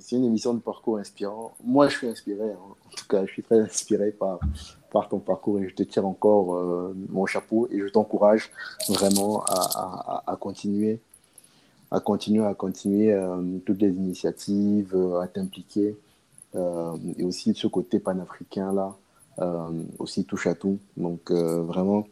c'est 0.02 0.16
une 0.16 0.24
émission 0.24 0.52
de 0.54 0.60
parcours 0.60 0.98
inspirant. 0.98 1.54
Moi, 1.64 1.88
je 1.88 1.96
suis 1.96 2.08
inspiré. 2.08 2.50
Hein. 2.50 2.56
En 2.86 2.94
tout 2.96 3.06
cas, 3.08 3.24
je 3.24 3.32
suis 3.32 3.42
très 3.42 3.60
inspiré 3.60 4.10
par, 4.10 4.40
par 4.90 5.08
ton 5.08 5.18
parcours 5.18 5.58
et 5.60 5.68
je 5.68 5.74
te 5.74 5.82
tire 5.82 6.06
encore 6.06 6.54
euh, 6.54 6.94
mon 7.08 7.26
chapeau 7.26 7.68
et 7.70 7.78
je 7.78 7.86
t'encourage 7.86 8.50
vraiment 8.88 9.44
à, 9.44 10.24
à, 10.26 10.36
continuer. 10.36 11.00
à 11.90 12.00
continuer, 12.00 12.44
à 12.44 12.54
continuer 12.54 13.16
toutes 13.64 13.80
les 13.80 13.90
initiatives, 13.90 14.96
à 15.22 15.28
t'impliquer. 15.28 15.96
et 16.54 17.24
aussi 17.24 17.52
de 17.52 17.56
ce 17.56 17.66
côté 17.66 17.98
panafricain 17.98 18.72
là, 18.72 18.96
aussi 19.98 20.24
touche 20.24 20.46
à 20.46 20.54
tout. 20.54 20.78
Donc 20.96 21.30
vraiment, 21.30 22.06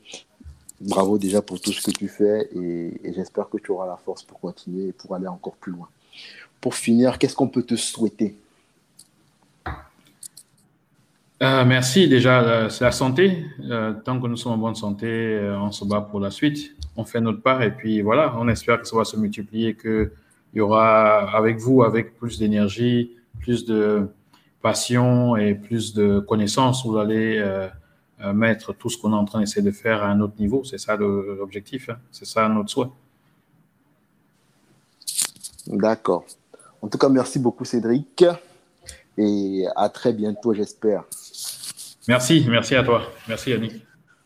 bravo 0.80 1.18
déjà 1.18 1.42
pour 1.42 1.60
tout 1.60 1.72
ce 1.72 1.82
que 1.82 1.90
tu 1.90 2.08
fais 2.08 2.48
et, 2.54 3.12
j'espère 3.12 3.48
que 3.48 3.58
tu 3.58 3.70
auras 3.70 3.86
la 3.86 3.96
force 3.96 4.22
pour 4.22 4.40
continuer 4.40 4.88
et 4.88 4.92
pour 4.92 5.14
aller 5.14 5.26
encore 5.26 5.56
plus 5.56 5.72
loin. 5.72 5.88
Pour 6.60 6.74
finir, 6.74 7.18
qu'est-ce 7.18 7.34
qu'on 7.34 7.48
peut 7.48 7.62
te 7.62 7.76
souhaiter? 7.76 8.36
Euh, 11.42 11.64
merci. 11.64 12.06
Déjà, 12.06 12.42
euh, 12.42 12.68
c'est 12.68 12.84
la 12.84 12.92
santé. 12.92 13.46
Euh, 13.62 13.94
tant 14.04 14.20
que 14.20 14.26
nous 14.26 14.36
sommes 14.36 14.52
en 14.52 14.58
bonne 14.58 14.74
santé, 14.74 15.40
on 15.58 15.72
se 15.72 15.84
bat 15.86 16.02
pour 16.02 16.20
la 16.20 16.30
suite. 16.30 16.76
On 16.96 17.04
fait 17.04 17.20
notre 17.20 17.40
part 17.40 17.62
et 17.62 17.70
puis 17.70 18.02
voilà, 18.02 18.34
on 18.38 18.46
espère 18.48 18.80
que 18.80 18.86
ça 18.86 18.96
va 18.96 19.04
se 19.04 19.16
multiplier, 19.16 19.74
qu'il 19.74 20.10
y 20.54 20.60
aura 20.60 21.34
avec 21.34 21.58
vous, 21.58 21.82
avec 21.82 22.18
plus 22.18 22.38
d'énergie, 22.38 23.12
plus 23.40 23.64
de 23.64 24.08
passion 24.60 25.36
et 25.36 25.54
plus 25.54 25.94
de 25.94 26.20
connaissances, 26.20 26.84
vous 26.84 26.98
allez 26.98 27.42
mettre 28.34 28.74
tout 28.74 28.90
ce 28.90 28.98
qu'on 28.98 29.12
est 29.12 29.16
en 29.16 29.24
train 29.24 29.40
d'essayer 29.40 29.62
de 29.62 29.70
faire 29.70 30.02
à 30.02 30.08
un 30.08 30.20
autre 30.20 30.34
niveau. 30.38 30.62
C'est 30.64 30.78
ça 30.78 30.96
l'objectif, 30.96 31.88
hein. 31.88 31.96
c'est 32.10 32.26
ça 32.26 32.46
notre 32.50 32.68
souhait. 32.68 32.88
D'accord. 35.70 36.24
En 36.82 36.88
tout 36.88 36.98
cas, 36.98 37.08
merci 37.08 37.38
beaucoup 37.38 37.64
Cédric 37.64 38.24
et 39.16 39.64
à 39.76 39.88
très 39.88 40.12
bientôt, 40.12 40.52
j'espère. 40.52 41.04
Merci, 42.08 42.46
merci 42.48 42.74
à 42.74 42.82
toi. 42.82 43.02
Merci 43.28 43.50
Yannick. 43.50 43.86